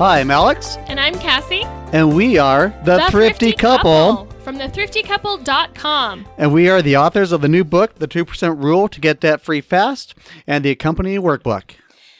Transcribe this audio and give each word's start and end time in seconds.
Hi, 0.00 0.20
I'm 0.20 0.30
Alex, 0.30 0.78
And 0.86 0.98
I'm 0.98 1.12
Cassie, 1.16 1.64
and 1.92 2.16
we 2.16 2.38
are 2.38 2.74
the, 2.86 3.06
Thrifty, 3.10 3.52
Couple, 3.52 4.24
from 4.42 4.56
thethriftycouple.com. 4.56 6.26
and 6.38 6.54
we 6.54 6.70
are 6.70 6.80
the 6.80 6.96
authors 6.96 7.32
of 7.32 7.42
the 7.42 7.50
new 7.50 7.64
book, 7.64 7.96
The 7.96 8.08
2% 8.08 8.62
Rule 8.62 8.88
to 8.88 8.98
Get 8.98 9.20
Debt 9.20 9.42
Free 9.42 9.60
Fast, 9.60 10.14
and 10.46 10.64
the 10.64 10.70
accompanying 10.70 11.20
workbook. 11.20 11.72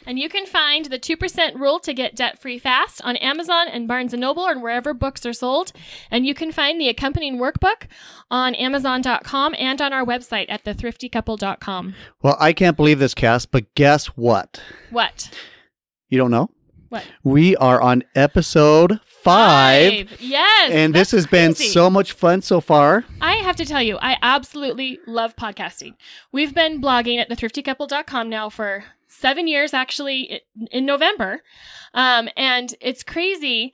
And 0.05 0.19
you 0.19 0.29
can 0.29 0.45
find 0.45 0.85
the 0.85 0.99
2% 0.99 1.55
rule 1.55 1.81
to 1.81 1.95
get 1.95 2.15
debt 2.17 2.39
free 2.39 2.59
fast 2.59 3.01
on 3.03 3.17
Amazon 3.17 3.67
and 3.69 3.89
Barnes 3.89 4.13
& 4.13 4.15
Noble 4.15 4.47
and 4.47 4.63
wherever 4.63 4.93
books 4.93 5.25
are 5.25 5.33
sold. 5.33 5.73
And 6.11 6.27
you 6.27 6.35
can 6.35 6.53
find 6.53 6.79
the 6.79 6.91
accompanying 6.91 7.39
workbook 7.39 7.85
on 8.31 8.55
amazon.com 8.57 9.55
and 9.59 9.81
on 9.81 9.95
our 9.95 10.05
website 10.05 10.47
at 10.51 10.65
thethriftycouple.com. 10.65 11.95
Well, 12.23 12.37
I 12.39 12.53
can't 12.53 12.77
believe 12.77 12.99
this, 12.99 13.15
Cass, 13.15 13.47
but 13.47 13.75
guess 13.75 14.09
what? 14.09 14.61
What? 14.91 15.31
You 16.11 16.19
don't 16.19 16.31
know? 16.31 16.51
What? 16.91 17.05
We 17.25 17.57
are 17.57 17.81
on 17.81 18.03
episode 18.15 19.01
five. 19.23 20.21
Yes. 20.21 20.71
And 20.73 20.93
this 20.95 21.13
has 21.13 21.27
been 21.27 21.55
crazy. 21.55 21.71
so 21.73 21.89
much 21.89 22.13
fun 22.13 22.43
so 22.43 22.61
far. 22.61 23.05
I 23.21 23.37
have 23.37 23.57
to 23.57 23.65
tell 23.65 23.83
you, 23.83 23.97
I 24.03 24.17
absolutely 24.23 24.99
love 25.07 25.37
podcasting. 25.37 25.95
We've 26.33 26.55
been 26.55 26.83
blogging 26.83 27.19
at 27.21 27.31
thethriftycouple.com 27.31 28.29
now 28.29 28.49
for 28.51 28.85
seven 29.09 29.47
years, 29.47 29.73
actually, 29.73 30.41
in 30.73 30.85
November. 30.85 31.43
Um, 31.95 32.29
and 32.37 32.75
it's 32.81 33.03
crazy 33.03 33.73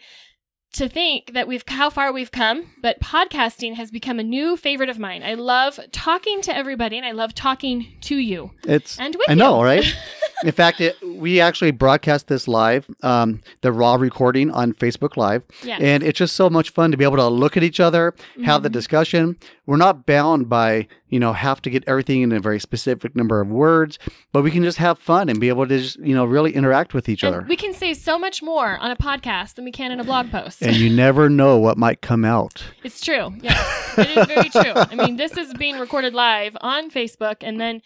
to 0.74 0.88
think 0.88 1.32
that 1.32 1.48
we've 1.48 1.64
how 1.66 1.88
far 1.88 2.12
we've 2.12 2.32
come, 2.32 2.70
but 2.82 3.00
podcasting 3.00 3.74
has 3.76 3.90
become 3.90 4.18
a 4.18 4.22
new 4.22 4.58
favorite 4.58 4.90
of 4.90 4.98
mine. 4.98 5.22
I 5.22 5.32
love 5.34 5.80
talking 5.90 6.42
to 6.42 6.54
everybody 6.54 6.98
and 6.98 7.06
I 7.06 7.12
love 7.12 7.34
talking 7.34 7.96
to 8.02 8.16
you. 8.16 8.50
It's 8.64 8.98
And 8.98 9.14
with 9.14 9.30
I 9.30 9.34
know, 9.34 9.60
you. 9.60 9.64
right? 9.64 9.96
In 10.44 10.52
fact, 10.52 10.80
it, 10.80 10.96
we 11.02 11.40
actually 11.40 11.70
broadcast 11.70 12.28
this 12.28 12.46
live, 12.46 12.86
um, 13.02 13.40
the 13.62 13.72
raw 13.72 13.94
recording 13.94 14.50
on 14.50 14.72
Facebook 14.74 15.16
Live, 15.16 15.42
Yes. 15.62 15.80
and 15.82 16.02
it's 16.02 16.18
just 16.18 16.36
so 16.36 16.50
much 16.50 16.70
fun 16.70 16.90
to 16.90 16.96
be 16.96 17.04
able 17.04 17.16
to 17.16 17.26
look 17.28 17.56
at 17.56 17.62
each 17.62 17.80
other, 17.80 18.14
have 18.44 18.62
the 18.62 18.68
Mhm. 18.68 18.72
discussion. 18.72 19.36
We're 19.64 19.76
not 19.78 20.04
bound 20.06 20.48
by 20.48 20.88
you 21.08 21.20
know 21.20 21.32
have 21.32 21.62
to 21.62 21.70
get 21.70 21.84
everything 21.86 22.22
in 22.22 22.32
a 22.32 22.40
very 22.40 22.58
specific 22.60 23.14
number 23.16 23.40
of 23.40 23.48
words, 23.50 23.98
but 24.32 24.42
we 24.42 24.50
can 24.50 24.62
just 24.64 24.78
have 24.78 24.98
fun 24.98 25.28
and 25.28 25.38
be 25.40 25.48
able 25.48 25.66
to 25.66 25.78
just 25.78 25.98
you 26.00 26.14
know 26.14 26.24
really 26.24 26.52
interact 26.54 26.92
with 26.94 27.08
each 27.08 27.22
And 27.22 27.34
other. 27.34 27.46
we 27.48 27.56
can 27.56 27.72
say 27.72 27.94
so 27.94 28.18
much 28.18 28.42
more 28.42 28.76
on 28.78 28.90
a 28.90 28.96
podcast 28.96 29.54
than 29.54 29.64
we 29.64 29.72
can 29.72 29.90
in 29.92 30.00
a 30.00 30.04
blog 30.04 30.30
post. 30.30 30.62
and 30.62 30.76
you 30.76 30.90
never 30.90 31.28
know 31.30 31.56
what 31.58 31.78
might 31.78 32.00
come 32.02 32.24
out. 32.24 32.62
It's 32.84 33.00
true. 33.00 33.32
Yes, 33.40 33.94
it 33.98 34.16
is 34.16 34.26
very 34.26 34.48
true. 34.50 34.72
I 34.74 34.94
mean, 34.94 35.16
this 35.16 35.36
is 35.36 35.54
being 35.54 35.78
recorded 35.78 36.12
live 36.14 36.56
on 36.60 36.90
Facebook 36.90 37.36
and 37.40 37.58
then 37.60 37.80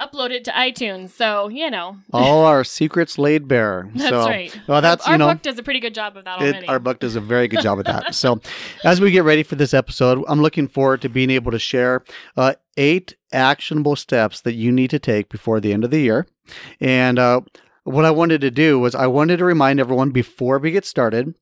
uploaded 0.00 0.44
to 0.44 0.50
iTunes. 0.50 1.10
So 1.10 1.48
you 1.48 1.70
know, 1.70 1.96
All 2.12 2.44
our 2.44 2.64
secrets 2.64 3.18
laid 3.18 3.48
bare. 3.48 3.88
that's 3.94 4.10
so, 4.10 4.24
right. 4.26 4.60
Well, 4.66 4.80
that's 4.82 5.06
our 5.06 5.14
you 5.14 5.18
know. 5.18 5.28
book 5.28 5.42
does 5.42 5.58
a 5.58 5.62
pretty 5.62 5.80
good 5.80 5.94
job 5.94 6.16
of 6.16 6.24
that 6.24 6.40
It, 6.42 6.52
already. 6.54 6.68
our 6.68 6.78
book 6.78 7.00
does 7.00 7.16
a 7.16 7.20
very 7.20 7.48
good 7.48 7.62
job 7.62 7.78
of 7.78 7.84
that. 7.86 8.14
So, 8.14 8.40
as 8.84 9.00
we 9.00 9.10
get 9.10 9.24
ready 9.24 9.42
for 9.42 9.56
this 9.56 9.74
episode, 9.74 10.24
I'm 10.28 10.42
looking 10.42 10.68
forward 10.68 11.02
to 11.02 11.08
being 11.08 11.30
able 11.30 11.52
to 11.52 11.58
share 11.58 12.04
uh, 12.36 12.54
eight 12.76 13.16
actionable 13.32 13.96
steps 13.96 14.40
that 14.42 14.54
you 14.54 14.70
need 14.72 14.90
to 14.90 14.98
take 14.98 15.28
before 15.28 15.60
the 15.60 15.72
end 15.72 15.84
of 15.84 15.90
the 15.90 16.00
year. 16.00 16.26
And 16.80 17.18
uh, 17.18 17.40
what 17.86 18.04
I 18.04 18.10
wanted 18.10 18.40
to 18.40 18.50
do 18.50 18.80
was, 18.80 18.96
I 18.96 19.06
wanted 19.06 19.36
to 19.36 19.44
remind 19.44 19.78
everyone 19.78 20.10
before 20.10 20.58
we 20.58 20.72
get 20.72 20.84
started 20.84 21.34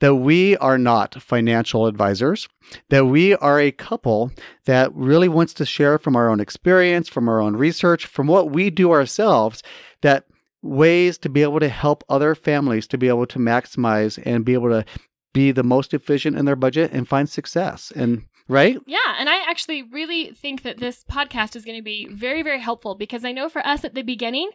that 0.00 0.16
we 0.16 0.56
are 0.56 0.76
not 0.76 1.22
financial 1.22 1.86
advisors, 1.86 2.48
that 2.90 3.06
we 3.06 3.36
are 3.36 3.60
a 3.60 3.70
couple 3.70 4.32
that 4.64 4.92
really 4.94 5.28
wants 5.28 5.54
to 5.54 5.64
share 5.64 5.98
from 5.98 6.16
our 6.16 6.28
own 6.28 6.40
experience, 6.40 7.08
from 7.08 7.28
our 7.28 7.40
own 7.40 7.54
research, 7.54 8.06
from 8.06 8.26
what 8.26 8.50
we 8.50 8.68
do 8.68 8.90
ourselves, 8.90 9.62
that 10.00 10.24
ways 10.60 11.18
to 11.18 11.28
be 11.28 11.42
able 11.42 11.60
to 11.60 11.68
help 11.68 12.02
other 12.08 12.34
families 12.34 12.88
to 12.88 12.98
be 12.98 13.06
able 13.06 13.26
to 13.26 13.38
maximize 13.38 14.20
and 14.26 14.44
be 14.44 14.54
able 14.54 14.70
to 14.70 14.84
be 15.32 15.52
the 15.52 15.62
most 15.62 15.94
efficient 15.94 16.36
in 16.36 16.46
their 16.46 16.56
budget 16.56 16.90
and 16.92 17.08
find 17.08 17.28
success. 17.28 17.92
And 17.94 18.24
right? 18.48 18.78
yeah, 18.86 18.98
and 19.18 19.28
I 19.28 19.36
actually 19.48 19.82
really 19.82 20.32
think 20.32 20.62
that 20.62 20.78
this 20.78 21.04
podcast 21.10 21.56
is 21.56 21.64
going 21.64 21.78
to 21.78 21.82
be 21.82 22.06
very, 22.10 22.42
very 22.42 22.60
helpful 22.60 22.94
because 22.94 23.24
I 23.24 23.32
know 23.32 23.48
for 23.48 23.64
us 23.66 23.84
at 23.84 23.94
the 23.94 24.02
beginning, 24.02 24.50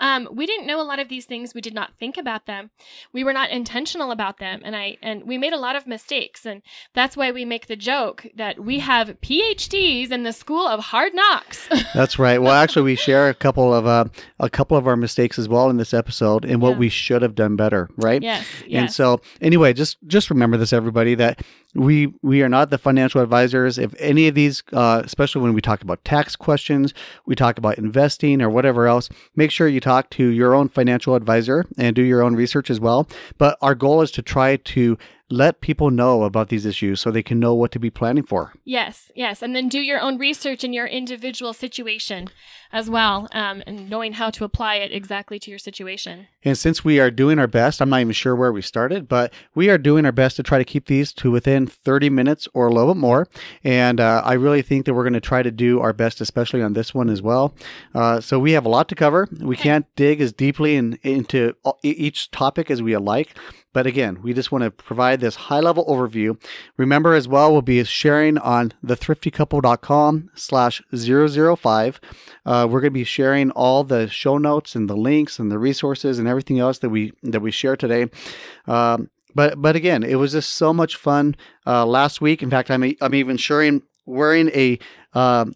um, 0.00 0.28
we 0.32 0.46
didn't 0.46 0.66
know 0.66 0.80
a 0.80 0.84
lot 0.84 0.98
of 0.98 1.08
these 1.08 1.24
things. 1.24 1.54
We 1.54 1.60
did 1.60 1.74
not 1.74 1.94
think 1.98 2.16
about 2.18 2.46
them. 2.46 2.70
We 3.12 3.24
were 3.24 3.32
not 3.32 3.50
intentional 3.50 4.10
about 4.10 4.38
them, 4.38 4.60
and 4.64 4.76
I 4.76 4.96
and 5.02 5.24
we 5.26 5.38
made 5.38 5.52
a 5.52 5.58
lot 5.58 5.76
of 5.76 5.86
mistakes, 5.86 6.44
and 6.44 6.62
that's 6.94 7.16
why 7.16 7.30
we 7.32 7.44
make 7.44 7.66
the 7.66 7.76
joke 7.76 8.26
that 8.36 8.58
we 8.60 8.80
have 8.80 9.20
PhDs 9.20 10.10
in 10.10 10.22
the 10.22 10.32
School 10.32 10.66
of 10.66 10.80
Hard 10.80 11.14
Knocks. 11.14 11.68
That's 11.94 12.18
right. 12.18 12.40
Well, 12.42 12.52
actually, 12.52 12.82
we 12.82 12.94
share 12.96 13.28
a 13.28 13.34
couple 13.34 13.72
of 13.72 13.86
uh, 13.86 14.04
a 14.38 14.50
couple 14.50 14.76
of 14.76 14.86
our 14.86 14.96
mistakes 14.96 15.38
as 15.38 15.48
well 15.48 15.70
in 15.70 15.76
this 15.76 15.94
episode 15.94 16.44
and 16.44 16.60
what 16.60 16.72
Yeah. 16.72 16.78
we 16.78 16.88
should 16.88 17.22
have 17.22 17.34
done 17.34 17.56
better, 17.56 17.88
right? 17.96 18.22
yes, 18.22 18.46
yes. 18.66 18.80
And 18.80 18.92
so, 18.92 19.20
anyway, 19.40 19.72
just 19.72 19.96
just 20.06 20.30
remember 20.30 20.56
this, 20.56 20.72
everybody, 20.72 21.14
that 21.16 21.42
we 21.74 22.12
we 22.22 22.42
are 22.42 22.48
not 22.48 22.70
the 22.70 22.78
financial 22.78 23.20
advisors. 23.36 23.76
If 23.76 23.94
any 23.98 24.28
of 24.28 24.34
these, 24.34 24.62
uh, 24.72 25.02
especially 25.04 25.42
when 25.42 25.52
we 25.52 25.60
talk 25.60 25.82
about 25.82 26.02
tax 26.04 26.36
questions, 26.36 26.94
we 27.26 27.34
talk 27.34 27.58
about 27.58 27.76
investing 27.76 28.40
or 28.40 28.48
whatever 28.48 28.86
else, 28.86 29.10
make 29.34 29.50
sure 29.50 29.68
you 29.68 29.80
talk 29.80 30.08
to 30.10 30.28
your 30.28 30.54
own 30.54 30.68
financial 30.70 31.14
advisor 31.14 31.66
and 31.76 31.94
do 31.94 32.02
your 32.02 32.22
own 32.22 32.34
research 32.34 32.70
as 32.70 32.80
well. 32.80 33.06
But 33.36 33.58
our 33.60 33.74
goal 33.74 34.00
is 34.00 34.10
to 34.12 34.22
try 34.22 34.56
to 34.56 34.96
let 35.28 35.60
people 35.60 35.90
know 35.90 36.22
about 36.22 36.48
these 36.48 36.64
issues 36.64 37.00
so 37.00 37.10
they 37.10 37.22
can 37.22 37.40
know 37.40 37.54
what 37.54 37.72
to 37.72 37.78
be 37.78 37.90
planning 37.90 38.22
for. 38.22 38.52
Yes, 38.64 39.10
yes, 39.14 39.42
and 39.42 39.56
then 39.56 39.68
do 39.68 39.80
your 39.80 40.00
own 40.00 40.18
research 40.18 40.62
in 40.62 40.72
your 40.72 40.86
individual 40.86 41.52
situation 41.52 42.28
as 42.72 42.88
well, 42.88 43.28
um, 43.32 43.62
and 43.66 43.88
knowing 43.90 44.12
how 44.12 44.30
to 44.30 44.44
apply 44.44 44.76
it 44.76 44.92
exactly 44.92 45.38
to 45.38 45.50
your 45.50 45.58
situation. 45.58 46.26
And 46.44 46.56
since 46.56 46.84
we 46.84 47.00
are 47.00 47.10
doing 47.10 47.38
our 47.38 47.46
best, 47.46 47.80
I'm 47.80 47.88
not 47.88 48.00
even 48.00 48.12
sure 48.12 48.36
where 48.36 48.52
we 48.52 48.62
started, 48.62 49.08
but 49.08 49.32
we 49.54 49.68
are 49.68 49.78
doing 49.78 50.04
our 50.04 50.12
best 50.12 50.36
to 50.36 50.42
try 50.42 50.58
to 50.58 50.64
keep 50.64 50.86
these 50.86 51.12
to 51.14 51.30
within 51.30 51.66
30 51.66 52.10
minutes 52.10 52.46
or 52.54 52.68
a 52.68 52.72
little 52.72 52.94
bit 52.94 53.00
more. 53.00 53.26
And 53.64 54.00
uh, 54.00 54.22
I 54.24 54.34
really 54.34 54.62
think 54.62 54.86
that 54.86 54.94
we're 54.94 55.04
going 55.04 55.12
to 55.14 55.20
try 55.20 55.42
to 55.42 55.50
do 55.50 55.80
our 55.80 55.92
best, 55.92 56.20
especially 56.20 56.62
on 56.62 56.74
this 56.74 56.94
one 56.94 57.08
as 57.08 57.22
well. 57.22 57.54
Uh, 57.94 58.20
so 58.20 58.38
we 58.38 58.52
have 58.52 58.66
a 58.66 58.68
lot 58.68 58.88
to 58.88 58.94
cover. 58.94 59.28
We 59.40 59.56
can't 59.56 59.86
dig 59.96 60.20
as 60.20 60.32
deeply 60.32 60.76
in, 60.76 60.98
into 61.02 61.54
each 61.82 62.30
topic 62.30 62.70
as 62.70 62.82
we 62.82 62.96
like. 62.96 63.36
But 63.76 63.86
again, 63.86 64.22
we 64.22 64.32
just 64.32 64.50
want 64.50 64.64
to 64.64 64.70
provide 64.70 65.20
this 65.20 65.34
high 65.34 65.60
level 65.60 65.84
overview. 65.84 66.42
Remember 66.78 67.12
as 67.12 67.28
well, 67.28 67.52
we'll 67.52 67.60
be 67.60 67.84
sharing 67.84 68.38
on 68.38 68.72
thethriftycouple.com 68.82 70.30
slash 70.34 70.80
005. 70.96 72.00
Uh, 72.46 72.66
we're 72.70 72.80
going 72.80 72.84
to 72.84 72.90
be 72.98 73.04
sharing 73.04 73.50
all 73.50 73.84
the 73.84 74.08
show 74.08 74.38
notes 74.38 74.76
and 74.76 74.88
the 74.88 74.96
links 74.96 75.38
and 75.38 75.52
the 75.52 75.58
resources 75.58 76.18
and 76.18 76.26
everything 76.26 76.58
else 76.58 76.78
that 76.78 76.88
we 76.88 77.12
that 77.22 77.40
we 77.40 77.50
share 77.50 77.76
today. 77.76 78.06
Um, 78.66 79.10
but 79.34 79.60
but 79.60 79.76
again, 79.76 80.04
it 80.04 80.14
was 80.14 80.32
just 80.32 80.54
so 80.54 80.72
much 80.72 80.96
fun 80.96 81.36
uh, 81.66 81.84
last 81.84 82.22
week. 82.22 82.42
In 82.42 82.48
fact, 82.48 82.70
I'm 82.70 82.82
I'm 83.02 83.14
even 83.14 83.36
sharing 83.36 83.82
wearing 84.06 84.48
a 84.54 84.78
um, 85.12 85.52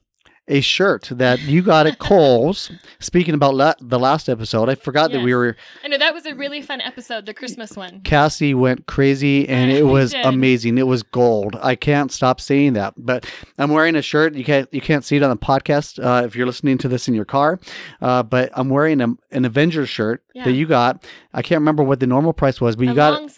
a 0.51 0.61
shirt 0.61 1.09
that 1.13 1.41
you 1.41 1.63
got 1.63 1.87
at 1.87 1.99
Kohl's. 2.09 2.71
Speaking 2.99 3.35
about 3.35 3.55
la- 3.55 3.75
the 3.81 3.99
last 3.99 4.29
episode, 4.29 4.69
I 4.69 4.75
forgot 4.75 5.13
that 5.13 5.23
we 5.23 5.35
were 5.35 5.57
I 5.85 5.89
know 5.89 5.97
that 5.99 6.13
was 6.13 6.27
a 6.27 6.35
really 6.35 6.61
fun 6.61 6.81
episode, 6.81 7.25
the 7.27 7.33
Christmas 7.35 7.77
one. 7.77 8.01
Cassie 8.03 8.53
went 8.53 8.87
crazy 8.87 9.49
and 9.49 9.71
it 9.71 9.85
was 9.87 10.13
amazing. 10.15 10.77
It 10.79 10.87
was 10.87 11.03
gold. 11.03 11.57
I 11.63 11.75
can't 11.77 12.13
stop 12.13 12.41
saying 12.41 12.75
that. 12.75 12.95
But 12.99 13.25
I'm 13.59 13.71
wearing 13.71 13.97
a 13.97 14.03
shirt. 14.03 14.35
You 14.35 14.45
can't 14.45 14.69
you 14.73 14.81
can't 14.81 15.05
see 15.05 15.17
it 15.17 15.23
on 15.23 15.31
the 15.31 15.37
podcast 15.37 16.03
uh, 16.05 16.27
if 16.27 16.37
you're 16.37 16.47
listening 16.47 16.77
to 16.79 16.89
this 16.89 17.09
in 17.09 17.15
your 17.15 17.25
car. 17.25 17.59
Uh, 18.03 18.23
but 18.23 18.51
I'm 18.55 18.69
wearing 18.69 19.01
a, 19.01 19.09
an 19.31 19.45
Avengers 19.45 19.89
shirt 19.89 20.23
Yeah. 20.35 20.45
that 20.45 20.53
you 20.53 20.67
got. 20.67 21.05
I 21.33 21.43
can't 21.43 21.61
remember 21.61 21.83
what 21.85 22.01
the 22.01 22.07
normal 22.09 22.33
price 22.33 22.61
was, 22.61 22.75
but 22.77 22.87
you 22.87 22.93
a 22.93 22.95
got 22.95 23.13
long 23.21 23.31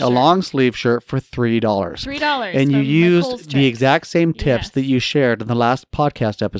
a 0.00 0.08
long 0.10 0.42
sleeve 0.42 0.76
shirt 0.76 1.02
for 1.02 1.18
three 1.18 1.60
dollars. 1.60 2.04
three 2.04 2.18
dollars, 2.18 2.54
And 2.54 2.70
you 2.70 2.78
used 2.80 3.50
the 3.52 3.66
exact 3.66 4.06
same 4.06 4.32
tips 4.34 4.64
Yes. 4.66 4.70
that 4.72 4.82
you 4.84 4.98
shared 4.98 5.40
in 5.42 5.48
the 5.48 5.54
last 5.54 5.90
podcast 5.92 6.42
episode, 6.42 6.57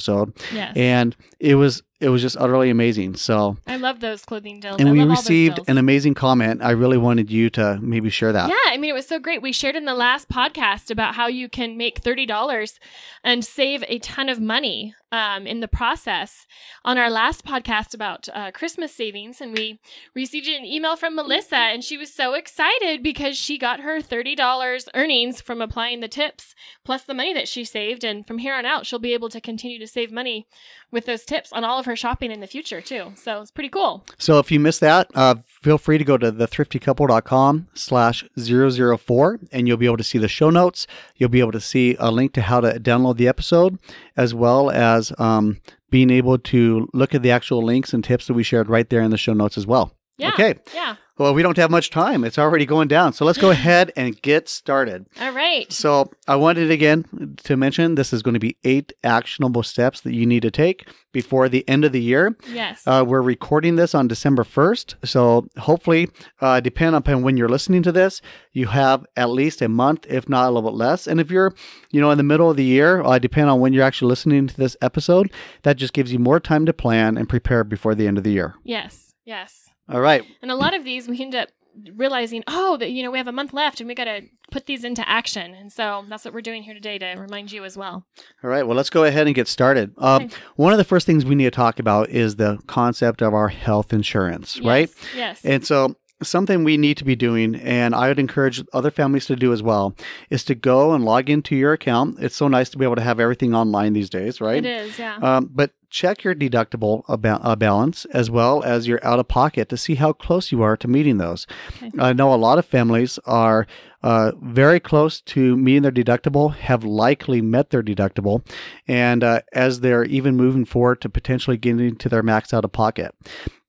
Yes, 0.53 0.73
and 0.77 1.17
it 1.41 1.55
was 1.57 1.83
it 2.01 2.09
was 2.11 2.23
just 2.23 2.37
utterly 2.39 2.71
amazing. 2.71 3.17
So 3.17 3.57
I 3.67 3.77
love 3.77 4.01
those 4.01 4.25
clothing 4.25 4.61
deals. 4.61 4.77
and 4.79 4.89
I 4.89 4.93
we 4.93 5.03
received 5.03 5.59
an 5.67 5.79
amazing 5.79 6.15
comment. 6.15 6.63
I 6.63 6.71
really 6.71 6.99
wanted 6.99 7.31
you 7.31 7.51
to 7.51 7.79
maybe 7.83 8.09
share 8.09 8.33
that. 8.33 8.49
Yeah, 8.49 8.73
I 8.73 8.77
mean, 8.77 8.91
it 8.91 8.95
was 8.95 9.07
so 9.07 9.19
great. 9.19 9.43
We 9.43 9.53
shared 9.53 9.75
in 9.75 9.85
the 9.85 9.95
last 9.95 10.29
podcast 10.29 10.91
about 10.91 11.17
how 11.17 11.27
you 11.27 11.49
can 11.49 11.77
make 11.77 12.01
$30 12.01 12.79
and 13.25 13.45
save 13.45 13.83
a 13.89 13.99
ton 13.99 14.29
of 14.29 14.41
money 14.41 14.95
um, 15.11 15.47
in 15.47 15.61
the 15.61 15.69
process 15.69 16.47
on 16.85 16.99
our 16.99 17.11
last 17.11 17.45
podcast 17.45 17.95
about 17.95 18.29
uh, 18.33 18.51
Christmas 18.53 18.95
savings. 18.95 19.41
And 19.41 19.53
we 19.57 19.81
received 20.15 20.47
an 20.47 20.65
email 20.65 20.97
from 20.97 21.17
Melissa, 21.17 21.57
and 21.57 21.83
she 21.83 21.97
was 21.97 22.13
so 22.13 22.35
excited 22.35 23.03
because 23.03 23.37
she 23.37 23.59
got 23.59 23.81
her 23.81 24.01
$30 24.01 24.89
earnings 24.95 25.41
from 25.41 25.61
applying 25.61 26.01
the 26.01 26.09
tips 26.09 26.55
plus 26.85 27.03
the 27.03 27.15
money 27.15 27.35
that 27.35 27.49
she 27.49 27.65
saved. 27.65 28.05
And 28.05 28.27
from 28.27 28.39
here 28.39 28.55
on 28.55 28.67
out, 28.67 28.87
she'll 28.87 28.99
be 28.99 29.15
able 29.15 29.31
to 29.31 29.41
continue 29.41 29.79
to 29.79 29.87
save 29.87 30.13
money 30.13 30.47
with 30.91 31.07
those 31.07 31.25
tips 31.25 31.53
on 31.53 31.65
all 31.65 31.79
of 31.79 31.87
her 31.87 31.97
shopping 31.97 32.31
in 32.31 32.41
the 32.41 32.47
future, 32.47 32.81
too. 32.81 33.13
So 33.15 33.43
it's 33.43 33.51
pretty 33.51 33.69
cool. 33.69 34.05
So 34.19 34.39
if 34.39 34.51
you 34.51 34.61
missed 34.61 34.81
that, 34.81 35.11
uh, 35.15 35.37
feel 35.63 35.79
free 35.79 35.99
to 35.99 36.05
go 36.05 36.17
to 36.17 36.33
thethriftycouple.com 36.33 37.69
slash 37.75 38.25
004 38.39 39.41
and 39.53 39.69
you'll 39.69 39.77
be 39.77 39.87
able 39.87 39.97
to 39.97 40.05
see 40.05 40.19
the 40.19 40.29
show 40.29 40.51
notes. 40.51 40.87
You'll 41.17 41.29
be 41.29 41.41
able 41.41 41.53
to 41.53 41.61
see 41.61 41.97
a 41.99 42.11
link 42.11 42.33
to 42.35 42.43
how 42.43 42.61
to 42.61 42.81
download 42.81 43.17
the 43.17 43.29
episode 43.29 43.79
as 44.17 44.35
well 44.35 44.71
as 44.71 45.13
um, 45.19 45.61
being 45.91 46.11
able 46.11 46.39
to 46.39 46.89
look 46.93 47.15
at 47.15 47.23
the 47.23 47.31
actual 47.31 47.63
links 47.63 47.93
and 47.93 48.05
tips 48.05 48.27
that 48.27 48.35
we 48.35 48.43
shared 48.43 48.69
right 48.69 48.89
there 48.89 49.03
in 49.03 49.11
the 49.11 49.17
show 49.17 49.33
notes 49.33 49.59
as 49.59 49.67
well. 49.67 49.93
Yeah. 50.19 50.31
Okay. 50.35 50.55
Yeah. 50.75 50.97
Well, 51.17 51.35
we 51.35 51.43
don't 51.43 51.57
have 51.57 51.71
much 51.71 51.91
time. 51.91 52.23
It's 52.23 52.39
already 52.39 52.65
going 52.65 52.87
down. 52.87 53.13
So 53.13 53.25
let's 53.25 53.39
go 53.39 53.51
ahead 53.59 53.93
and 53.97 54.21
get 54.23 54.49
started. 54.49 55.07
All 55.21 55.33
right. 55.33 55.73
So 55.73 56.11
I 56.29 56.37
wanted 56.37 56.71
again 56.71 57.37
to 57.45 57.57
mention 57.57 57.95
this 57.97 58.13
is 58.13 58.23
going 58.23 58.35
to 58.35 58.41
be 58.41 58.57
eight 58.63 58.93
actionable 59.03 59.63
steps 59.65 60.01
that 60.03 60.15
you 60.15 60.27
need 60.27 60.43
to 60.43 60.51
take 60.51 60.87
before 61.13 61.49
the 61.49 61.69
end 61.69 61.85
of 61.85 61.91
the 61.93 62.01
year. 62.01 62.37
Yes. 62.53 62.83
Uh, 62.87 63.05
we're 63.07 63.23
recording 63.23 63.75
this 63.77 63.95
on 63.95 64.07
December 64.07 64.45
1st. 64.45 64.95
So 65.05 65.49
hopefully, 65.59 66.09
uh, 66.41 66.61
depending 66.61 66.97
upon 66.97 67.23
when 67.23 67.37
you're 67.37 67.49
listening 67.49 67.83
to 67.85 67.93
this, 67.93 68.21
you 68.53 68.67
have 68.67 69.05
at 69.17 69.31
least 69.31 69.61
a 69.63 69.69
month, 69.69 70.05
if 70.09 70.29
not 70.29 70.47
a 70.49 70.51
little 70.51 70.71
bit 70.71 70.77
less. 70.77 71.07
And 71.09 71.21
if 71.21 71.31
you're, 71.33 71.53
you 71.91 72.01
know, 72.01 72.11
in 72.13 72.19
the 72.19 72.25
middle 72.25 72.51
of 72.51 72.57
the 72.57 72.65
year, 72.65 73.03
uh, 73.03 73.19
depending 73.19 73.51
on 73.51 73.59
when 73.61 73.73
you're 73.73 73.85
actually 73.85 74.09
listening 74.11 74.47
to 74.49 74.57
this 74.57 74.77
episode, 74.83 75.33
that 75.63 75.77
just 75.77 75.93
gives 75.93 76.13
you 76.13 76.19
more 76.19 76.39
time 76.41 76.65
to 76.67 76.73
plan 76.73 77.17
and 77.17 77.29
prepare 77.29 77.65
before 77.65 77.95
the 77.97 78.07
end 78.07 78.19
of 78.19 78.25
the 78.25 78.33
year. 78.33 78.55
yes. 78.65 79.05
Yes. 79.25 79.69
All 79.89 80.01
right. 80.01 80.25
And 80.43 80.51
a 80.51 80.55
lot 80.57 80.75
of 80.75 80.85
these 80.85 81.09
we 81.09 81.21
end 81.21 81.35
up 81.35 81.49
realizing, 81.95 82.43
oh, 82.49 82.77
that 82.79 82.91
you 82.91 83.03
know, 83.03 83.11
we 83.11 83.19
have 83.19 83.29
a 83.29 83.33
month 83.33 83.53
left 83.53 83.81
and 83.81 83.89
we 83.89 83.95
got 83.95 84.05
to 84.05 84.23
put 84.51 84.67
these 84.67 84.85
into 84.85 85.09
action. 85.09 85.55
And 85.55 85.73
so 85.73 86.05
that's 86.09 86.25
what 86.25 86.35
we're 86.35 86.41
doing 86.41 86.63
here 86.63 86.75
today 86.75 86.99
to 86.99 87.07
remind 87.17 87.53
you 87.53 87.65
as 87.65 87.77
well. 87.77 88.05
All 88.43 88.51
right. 88.51 88.67
Well, 88.67 88.77
let's 88.77 88.91
go 88.91 89.05
ahead 89.05 89.27
and 89.27 89.35
get 89.35 89.49
started. 89.49 89.95
Um, 89.99 90.25
Okay. 90.25 90.35
One 90.57 90.73
of 90.73 90.79
the 90.79 90.85
first 90.85 91.07
things 91.07 91.25
we 91.25 91.35
need 91.35 91.45
to 91.45 91.51
talk 91.51 91.79
about 91.79 92.11
is 92.11 92.37
the 92.37 92.59
concept 92.67 93.23
of 93.23 93.33
our 93.35 93.49
health 93.49 93.93
insurance, 93.93 94.61
right? 94.61 94.89
Yes. 94.89 95.17
Yes. 95.17 95.45
And 95.45 95.67
so, 95.67 95.95
something 96.21 96.65
we 96.65 96.77
need 96.77 96.97
to 96.97 97.05
be 97.05 97.15
doing, 97.15 97.55
and 97.55 97.95
I 97.95 98.09
would 98.09 98.19
encourage 98.19 98.61
other 98.73 98.91
families 98.91 99.27
to 99.27 99.37
do 99.37 99.53
as 99.53 99.63
well, 99.63 99.95
is 100.31 100.43
to 100.47 100.57
go 100.57 100.93
and 100.93 101.05
log 101.05 101.31
into 101.31 101.55
your 101.55 101.73
account. 101.73 102.17
It's 102.19 102.35
so 102.35 102.49
nice 102.49 102.69
to 102.71 102.79
be 102.79 102.85
able 102.85 102.97
to 102.97 103.03
have 103.03 103.21
everything 103.21 103.55
online 103.55 103.93
these 103.93 104.11
days, 104.11 104.41
right? 104.41 104.65
It 104.65 104.67
is, 104.67 104.99
yeah. 104.99 105.17
Um, 105.23 105.49
but 105.55 105.71
check 105.91 106.25
your 106.25 106.35
deductible 106.35 107.03
aba- 107.09 107.41
uh, 107.43 107.57
balance 107.57 108.05
as 108.07 108.31
well 108.31 108.63
as 108.63 108.87
your 108.87 109.05
out 109.05 109.19
of 109.19 109.29
pocket 109.29 109.69
to 109.69 109.77
see 109.77 109.95
how 109.95 110.13
close 110.13 110.53
you 110.53 110.63
are 110.63 110.77
to 110.77 110.89
meeting 110.89 111.19
those. 111.19 111.47
Okay. 111.83 111.91
I 111.99 112.13
know 112.13 112.33
a 112.33 112.37
lot 112.37 112.59
of 112.59 112.67
families 112.67 113.19
are 113.25 113.67
uh, 114.03 114.33
very 114.41 114.79
close 114.79 115.21
to 115.21 115.57
meeting 115.57 115.83
their 115.83 115.93
deductible, 115.93 116.55
have 116.55 116.85
likely 116.85 117.41
met 117.41 117.71
their 117.71 117.83
deductible, 117.83 118.47
and 118.87 119.25
uh, 119.25 119.41
as 119.53 119.81
they're 119.81 120.05
even 120.05 120.37
moving 120.37 120.65
forward 120.65 121.01
to 121.01 121.09
potentially 121.09 121.57
getting 121.57 121.97
to 121.97 122.09
their 122.09 122.23
max 122.23 122.55
out 122.55 122.65
of 122.65 122.73
pocket. 122.73 123.15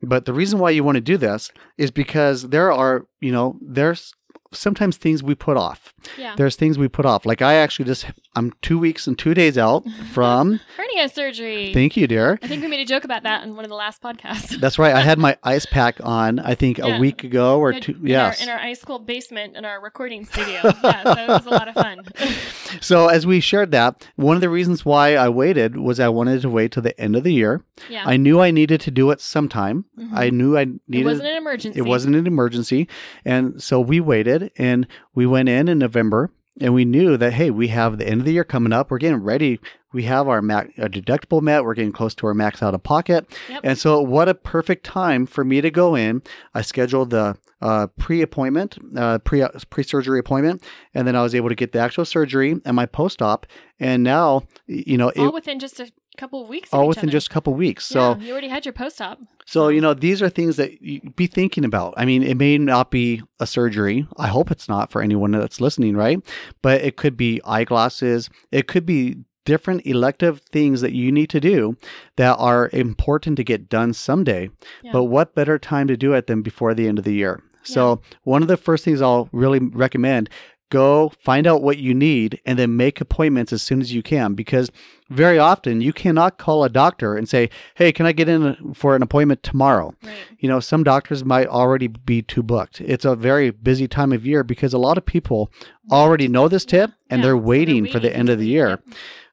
But 0.02 0.26
the 0.26 0.34
reason 0.34 0.60
why 0.60 0.70
you 0.70 0.84
want 0.84 0.96
to 0.96 1.02
do 1.02 1.18
this 1.18 1.52
is 1.78 1.92
because 1.92 2.50
there 2.50 2.72
are, 2.72 3.06
you 3.20 3.32
know, 3.32 3.58
there's 3.62 4.14
sometimes 4.52 4.98
things 4.98 5.22
we 5.22 5.36
put 5.36 5.58
off. 5.58 5.94
yeah. 6.18 6.36
There's 6.36 6.56
things 6.56 6.78
we 6.78 6.88
put 6.88 7.06
off. 7.06 7.26
Like 7.26 7.42
I 7.42 7.56
actually 7.56 7.86
just, 7.86 8.06
I'm 8.36 8.52
two 8.62 8.80
weeks 8.80 9.06
and 9.08 9.18
two 9.18 9.34
days 9.34 9.58
out 9.58 9.84
from, 10.14 10.60
Hernia 10.78 11.10
surgery. 11.10 11.74
thank 11.74 11.96
you, 11.96 12.08
dear. 12.08 12.40
I 12.42 12.48
think 12.48 12.62
we 12.62 12.68
made 12.68 12.80
a 12.82 12.86
joke 12.86 13.04
about 13.04 13.24
that 13.24 13.44
in 13.44 13.56
one 13.56 13.66
of 13.66 13.70
the 13.70 13.76
last 13.76 14.02
podcasts. 14.02 14.60
That's 14.60 14.80
right. 14.80 14.94
I 14.96 15.02
had 15.02 15.20
my 15.20 15.38
ice 15.44 15.66
pack 15.66 15.98
on, 16.04 16.40
I 16.40 16.56
think 16.56 16.78
Yeah. 16.80 16.98
a 16.98 17.00
week 17.00 17.24
ago 17.24 17.60
or 17.60 17.74
Good- 17.74 17.84
two. 17.84 17.92
in 18.04 18.16
Our, 18.16 18.34
in 18.42 18.50
our 18.50 18.58
high 18.58 18.74
school 18.74 19.00
basement 19.00 19.56
in 19.56 19.66
our 19.66 19.82
recording 19.82 20.26
studio. 20.26 20.62
yeah, 20.84 21.04
so 21.04 21.22
it 21.24 21.28
was 21.28 21.46
a 21.46 21.50
lot 21.50 21.68
of 21.68 21.76
fun. 21.76 22.00
So 22.82 23.08
as 23.08 23.26
we 23.26 23.40
shared 23.40 23.72
that, 23.72 24.08
one 24.16 24.36
of 24.36 24.42
the 24.42 24.50
reasons 24.50 24.86
why 24.86 25.16
I 25.16 25.30
waited 25.30 25.78
was 25.78 26.00
I 26.00 26.10
wanted 26.10 26.42
to 26.42 26.50
wait 26.50 26.72
till 26.72 26.84
the 26.84 27.00
end 27.00 27.16
of 27.16 27.24
the 27.24 27.34
year. 27.34 27.64
Yeah. 27.90 28.04
I 28.06 28.18
knew 28.18 28.40
I 28.42 28.52
needed 28.52 28.82
to 28.82 28.92
do 28.92 29.12
it 29.12 29.22
sometime. 29.22 29.86
Mhm. 30.00 30.10
I 30.14 30.30
knew 30.30 30.58
I 30.58 30.66
needed. 30.88 31.02
it 31.02 31.06
wasn't 31.06 31.30
an 31.30 31.38
emergency. 31.38 31.80
it 31.80 31.84
wasn't 31.84 32.16
an 32.16 32.28
emergency. 32.28 32.88
And 33.26 33.62
so 33.62 33.80
we 33.80 34.00
waited 34.00 34.52
and 34.58 34.88
we 35.16 35.26
went 35.26 35.50
in 35.50 35.68
in 35.68 35.80
November 35.80 36.32
and 36.62 36.74
we 36.74 36.86
knew 36.86 37.16
that 37.18 37.34
hey, 37.34 37.50
we 37.50 37.70
have 37.70 37.98
the 37.98 38.08
end 38.08 38.22
of 38.22 38.26
the 38.26 38.34
year 38.34 38.44
coming 38.44 38.74
up. 38.74 38.92
We're 38.92 38.98
getting 38.98 39.24
ready. 39.24 39.60
We 39.92 40.04
have 40.04 40.28
our, 40.28 40.42
max, 40.42 40.78
our 40.80 40.88
deductible 40.88 41.42
met. 41.42 41.64
We're 41.64 41.74
getting 41.74 41.92
close 41.92 42.14
to 42.16 42.28
our 42.28 42.34
max 42.34 42.62
out 42.62 42.74
of 42.74 42.84
pocket. 42.84 43.26
Yep. 43.50 43.62
And 43.64 43.78
so 43.78 44.02
what 44.02 44.30
a 44.30 44.34
perfect 44.34 44.86
time 44.86 45.26
for 45.26 45.44
me 45.44 45.62
to 45.62 45.72
go 45.72 45.96
in. 45.96 46.22
I 46.54 46.62
scheduled 46.62 47.10
the 47.10 47.38
uh, 47.62 47.88
pre-appointment, 47.98 48.78
uh, 48.96 49.20
pre 49.20 49.46
pre-surgery 49.70 50.20
appointment, 50.20 50.64
and 50.94 51.08
then 51.08 51.16
I 51.16 51.24
was 51.24 51.36
able 51.36 51.50
to 51.50 51.56
get 51.56 51.72
the 51.72 51.80
actual 51.80 52.06
surgery 52.06 52.56
and 52.66 52.76
my 52.76 52.86
post-op. 52.86 53.46
And 53.80 54.04
now, 54.04 54.44
you 54.68 54.98
know, 54.98 55.12
all 55.18 55.30
it, 55.30 55.34
within 55.34 55.60
just 55.60 55.80
a 55.80 55.92
couple 56.18 56.44
of 56.44 56.50
weeks. 56.50 56.70
of 56.72 56.80
all 56.80 56.88
within 56.88 57.06
other. 57.06 57.12
just 57.12 57.28
a 57.28 57.30
couple 57.32 57.54
weeks. 57.54 57.86
So 57.86 58.12
yeah, 58.12 58.26
you 58.26 58.32
already 58.32 58.48
had 58.50 58.66
your 58.66 58.74
post 58.74 59.02
op. 59.02 59.20
so, 59.46 59.70
you 59.70 59.82
know, 59.82 59.94
these 59.94 60.22
are 60.22 60.30
things 60.30 60.58
that 60.58 60.82
you 60.82 61.02
be 61.16 61.28
thinking 61.28 61.66
about. 61.66 61.94
I 61.98 62.06
mean, 62.06 62.24
it 62.24 62.38
may 62.38 62.58
not 62.58 62.92
be 62.92 63.24
a 63.40 63.48
surgery. 63.48 64.08
I 64.18 64.28
hope 64.28 64.52
it's 64.52 64.70
not 64.70 64.92
for 64.92 65.02
anyone 65.02 65.32
that's 65.32 65.62
listening, 65.62 65.96
right? 65.96 66.20
But 66.62 66.82
it 66.82 66.98
could 66.98 67.18
be 67.18 67.42
eyeglasses. 67.44 68.30
It 68.52 68.68
could 68.68 68.86
be 68.86 69.18
different 69.50 69.84
elective 69.88 70.42
things 70.52 70.82
that 70.82 70.92
you 70.92 71.12
need 71.12 71.28
to 71.32 71.40
do 71.40 71.76
that 72.18 72.36
are 72.38 72.70
important 72.72 73.36
to 73.38 73.44
get 73.44 73.68
done 73.68 73.94
someday. 73.94 74.48
Yeah. 74.84 74.92
But 74.92 75.06
what 75.06 75.34
better 75.34 75.58
time 75.58 75.88
to 75.88 75.98
do 75.98 76.14
it 76.14 76.28
than 76.28 76.44
before 76.44 76.76
the 76.76 76.88
end 76.88 77.00
of 77.00 77.04
the 77.04 77.16
year? 77.16 77.42
So, 77.64 78.02
one 78.24 78.44
of 78.44 78.48
the 78.48 78.58
first 78.58 78.86
things 78.86 79.02
I'll 79.02 79.28
really 79.32 79.60
recommend 79.60 80.30
go 80.70 81.12
find 81.20 81.48
out 81.48 81.62
what 81.62 81.78
you 81.78 81.94
need 81.94 82.40
and 82.46 82.58
then 82.60 82.76
make 82.76 83.02
appointments 83.02 83.52
as 83.52 83.62
soon 83.62 83.82
as 83.82 83.94
you 83.94 84.04
can 84.04 84.34
because 84.34 84.72
very 85.10 85.40
often 85.40 85.82
you 85.82 85.92
cannot 85.92 86.38
call 86.38 86.64
a 86.64 86.70
doctor 86.70 87.16
and 87.16 87.28
say, 87.28 87.50
"Hey, 87.76 87.92
can 87.92 88.06
I 88.06 88.12
get 88.12 88.30
in 88.30 88.74
for 88.74 88.96
an 88.96 89.02
appointment 89.02 89.42
tomorrow?" 89.42 89.94
Right. 90.04 90.14
You 90.40 90.50
know, 90.50 90.60
some 90.60 90.84
doctors 90.84 91.26
might 91.26 91.48
already 91.48 91.88
be 91.88 92.22
too 92.22 92.44
booked. 92.44 92.82
It's 92.82 93.06
a 93.06 93.16
very 93.16 93.50
busy 93.50 93.88
time 93.88 94.14
of 94.14 94.26
year 94.26 94.44
because 94.44 94.74
a 94.74 94.78
lot 94.78 94.98
of 94.98 95.06
people 95.06 95.52
already 95.92 96.28
know 96.28 96.48
this 96.48 96.66
tip 96.66 96.92
and 97.10 97.20
Yeah, 97.20 97.28
they're 97.28 97.34
so 97.34 97.48
waiting 97.48 97.88
for 97.88 98.00
the 98.00 98.16
end 98.16 98.30
of 98.30 98.38
the 98.38 98.48
year. 98.48 98.80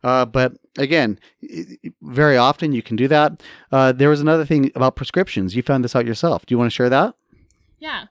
Uh, 0.02 0.24
but 0.24 0.52
again, 0.78 1.18
very 2.00 2.36
often 2.36 2.72
you 2.72 2.82
can 2.82 2.96
do 2.96 3.08
that. 3.08 3.40
Uh, 3.72 3.92
there 3.92 4.08
was 4.08 4.20
another 4.20 4.44
thing 4.44 4.70
about 4.74 4.96
prescriptions. 4.96 5.56
You 5.56 5.62
found 5.62 5.84
this 5.84 5.96
out 5.96 6.06
yourself. 6.06 6.46
Do 6.46 6.54
you 6.54 6.58
want 6.58 6.70
to 6.70 6.74
share 6.74 6.88
that? 6.90 7.14
Yeah. 7.78 8.04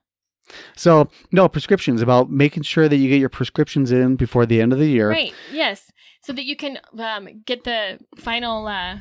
So, 0.75 1.09
no, 1.31 1.47
prescriptions 1.47 2.01
about 2.01 2.29
making 2.29 2.63
sure 2.63 2.87
that 2.87 2.97
you 2.97 3.09
get 3.09 3.19
your 3.19 3.29
prescriptions 3.29 3.91
in 3.91 4.15
before 4.15 4.45
the 4.45 4.61
end 4.61 4.73
of 4.73 4.79
the 4.79 4.87
year. 4.87 5.09
Right. 5.09 5.33
Yes. 5.51 5.91
So 6.21 6.33
that 6.33 6.45
you 6.45 6.55
can 6.55 6.79
um, 6.97 7.27
get 7.45 7.63
the 7.63 7.99
final, 8.15 8.67
uh, 8.67 8.97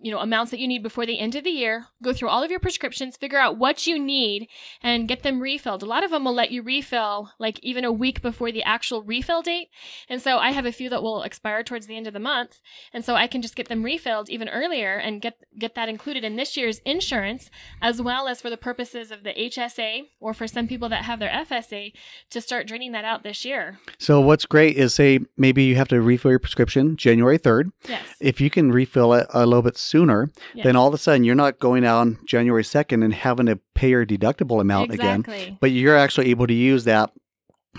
you 0.00 0.10
know, 0.10 0.18
amounts 0.18 0.50
that 0.50 0.60
you 0.60 0.68
need 0.68 0.82
before 0.82 1.06
the 1.06 1.18
end 1.18 1.34
of 1.34 1.44
the 1.44 1.50
year. 1.50 1.86
Go 2.02 2.12
through 2.12 2.28
all 2.28 2.42
of 2.42 2.50
your 2.50 2.60
prescriptions, 2.60 3.16
figure 3.16 3.38
out 3.38 3.58
what 3.58 3.86
you 3.86 3.98
need, 3.98 4.48
and 4.82 5.08
get 5.08 5.22
them 5.22 5.40
refilled. 5.40 5.82
A 5.82 5.86
lot 5.86 6.04
of 6.04 6.10
them 6.10 6.24
will 6.24 6.34
let 6.34 6.50
you 6.50 6.62
refill 6.62 7.30
like 7.38 7.58
even 7.62 7.84
a 7.84 7.92
week 7.92 8.22
before 8.22 8.50
the 8.50 8.62
actual 8.62 9.02
refill 9.02 9.42
date. 9.42 9.68
And 10.08 10.20
so 10.22 10.38
I 10.38 10.52
have 10.52 10.66
a 10.66 10.72
few 10.72 10.88
that 10.90 11.02
will 11.02 11.22
expire 11.22 11.62
towards 11.62 11.86
the 11.86 11.96
end 11.96 12.06
of 12.06 12.12
the 12.12 12.20
month, 12.20 12.60
and 12.92 13.04
so 13.04 13.14
I 13.14 13.26
can 13.26 13.42
just 13.42 13.56
get 13.56 13.68
them 13.68 13.82
refilled 13.82 14.30
even 14.30 14.48
earlier 14.48 14.96
and 14.96 15.20
get 15.20 15.38
get 15.58 15.74
that 15.74 15.88
included 15.88 16.24
in 16.24 16.36
this 16.36 16.56
year's 16.56 16.78
insurance, 16.80 17.50
as 17.82 18.00
well 18.00 18.28
as 18.28 18.40
for 18.40 18.50
the 18.50 18.56
purposes 18.56 19.10
of 19.10 19.22
the 19.22 19.34
HSA 19.34 20.04
or 20.20 20.32
for 20.34 20.46
some 20.46 20.66
people 20.66 20.88
that 20.88 21.04
have 21.04 21.18
their 21.18 21.30
FSA 21.30 21.92
to 22.30 22.40
start 22.40 22.66
draining 22.66 22.92
that 22.92 23.04
out 23.04 23.22
this 23.22 23.44
year. 23.44 23.78
So, 23.98 24.20
what's 24.20 24.46
great 24.46 24.76
is 24.76 24.94
say 24.94 25.20
maybe 25.36 25.64
you 25.64 25.76
have 25.76 25.88
to 25.88 26.00
refill 26.00 26.30
your 26.30 26.38
prescription 26.38 26.96
January 26.96 27.38
3rd. 27.38 27.72
Yes. 27.88 28.02
If 28.20 28.40
you 28.40 28.50
can 28.50 28.72
refill 28.72 29.12
it 29.14 29.26
a 29.30 29.46
little 29.46 29.62
bit 29.62 29.76
sooner, 29.90 30.30
yes. 30.54 30.64
then 30.64 30.76
all 30.76 30.88
of 30.88 30.94
a 30.94 30.98
sudden 30.98 31.24
you're 31.24 31.34
not 31.34 31.58
going 31.58 31.84
out 31.84 31.98
on 31.98 32.18
January 32.26 32.62
2nd 32.62 33.04
and 33.04 33.12
having 33.12 33.46
to 33.46 33.58
pay 33.74 33.90
your 33.90 34.06
deductible 34.06 34.60
amount 34.60 34.92
again, 34.92 35.24
but 35.60 35.70
you're 35.72 35.96
actually 35.96 36.30
able 36.30 36.46
to 36.46 36.54
use 36.54 36.84
that 36.84 37.10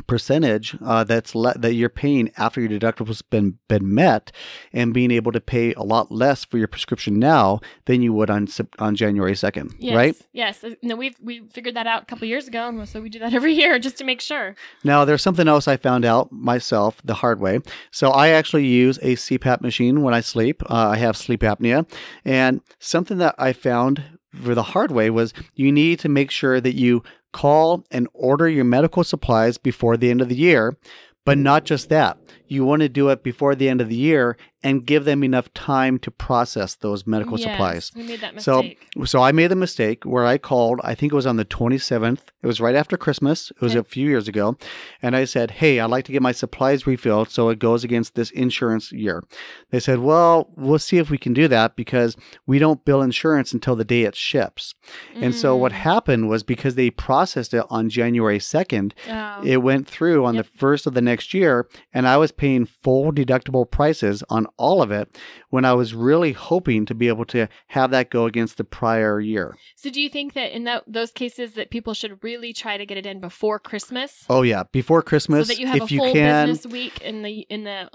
percentage 0.08 0.76
uh, 0.84 1.04
that's 1.04 1.36
le- 1.36 1.58
that 1.58 1.74
you're 1.74 1.90
paying 1.90 2.32
after 2.38 2.62
your 2.62 2.70
deductible's 2.70 3.22
been 3.22 3.58
been 3.68 3.94
met 3.94 4.32
and 4.72 4.94
being 4.94 5.12
able 5.12 5.32
to 5.32 5.42
pay 5.42 5.74
a 5.74 5.84
lot 5.84 6.12
less 6.12 6.46
for 6.46 6.58
your 6.58 6.68
prescription 6.68 7.20
now 7.20 7.60
than 7.86 8.02
you 8.02 8.14
would 8.14 8.30
on 8.30 8.48
on 8.80 8.96
January 8.96 9.34
2nd 9.34 9.74
Yes, 9.80 9.96
right 9.96 10.16
Yes. 10.32 10.64
Uh, 10.64 10.76
No, 10.82 10.96
we've 10.96 11.16
we 11.22 11.42
figured 11.52 11.76
that 11.76 11.88
out 11.88 12.04
a 12.04 12.06
couple 12.06 12.26
years 12.28 12.48
ago, 12.48 12.68
and 12.68 12.88
so 12.88 13.02
we 13.02 13.10
do 13.10 13.20
that 13.20 13.34
every 13.40 13.54
year 13.54 13.80
just 13.80 13.98
to 13.98 14.04
make 14.04 14.22
sure. 14.22 14.56
Now, 14.84 15.06
there's 15.06 15.22
something 15.22 15.48
else 15.48 15.68
I 15.68 15.78
found 15.78 16.06
out 16.06 16.32
myself 16.32 17.02
the 17.04 17.16
hard 17.16 17.40
way. 17.40 17.60
So, 17.92 18.10
I 18.12 18.30
actually 18.30 18.66
use 18.66 18.98
a 19.00 19.16
CPAP 19.16 19.62
machine 19.62 20.02
when 20.04 20.14
I 20.14 20.22
sleep. 20.22 20.64
Uh, 20.70 20.90
I 20.90 20.98
have 20.98 21.18
sleep 21.18 21.42
apnea. 21.42 21.88
And 22.24 22.62
something 22.80 23.18
that 23.18 23.36
I 23.38 23.54
found 23.54 24.04
for 24.44 24.56
the 24.56 24.64
hard 24.64 24.92
way 24.92 25.10
was 25.10 25.34
you 25.56 25.72
need 25.72 26.00
to 26.00 26.10
make 26.10 26.32
sure 26.32 26.62
that 26.62 26.76
you 26.76 27.04
call 27.32 27.86
and 27.92 28.08
order 28.14 28.48
your 28.50 28.66
medical 28.66 29.04
supplies 29.04 29.58
before 29.58 29.98
the 29.98 30.10
end 30.10 30.22
of 30.22 30.30
the 30.30 30.36
year. 30.36 30.78
But 31.26 31.38
not 31.38 31.66
just 31.66 31.90
that, 31.90 32.18
you 32.52 32.66
want 32.66 32.82
to 32.82 32.90
do 32.90 33.10
it 33.10 33.24
before 33.24 33.56
the 33.56 33.70
end 33.70 33.80
of 33.82 33.88
the 33.90 33.96
year 33.96 34.38
and 34.64 34.86
give 34.86 35.06
them 35.06 35.24
enough 35.24 35.52
time 35.56 35.98
to 35.98 36.12
process 36.12 36.76
those 36.76 37.08
medical 37.08 37.40
Yes, 37.40 37.50
supplies. 37.50 37.92
We 37.96 38.04
made 38.04 38.22
that 38.22 38.40
So- 38.42 38.58
mistake. 38.62 38.80
So 38.98 39.06
so 39.06 39.22
I 39.24 39.32
made 39.32 39.48
the 39.48 39.56
mistake 39.56 40.04
where 40.04 40.26
I 40.26 40.38
called, 40.38 40.80
I 40.84 40.94
think 40.96 41.12
it 41.12 41.16
was 41.16 41.26
on 41.26 41.38
the 41.38 41.46
27th. 41.46 42.22
It 42.44 42.48
was 42.48 42.62
right 42.62 42.76
after 42.76 42.96
Christmas. 42.98 43.52
It 43.52 43.62
was 43.62 43.72
Okay. 43.74 43.80
a 43.80 43.84
few 43.84 44.08
years 44.08 44.28
ago. 44.28 44.58
And 45.02 45.16
I 45.16 45.26
said, 45.26 45.52
Hey, 45.62 45.80
I'd 45.80 45.90
like 45.90 46.06
to 46.06 46.12
get 46.12 46.22
my 46.22 46.32
supplies 46.32 46.86
refilled 46.86 47.30
so 47.30 47.50
it 47.50 47.58
goes 47.60 47.84
against 47.84 48.14
this 48.16 48.30
insurance 48.32 48.92
year. 48.92 49.24
They 49.72 49.80
said, 49.80 50.00
Well, 50.00 50.50
we'll 50.56 50.78
see 50.80 50.98
if 50.98 51.10
we 51.10 51.18
can 51.18 51.34
do 51.34 51.48
that 51.48 51.76
because 51.76 52.16
we 52.46 52.60
don't 52.60 52.86
bill 52.86 53.02
insurance 53.02 53.54
until 53.54 53.76
the 53.76 53.86
day 53.86 54.04
it 54.04 54.16
ships. 54.16 54.76
And 55.16 55.34
so 55.34 55.56
what 55.56 55.72
Mm. 55.72 55.76
happened 55.92 56.30
was 56.30 56.44
because 56.44 56.76
they 56.76 56.90
processed 56.92 57.54
it 57.54 57.66
on 57.70 57.90
January 57.90 58.40
2nd, 58.40 58.94
Oh, 59.10 59.42
it 59.44 59.58
went 59.64 59.88
through 59.88 60.26
on 60.26 60.36
Yep. 60.36 60.46
the 60.46 60.58
first 60.58 60.86
of 60.88 60.94
the 60.94 61.02
next 61.02 61.34
year, 61.34 61.68
and 61.94 62.08
I 62.08 62.18
was 62.18 62.32
paying 62.42 62.66
full 62.66 63.14
deductible 63.14 63.70
prices 63.70 64.24
on 64.28 64.48
all 64.58 64.82
of 64.82 64.90
it 64.90 65.16
when 65.52 65.64
I 65.64 65.74
was 65.74 65.94
really 65.94 66.32
hoping 66.32 66.88
to 66.88 66.96
be 66.96 67.08
able 67.08 67.26
to 67.26 67.48
have 67.68 67.92
that 67.92 68.10
go 68.10 68.26
against 68.26 68.58
the 68.58 68.64
prior 68.64 69.20
year. 69.20 69.56
So, 69.76 69.92
do 69.92 70.02
you 70.02 70.10
think 70.10 70.34
that 70.34 70.52
in 70.52 70.64
that, 70.64 70.84
those 70.88 71.12
cases 71.12 71.54
that 71.54 71.70
people 71.70 71.94
should 71.94 72.24
really 72.24 72.52
try 72.52 72.78
to 72.78 72.86
get 72.88 72.98
it 72.98 73.06
in 73.06 73.20
before 73.20 73.60
Christmas, 73.60 74.26
Oh 74.28 74.42
yeah, 74.42 74.64
before 74.72 75.04
Christmas, 75.04 75.48
so 75.48 75.54
that 75.54 75.60
you 75.60 75.68
have 75.68 75.84
if 75.84 75.92
a 75.92 75.94
you 75.94 76.00
full 76.00 76.14
can, 76.14 76.48
business 76.48 76.72
week 76.72 77.00
in 77.02 77.22
the 77.22 77.46
in 77.48 77.64
the 77.64 77.92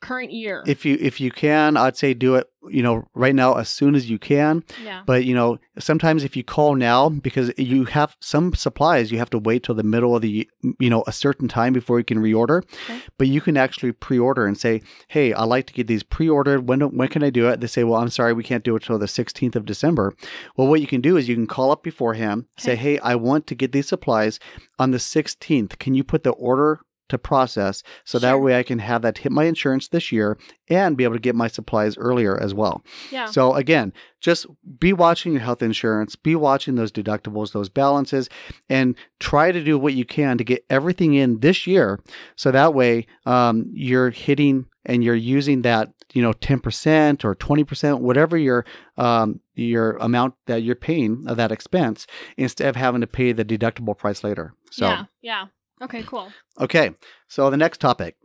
current 0.00 0.32
year? 0.32 0.62
if 0.66 0.84
you 0.84 0.96
if 1.00 1.20
you 1.20 1.30
can, 1.30 1.76
I'd 1.76 1.96
say 1.96 2.14
do 2.14 2.34
it. 2.36 2.48
You 2.68 2.82
know, 2.82 3.06
right 3.14 3.34
now 3.34 3.54
as 3.54 3.68
soon 3.68 3.94
as 3.94 4.10
you 4.10 4.18
can. 4.18 4.64
yeah. 4.82 5.04
But 5.06 5.24
you 5.24 5.36
know, 5.36 5.58
sometimes 5.78 6.24
if 6.24 6.36
you 6.36 6.42
call 6.42 6.74
now, 6.74 7.08
because 7.08 7.52
you 7.56 7.84
have 7.84 8.16
some 8.20 8.54
supplies, 8.54 9.12
you 9.12 9.18
have 9.18 9.30
to 9.30 9.38
wait 9.38 9.62
till 9.62 9.76
the 9.76 9.84
middle 9.84 10.16
of 10.16 10.22
the 10.22 10.48
you 10.80 10.90
know 10.90 11.04
a 11.06 11.12
certain 11.12 11.46
time 11.46 11.72
before 11.72 11.98
you 11.98 12.04
can 12.04 12.18
reorder. 12.18 12.64
Okay. 12.84 13.00
But 13.18 13.28
you 13.28 13.40
can 13.40 13.56
actually 13.56 13.92
pre-order 13.92 14.46
and 14.46 14.58
say, 14.58 14.82
"Hey, 15.06 15.32
I'd 15.32 15.44
like 15.44 15.66
to 15.68 15.72
get 15.72 15.86
these 15.86 16.02
pre-ordered. 16.02 16.68
When 16.68 16.80
when 16.80 17.06
can 17.06 17.22
I 17.22 17.30
do 17.30 17.48
it?" 17.48 17.60
They 17.60 17.68
say, 17.68 17.84
"Well, 17.84 18.00
I'm 18.00 18.10
sorry, 18.10 18.32
we 18.32 18.42
can't 18.42 18.64
do 18.64 18.74
it 18.74 18.82
till 18.82 18.98
the 18.98 19.06
16th 19.06 19.54
of 19.54 19.64
December." 19.64 20.14
Well, 20.56 20.66
what 20.66 20.80
you 20.80 20.88
can 20.88 21.00
do 21.00 21.16
is 21.16 21.28
you 21.28 21.36
can 21.36 21.46
call 21.46 21.70
up 21.70 21.84
beforehand, 21.84 22.46
say, 22.58 22.74
"Hey, 22.74 22.98
I 22.98 23.14
want 23.14 23.46
to 23.46 23.54
get 23.54 23.70
these 23.70 23.88
supplies 23.88 24.40
on 24.76 24.90
the 24.90 24.98
16th. 24.98 25.78
Can 25.78 25.94
you 25.94 26.02
put 26.02 26.24
the 26.24 26.30
order?" 26.30 26.80
To 27.08 27.18
process, 27.18 27.84
so 28.04 28.18
that 28.18 28.40
way 28.40 28.58
I 28.58 28.64
can 28.64 28.80
have 28.80 29.02
that 29.02 29.18
hit 29.18 29.30
my 29.30 29.44
insurance 29.44 29.86
this 29.86 30.10
year 30.10 30.36
and 30.68 30.96
be 30.96 31.04
able 31.04 31.14
to 31.14 31.20
get 31.20 31.36
my 31.36 31.46
supplies 31.46 31.96
earlier 31.96 32.36
as 32.42 32.52
well. 32.52 32.82
Yeah. 33.12 33.26
So 33.26 33.54
again, 33.54 33.92
just 34.20 34.46
be 34.80 34.92
watching 34.92 35.32
your 35.32 35.42
health 35.42 35.62
insurance, 35.62 36.16
be 36.16 36.34
watching 36.34 36.74
those 36.74 36.90
deductibles, 36.90 37.52
those 37.52 37.68
balances, 37.68 38.28
and 38.68 38.96
try 39.20 39.52
to 39.52 39.62
do 39.62 39.78
what 39.78 39.94
you 39.94 40.04
can 40.04 40.36
to 40.38 40.42
get 40.42 40.64
everything 40.68 41.14
in 41.14 41.38
this 41.38 41.64
year. 41.64 42.00
So 42.34 42.50
that 42.50 42.74
way, 42.74 43.06
um, 43.24 43.70
you're 43.72 44.10
hitting 44.10 44.66
and 44.84 45.04
you're 45.04 45.14
using 45.14 45.62
that, 45.62 45.92
you 46.12 46.22
know, 46.22 46.32
ten 46.32 46.58
percent 46.58 47.24
or 47.24 47.36
twenty 47.36 47.62
percent, 47.62 48.00
whatever 48.00 48.36
your 48.36 48.64
um, 48.96 49.38
your 49.54 49.96
amount 49.98 50.34
that 50.46 50.64
you're 50.64 50.74
paying 50.74 51.24
of 51.28 51.36
that 51.36 51.52
expense, 51.52 52.08
instead 52.36 52.68
of 52.68 52.74
having 52.74 53.00
to 53.00 53.06
pay 53.06 53.30
the 53.30 53.44
deductible 53.44 53.96
price 53.96 54.24
later. 54.24 54.54
So 54.72 54.88
yeah. 54.88 55.04
Yeah. 55.22 55.44
Okay. 55.82 56.02
Cool. 56.04 56.32
okay, 56.60 56.90
so 57.28 57.50
the 57.50 57.56
next 57.56 57.80
topic, 57.80 58.16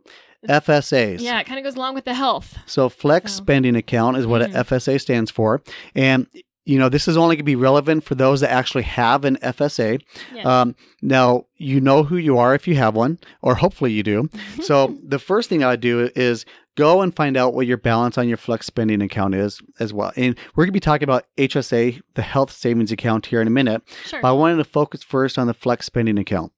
FSAs. 0.48 1.20
Yeah. 1.20 1.38
It 1.40 1.46
kind 1.46 1.58
of 1.58 1.64
goes 1.64 1.76
along 1.76 1.94
with 1.94 2.04
the 2.04 2.14
health. 2.14 2.58
So 2.66 2.88
flex 2.88 3.32
So- 3.32 3.42
spending 3.42 3.76
account 3.76 4.16
is 4.16 4.26
what 4.26 4.42
Mhm. 4.42 4.54
a 4.54 4.58
FSA 4.58 4.98
stands 4.98 5.30
for. 5.30 5.62
And 5.94 6.26
you 6.64 6.78
know, 6.78 6.88
this 6.88 7.08
is 7.08 7.16
only 7.16 7.34
going 7.34 7.38
to 7.38 7.42
be 7.44 7.56
relevant 7.56 8.04
for 8.04 8.14
those 8.14 8.40
that 8.40 8.52
actually 8.52 8.84
have 8.84 9.24
an 9.24 9.36
FSA. 9.42 9.98
Yes. 10.32 10.46
Um, 10.46 10.76
now, 11.02 11.46
you 11.56 11.80
know 11.80 12.04
who 12.04 12.16
you 12.16 12.38
are 12.38 12.54
if 12.54 12.68
you 12.68 12.76
have 12.76 12.94
one, 12.94 13.18
or 13.42 13.56
hopefully 13.56 13.90
you 13.90 14.04
do. 14.04 14.28
So, 14.62 14.96
the 15.04 15.18
first 15.18 15.48
thing 15.48 15.64
I 15.64 15.70
would 15.70 15.80
do 15.80 16.08
is 16.14 16.44
go 16.76 17.02
and 17.02 17.12
find 17.16 17.36
out 17.36 17.52
what 17.52 17.66
your 17.66 17.78
balance 17.78 18.16
on 18.16 18.28
your 18.28 18.36
flex 18.36 18.64
spending 18.66 19.02
account 19.02 19.34
is 19.34 19.60
as 19.80 19.92
well. 19.92 20.12
And 20.16 20.36
we're 20.54 20.62
going 20.62 20.68
to 20.68 20.72
be 20.72 20.78
talking 20.78 21.02
about 21.02 21.24
HSA, 21.36 22.00
the 22.14 22.22
health 22.22 22.52
savings 22.52 22.92
account, 22.92 23.26
here 23.26 23.40
in 23.40 23.48
a 23.48 23.50
minute. 23.50 23.82
sure. 24.06 24.20
But 24.22 24.28
I 24.28 24.32
wanted 24.32 24.58
to 24.58 24.64
focus 24.64 25.02
first 25.02 25.38
on 25.40 25.48
the 25.48 25.54
flex 25.54 25.86
spending 25.86 26.16
account. 26.16 26.52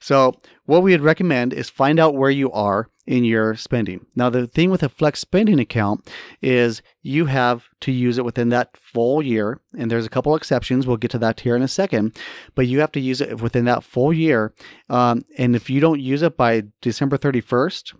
So, 0.00 0.34
what 0.66 0.82
we 0.82 0.92
would 0.92 1.00
recommend 1.00 1.52
is 1.52 1.68
find 1.70 1.98
out 1.98 2.14
where 2.14 2.30
you 2.30 2.50
are 2.52 2.88
in 3.06 3.24
your 3.24 3.56
spending. 3.56 4.06
Now, 4.14 4.30
the 4.30 4.46
thing 4.46 4.70
with 4.70 4.82
a 4.84 4.88
flex 4.88 5.18
spending 5.20 5.58
account 5.58 6.08
is 6.40 6.82
you 7.02 7.26
have 7.26 7.64
to 7.80 7.90
use 7.90 8.16
it 8.16 8.24
within 8.24 8.50
that 8.50 8.76
full 8.76 9.20
year. 9.22 9.60
And 9.76 9.90
there's 9.90 10.06
a 10.06 10.10
couple 10.10 10.36
exceptions. 10.36 10.86
We'll 10.86 10.96
get 10.98 11.10
to 11.12 11.18
that 11.18 11.40
here 11.40 11.56
in 11.56 11.62
a 11.62 11.68
second. 11.68 12.16
But 12.54 12.68
you 12.68 12.78
have 12.78 12.92
to 12.92 13.00
use 13.00 13.20
it 13.20 13.40
within 13.42 13.64
that 13.64 13.82
full 13.82 14.12
year. 14.12 14.54
Um, 14.88 15.24
and 15.36 15.56
if 15.56 15.68
you 15.68 15.80
don't 15.80 16.00
use 16.00 16.22
it 16.22 16.36
by 16.36 16.62
December 16.80 17.18
31st, 17.18 17.92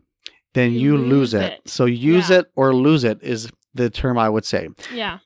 then 0.55 0.73
You 0.73 0.79
you, 0.79 0.97
lose, 0.99 1.09
lose 1.09 1.35
it. 1.35 1.43
it. 1.55 1.69
So, 1.69 1.85
use 1.87 2.31
Yeah. 2.31 2.38
it 2.41 2.52
or 2.55 2.73
lose 2.75 3.02
it 3.02 3.19
is 3.23 3.50
the 3.75 3.91
term 3.91 4.19
I 4.19 4.29
would 4.29 4.45
say. 4.45 4.69
yeah. 4.95 5.19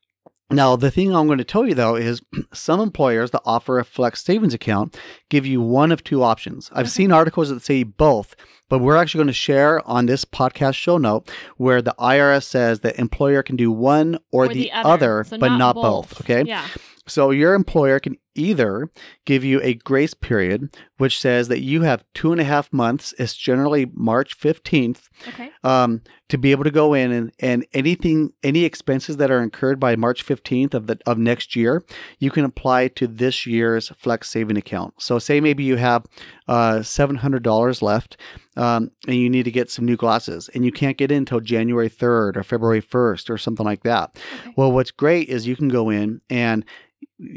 Now, 0.50 0.76
the 0.76 0.92
thing 0.92 1.12
I'm 1.14 1.26
going 1.26 1.38
to 1.38 1.44
tell 1.44 1.66
you 1.66 1.74
though 1.74 1.96
is 1.96 2.22
some 2.52 2.80
employers 2.80 3.32
that 3.32 3.42
offer 3.44 3.78
a 3.78 3.84
flex 3.84 4.22
savings 4.24 4.54
account 4.54 4.96
give 5.28 5.44
you 5.44 5.60
one 5.60 5.90
of 5.90 6.04
two 6.04 6.22
options. 6.22 6.70
I've 6.72 6.80
Okay. 6.86 6.88
seen 6.90 7.12
articles 7.12 7.48
that 7.48 7.62
say 7.62 7.82
both, 7.82 8.36
but 8.68 8.78
we're 8.78 8.96
actually 8.96 9.18
going 9.18 9.26
to 9.28 9.32
share 9.32 9.86
on 9.88 10.06
this 10.06 10.24
podcast 10.24 10.74
show 10.74 10.98
note 10.98 11.28
where 11.56 11.82
the 11.82 11.94
IRS 11.98 12.44
says 12.44 12.80
that 12.80 12.98
employer 12.98 13.42
can 13.42 13.56
do 13.56 13.72
one 13.72 14.18
or, 14.30 14.46
the, 14.48 14.70
other, 14.72 15.24
So 15.26 15.36
but 15.38 15.56
not, 15.56 15.74
both. 15.74 16.20
Okay. 16.20 16.44
Yeah. 16.46 16.66
So 17.08 17.30
your 17.30 17.54
employer 17.54 17.98
can 18.00 18.16
either 18.36 18.90
give 19.24 19.44
you 19.44 19.60
a 19.62 19.74
grace 19.74 20.14
period, 20.14 20.76
which 20.98 21.20
says 21.20 21.48
that 21.48 21.60
you 21.60 21.82
have 21.82 22.04
two 22.14 22.32
and 22.32 22.40
a 22.40 22.44
half 22.44 22.72
months. 22.72 23.14
It's 23.18 23.34
generally 23.34 23.90
March 23.94 24.38
15th 24.38 25.08
Okay. 25.28 25.50
um, 25.64 26.02
to 26.28 26.38
be 26.38 26.50
able 26.50 26.64
to 26.64 26.70
go 26.70 26.92
in 26.94 27.12
and, 27.12 27.32
and 27.38 27.64
anything, 27.72 28.32
any 28.42 28.64
expenses 28.64 29.16
that 29.18 29.30
are 29.30 29.40
incurred 29.42 29.78
by 29.78 29.94
March 29.94 30.26
15th 30.26 30.74
of 30.74 30.86
the 30.88 30.98
of 31.06 31.18
next 31.18 31.54
year, 31.54 31.84
you 32.18 32.30
can 32.30 32.44
apply 32.44 32.88
to 32.88 33.06
this 33.06 33.46
year's 33.46 33.90
flex 33.96 34.28
saving 34.28 34.56
account. 34.56 34.94
So 34.98 35.18
say 35.18 35.40
maybe 35.40 35.62
you 35.64 35.76
have 35.76 36.04
uh, 36.48 36.78
$700 36.80 37.82
left 37.82 38.16
um, 38.56 38.90
and 39.06 39.16
you 39.16 39.28
need 39.30 39.44
to 39.44 39.50
get 39.50 39.70
some 39.70 39.84
new 39.84 39.96
glasses 39.96 40.48
and 40.54 40.64
you 40.64 40.72
can't 40.72 40.96
get 40.96 41.10
in 41.10 41.18
until 41.18 41.40
January 41.40 41.88
3rd 41.90 42.36
or 42.36 42.42
February 42.42 42.82
1st 42.82 43.30
or 43.30 43.38
something 43.38 43.64
like 43.66 43.82
that. 43.84 44.16
Okay. 44.40 44.52
Well, 44.56 44.72
what's 44.72 44.90
great 44.90 45.28
is 45.28 45.46
you 45.46 45.56
can 45.56 45.68
go 45.68 45.90
in 45.90 46.20
and 46.30 46.64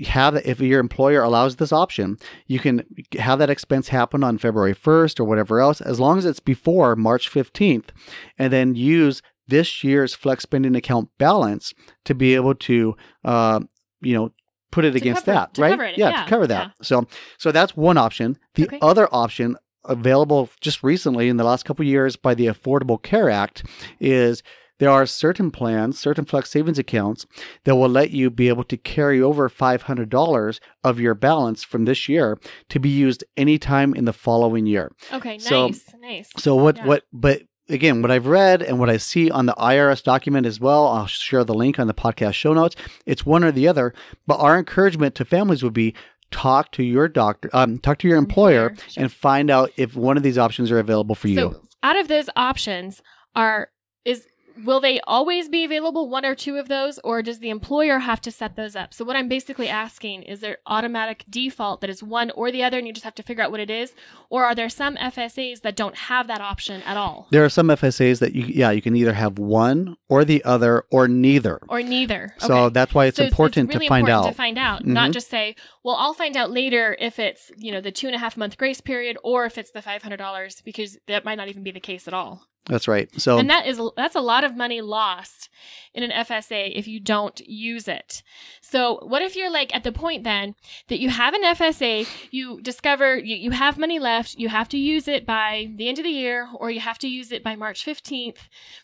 have 0.07 0.35
if 0.37 0.59
your 0.59 0.79
employer 0.79 1.21
allows 1.21 1.55
this 1.55 1.71
option, 1.71 2.17
you 2.47 2.59
can 2.59 2.83
have 3.17 3.39
that 3.39 3.49
expense 3.49 3.87
happen 3.89 4.23
on 4.23 4.37
February 4.37 4.75
1st 4.75 5.19
or 5.19 5.23
whatever 5.23 5.59
else, 5.59 5.79
as 5.81 5.99
long 5.99 6.17
as 6.17 6.25
it's 6.25 6.39
before 6.39 6.95
March 6.95 7.29
15th, 7.31 7.89
and 8.37 8.51
then 8.51 8.75
use 8.75 9.21
this 9.47 9.83
year's 9.83 10.13
flex 10.13 10.43
spending 10.43 10.75
account 10.75 11.09
balance 11.17 11.73
to 12.05 12.13
be 12.13 12.35
able 12.35 12.53
to, 12.55 12.95
uh, 13.25 13.59
you 14.01 14.13
know, 14.13 14.31
put 14.71 14.85
it 14.85 14.95
against 14.95 15.25
cover- 15.25 15.35
that, 15.37 15.53
to 15.55 15.61
right? 15.61 15.71
cover 15.71 15.85
it, 15.85 15.97
yeah, 15.97 16.09
yeah, 16.09 16.23
to 16.23 16.29
cover 16.29 16.45
that. 16.47 16.71
So, 16.81 17.07
so 17.37 17.51
that's 17.51 17.75
one 17.75 17.97
option. 17.97 18.37
The 18.55 18.65
Okay. 18.65 18.77
other 18.81 19.07
option 19.11 19.55
available 19.85 20.49
just 20.61 20.83
recently 20.83 21.29
in 21.29 21.37
the 21.37 21.43
last 21.43 21.63
couple 21.65 21.83
of 21.83 21.87
years 21.87 22.15
by 22.15 22.35
the 22.35 22.45
Affordable 22.47 23.01
Care 23.01 23.29
Act 23.29 23.63
is 23.99 24.43
there 24.79 24.89
are 24.89 25.05
certain 25.05 25.51
plans, 25.51 25.99
certain 25.99 26.25
flex 26.25 26.49
savings 26.49 26.79
accounts 26.79 27.25
that 27.65 27.75
will 27.75 27.89
let 27.89 28.11
you 28.11 28.29
be 28.29 28.47
able 28.49 28.63
to 28.65 28.77
carry 28.77 29.21
over 29.21 29.49
$500 29.49 30.59
of 30.83 30.99
your 30.99 31.13
balance 31.13 31.63
from 31.63 31.85
this 31.85 32.09
year 32.09 32.37
to 32.69 32.79
be 32.79 32.89
used 32.89 33.23
anytime 33.37 33.93
in 33.93 34.05
the 34.05 34.13
following 34.13 34.65
year. 34.65 34.91
Okay. 35.13 35.37
Nice. 35.37 35.47
So- 35.47 35.69
nice. 36.01 36.29
So 36.37 36.55
what 36.55 36.77
Yeah. 36.77 36.85
what 36.85 37.03
but 37.13 37.41
again, 37.69 38.01
what 38.01 38.09
I've 38.11 38.25
read 38.25 38.61
and 38.63 38.79
what 38.79 38.89
I 38.89 38.97
see 38.97 39.29
on 39.29 39.45
the 39.45 39.53
IRS 39.57 40.01
document 40.01 40.45
as 40.47 40.59
well, 40.59 40.87
I'll 40.87 41.05
share 41.07 41.43
the 41.43 41.53
link 41.53 41.77
on 41.79 41.87
the 41.87 41.93
podcast 41.93 42.33
show 42.33 42.53
notes. 42.53 42.75
It's 43.05 43.25
one 43.25 43.43
or 43.43 43.51
the 43.51 43.67
other, 43.67 43.93
but 44.25 44.39
our 44.39 44.57
encouragement 44.57 45.13
to 45.15 45.25
families 45.25 45.61
would 45.61 45.73
be 45.73 45.93
talk 46.31 46.71
to 46.73 46.83
your 46.83 47.07
doctor, 47.07 47.49
um, 47.53 47.77
talk 47.79 47.97
to 47.99 48.07
your 48.07 48.17
employer 48.17 48.67
Employer, 48.69 48.89
sure. 48.89 49.03
and 49.03 49.11
find 49.11 49.49
out 49.51 49.71
if 49.77 49.95
one 49.95 50.15
of 50.17 50.23
these 50.23 50.37
options 50.37 50.71
are 50.71 50.79
available 50.79 51.15
for 51.15 51.27
you. 51.27 51.35
So 51.35 51.61
out 51.83 51.97
of 51.97 52.07
those 52.07 52.29
options 52.35 53.01
are 53.35 53.69
is 54.05 54.25
will 54.63 54.79
they 54.79 54.99
always 55.01 55.47
be 55.49 55.63
available 55.63 56.09
one 56.09 56.25
or 56.25 56.35
two 56.35 56.57
of 56.57 56.67
those 56.67 56.99
or 57.03 57.21
does 57.21 57.39
the 57.39 57.49
employer 57.49 57.99
have 57.99 58.21
to 58.21 58.31
set 58.31 58.55
those 58.55 58.75
up? 58.75 58.93
So 58.93 59.05
what 59.05 59.15
I'm 59.15 59.29
basically 59.29 59.69
asking 59.69 60.23
is 60.23 60.39
there 60.41 60.57
automatic 60.65 61.23
default 61.29 61.81
that 61.81 61.89
is 61.89 62.03
one 62.03 62.31
or 62.31 62.51
the 62.51 62.63
other 62.63 62.77
and 62.77 62.87
you 62.87 62.93
just 62.93 63.03
have 63.03 63.15
to 63.15 63.23
figure 63.23 63.43
out 63.43 63.51
what 63.51 63.59
it 63.59 63.69
is 63.69 63.93
or 64.29 64.45
are 64.45 64.55
there 64.55 64.69
some 64.69 64.95
FSAs 64.97 65.61
that 65.61 65.75
don't 65.75 65.95
have 65.95 66.27
that 66.27 66.41
option 66.41 66.81
at 66.83 66.97
all 66.97 67.27
there 67.31 67.43
are 67.45 67.49
some 67.49 67.67
FSAs 67.67 68.19
that 68.19 68.33
you 68.33 68.45
yeah, 68.45 68.71
you 68.71 68.81
can 68.81 68.95
either 68.95 69.13
have 69.13 69.37
one 69.39 69.95
or 70.09 70.25
the 70.25 70.43
other 70.43 70.85
or 70.91 71.07
neither. 71.07 71.59
or 71.69 71.81
neither? 71.81 72.33
So 72.39 72.55
Okay. 72.65 72.73
that's 72.73 72.93
why 72.93 73.05
it's 73.05 73.17
So 73.17 73.25
important 73.25 73.69
really 73.69 73.85
to 73.85 73.89
find 73.89 74.07
important 74.07 74.25
out. 74.27 74.29
To 74.31 74.35
find 74.35 74.57
out, 74.57 74.83
Mhm. 74.83 74.87
not 74.87 75.11
just 75.11 75.29
say, 75.29 75.55
"Well, 75.83 75.95
I'll 75.95 76.13
find 76.13 76.35
out 76.35 76.51
later 76.51 76.95
if 76.99 77.19
it's 77.19 77.51
you 77.57 77.71
know 77.71 77.81
the 77.81 77.91
two 77.91 78.07
and 78.07 78.15
a 78.15 78.19
half 78.19 78.35
month 78.37 78.57
grace 78.57 78.81
period 78.81 79.17
or 79.23 79.45
if 79.45 79.57
it's 79.57 79.71
the 79.71 79.81
five 79.81 80.01
hundred 80.03 80.17
dollars," 80.17 80.61
because 80.65 80.97
that 81.07 81.23
might 81.25 81.35
not 81.35 81.47
even 81.49 81.63
be 81.63 81.71
the 81.71 81.79
case 81.79 82.07
at 82.07 82.13
all. 82.13 82.41
That's 82.65 82.87
right. 82.87 83.09
So 83.19 83.39
and 83.39 83.49
that 83.49 83.65
is 83.65 83.81
that's 83.95 84.15
a 84.15 84.21
lot 84.21 84.43
of 84.43 84.55
money 84.55 84.81
lost 84.81 85.49
in 85.93 86.03
an 86.03 86.11
FSA 86.11 86.71
if 86.75 86.87
you 86.87 86.99
don't 86.99 87.39
use 87.47 87.87
it. 87.87 88.21
So 88.61 88.99
what 89.01 89.23
if 89.23 89.35
you're 89.35 89.49
like 89.49 89.73
at 89.75 89.83
the 89.83 89.91
point 89.91 90.23
then 90.23 90.53
that 90.87 90.99
you 90.99 91.09
have 91.09 91.33
an 91.33 91.43
FSA, 91.43 92.07
you 92.29 92.61
discover 92.61 93.17
you, 93.17 93.35
you 93.35 93.51
have 93.51 93.79
money 93.79 93.97
left, 93.97 94.35
you 94.35 94.49
have 94.49 94.69
to 94.69 94.77
use 94.77 95.07
it 95.07 95.25
by 95.25 95.71
the 95.75 95.89
end 95.89 95.97
of 95.97 96.03
the 96.03 96.11
year, 96.11 96.47
or 96.53 96.69
you 96.69 96.79
have 96.79 96.99
to 96.99 97.07
use 97.07 97.31
it 97.31 97.43
by 97.43 97.55
March 97.55 97.83
15th, 97.83 98.37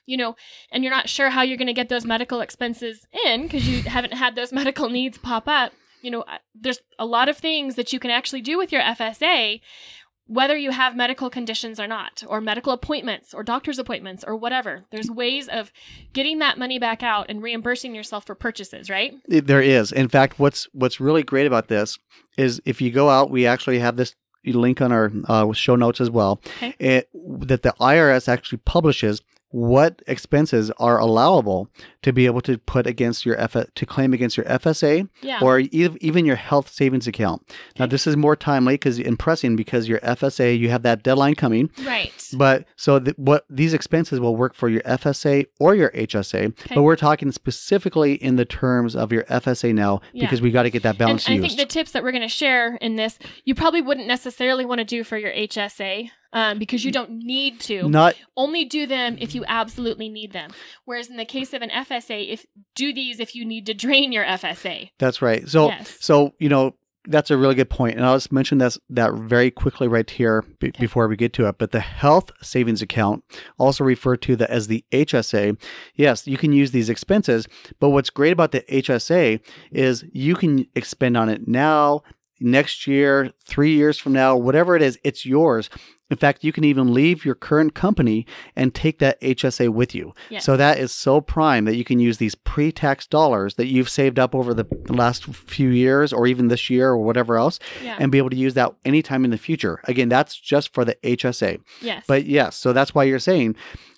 you 0.08 0.17
know, 0.17 0.36
and 0.72 0.84
you're 0.84 0.94
not 0.94 1.08
sure 1.08 1.29
how 1.29 1.44
you're 1.44 1.58
going 1.58 1.67
to 1.67 1.74
get 1.74 1.89
those 1.89 2.05
medical 2.05 2.41
expenses 2.41 3.05
in 3.25 3.44
because 3.44 3.67
you 3.70 3.84
haven't 3.84 4.13
had 4.13 4.36
those 4.36 4.51
medical 4.53 4.89
needs 4.89 5.17
pop 5.20 5.48
up. 5.48 5.74
You 6.01 6.12
know, 6.12 6.25
there's 6.53 6.79
a 7.00 7.05
lot 7.05 7.29
of 7.29 7.38
things 7.38 7.75
that 7.75 7.91
you 7.91 8.00
can 8.00 8.12
actually 8.12 8.41
do 8.41 8.58
with 8.58 8.72
your 8.72 8.82
FSA 8.82 9.60
whether 10.27 10.58
you 10.58 10.72
have 10.72 10.96
medical 10.96 11.29
conditions 11.29 11.79
or 11.79 11.88
not, 11.88 12.24
or 12.27 12.41
medical 12.41 12.74
appointments, 12.74 13.34
or 13.34 13.44
doctor's 13.44 13.77
appointments, 13.77 14.24
or 14.25 14.36
whatever. 14.36 14.86
There's 14.89 15.10
ways 15.10 15.48
of 15.48 15.72
getting 16.13 16.39
that 16.39 16.58
money 16.58 16.79
back 16.79 17.03
out 17.03 17.27
and 17.29 17.44
reimbursing 17.44 17.94
yourself 17.94 18.25
for 18.25 18.36
purchases, 18.36 18.89
right? 18.89 19.13
There 19.27 19.62
is. 19.62 19.91
In 19.91 20.08
fact, 20.08 20.39
what's 20.39 20.67
what's 20.74 21.00
really 21.00 21.24
great 21.24 21.46
about 21.46 21.67
this 21.67 22.00
is 22.38 22.62
if 22.65 22.82
you 22.82 22.91
go 22.91 23.10
out, 23.10 23.29
we 23.29 23.46
actually 23.46 23.79
have 23.79 23.98
this 23.98 24.15
link 24.46 24.82
on 24.82 24.91
our 24.91 25.12
uh, 25.27 25.51
show 25.53 25.75
notes 25.75 26.01
as 26.01 26.10
well. 26.10 26.39
Okay. 26.58 26.75
It, 26.79 27.10
that 27.13 27.63
the 27.63 27.74
IRS 27.79 28.27
actually 28.27 28.60
publishes 28.60 29.22
what 29.56 30.02
expenses 30.06 30.70
are 30.80 31.00
allowable 31.00 31.70
to 32.02 32.12
be 32.12 32.26
able 32.26 32.42
to 32.42 32.58
put 32.58 32.86
against 32.86 33.26
your 33.26 33.38
F- 33.40 33.74
to 33.74 33.86
claim 33.86 34.12
against 34.14 34.36
your 34.36 34.46
FSA 34.48 35.08
Yeah. 35.22 35.40
or 35.42 35.60
e- 35.62 35.70
even 36.02 36.26
your 36.26 36.36
health 36.36 36.70
savings 36.70 37.08
account. 37.08 37.42
Now 37.80 37.86
this 37.86 38.06
is 38.06 38.18
more 38.18 38.36
timely 38.36 38.74
because 38.74 39.00
in 39.00 39.16
pressing 39.16 39.56
because 39.56 39.88
your 39.88 40.00
FSA 40.00 40.60
you 40.60 40.70
have 40.70 40.82
that 40.82 41.04
deadline 41.04 41.36
coming. 41.36 41.70
right. 41.86 42.12
But 42.34 42.66
so 42.76 43.00
th- 43.00 43.16
what 43.18 43.46
these 43.50 43.74
expenses 43.74 44.20
will 44.20 44.36
work 44.36 44.56
for 44.56 44.68
your 44.68 44.82
FSA 44.82 45.46
or 45.58 45.74
your 45.74 45.90
HSA, 45.92 46.48
Okay. 46.48 46.76
but 46.76 46.84
we're 46.84 46.98
talking 46.98 47.32
specifically 47.32 48.16
in 48.16 48.36
the 48.36 48.44
terms 48.46 48.94
of 48.94 49.14
your 49.14 49.24
FSA 49.30 49.74
now 49.74 50.02
Yeah. 50.12 50.26
because 50.26 50.42
we 50.42 50.52
got 50.52 50.64
to 50.64 50.70
get 50.70 50.84
that 50.84 50.98
balance. 50.98 51.26
And 51.30 51.38
balance 51.40 51.54
I 51.54 51.56
think 51.56 51.70
the 51.70 51.74
tips 51.74 51.92
that 51.92 52.04
we're 52.04 52.12
going 52.12 52.22
to 52.24 52.28
share 52.28 52.76
in 52.82 52.98
this, 52.98 53.18
you 53.46 53.56
probably 53.56 53.82
wouldn't 53.82 54.08
necessarily 54.08 54.66
want 54.66 54.80
to 54.80 54.86
do 54.86 55.06
for 55.06 55.18
your 55.18 55.32
HSA 55.32 56.10
um, 56.36 56.60
because 56.60 56.86
you 56.86 56.92
don't 56.92 57.10
need 57.12 57.60
to. 57.62 57.89
Not 57.89 58.13
Only 58.38 58.65
do 58.65 58.86
them 58.86 59.18
if 59.20 59.34
you 59.34 59.44
absolutely 59.48 60.10
need 60.10 60.32
them. 60.34 60.51
Whereas 60.86 61.08
in 61.10 61.18
the 61.18 61.25
case 61.25 61.54
of 61.54 61.63
an 61.63 61.70
FSA, 61.72 62.30
if 62.32 62.46
do 62.75 62.94
these 62.94 63.20
if 63.20 63.34
you 63.36 63.44
need 63.46 63.65
to 63.65 63.74
drain 63.74 64.12
your 64.12 64.25
FSA. 64.25 64.92
that's 65.00 65.22
right. 65.24 65.48
So 65.50 65.70
Yes. 65.70 65.98
so 66.00 66.34
you 66.38 66.50
know 66.50 66.75
that's 67.08 67.30
a 67.30 67.38
really 67.38 67.54
good 67.54 67.70
point, 67.70 67.96
and 67.98 68.04
I'll 68.06 68.15
just 68.15 68.32
mention 68.32 68.58
this 68.58 68.80
that 68.89 69.13
very 69.13 69.51
quickly 69.51 69.88
right 69.88 70.10
here 70.10 70.44
b- 70.60 70.70
Okay. 70.70 70.80
before 70.82 71.08
we 71.08 71.15
get 71.15 71.34
to 71.34 71.48
it. 71.48 71.60
But 71.60 71.70
the 71.72 71.80
health 71.80 72.32
savings 72.42 72.82
account, 72.82 73.24
also 73.60 73.84
referred 73.84 74.24
to 74.24 74.36
the, 74.36 74.50
as 74.50 74.65
the 74.65 74.84
HSA, 74.92 75.56
yes, 75.94 76.25
you 76.25 76.36
can 76.38 76.51
use 76.51 76.72
these 76.72 76.89
expenses. 76.89 77.48
But 77.80 77.89
what's 77.92 78.10
great 78.10 78.32
about 78.34 78.54
the 78.54 78.62
HSA 78.62 79.39
is 79.72 80.04
you 80.13 80.36
can 80.36 80.65
expend 80.74 81.15
on 81.15 81.30
it 81.30 81.48
now, 81.48 82.01
next 82.39 82.88
year, 82.88 83.32
three 83.46 83.75
years 83.75 84.00
from 84.00 84.13
now, 84.13 84.36
whatever 84.36 84.75
it 84.75 84.82
is, 84.82 84.98
it's 85.04 85.27
yours. 85.27 85.70
In 86.10 86.18
fact, 86.18 86.44
you 86.44 86.52
can 86.52 86.64
even 86.64 86.94
leave 86.94 87.26
your 87.26 87.36
current 87.36 87.74
company 87.74 88.26
and 88.56 88.76
take 88.76 89.00
that 89.00 89.20
HSA 89.22 89.70
with 89.70 89.96
you. 89.96 90.14
Yes. 90.30 90.46
So 90.46 90.56
that 90.56 90.78
is 90.78 90.94
so 90.94 91.20
prime 91.20 91.66
that 91.66 91.76
you 91.76 91.84
can 91.84 92.00
use 92.00 92.18
these 92.18 92.36
pre-tax 92.36 93.08
dollars 93.08 93.56
that 93.56 93.68
you've 93.68 93.90
saved 93.90 94.20
up 94.20 94.36
over 94.36 94.54
the 94.54 94.66
last 94.88 95.26
few 95.26 95.70
years 95.70 96.14
or 96.14 96.28
even 96.28 96.48
this 96.48 96.70
year 96.70 96.90
or 96.90 96.98
whatever 96.98 97.38
else 97.38 97.60
yeah. 97.84 97.98
and 98.00 98.12
be 98.12 98.20
able 98.20 98.30
to 98.30 98.36
use 98.36 98.54
that 98.54 98.74
anytime 98.86 99.26
in 99.26 99.32
the 99.32 99.38
future. 99.38 99.80
Again, 99.86 100.10
that's 100.10 100.36
just 100.36 100.74
for 100.74 100.86
the 100.86 100.96
HSA. 101.04 101.60
yes. 101.82 102.04
But 102.08 102.26
yes, 102.26 102.56
so 102.56 102.72
that's 102.72 102.94
why 102.94 103.04
you're 103.04 103.20
saying 103.20 103.56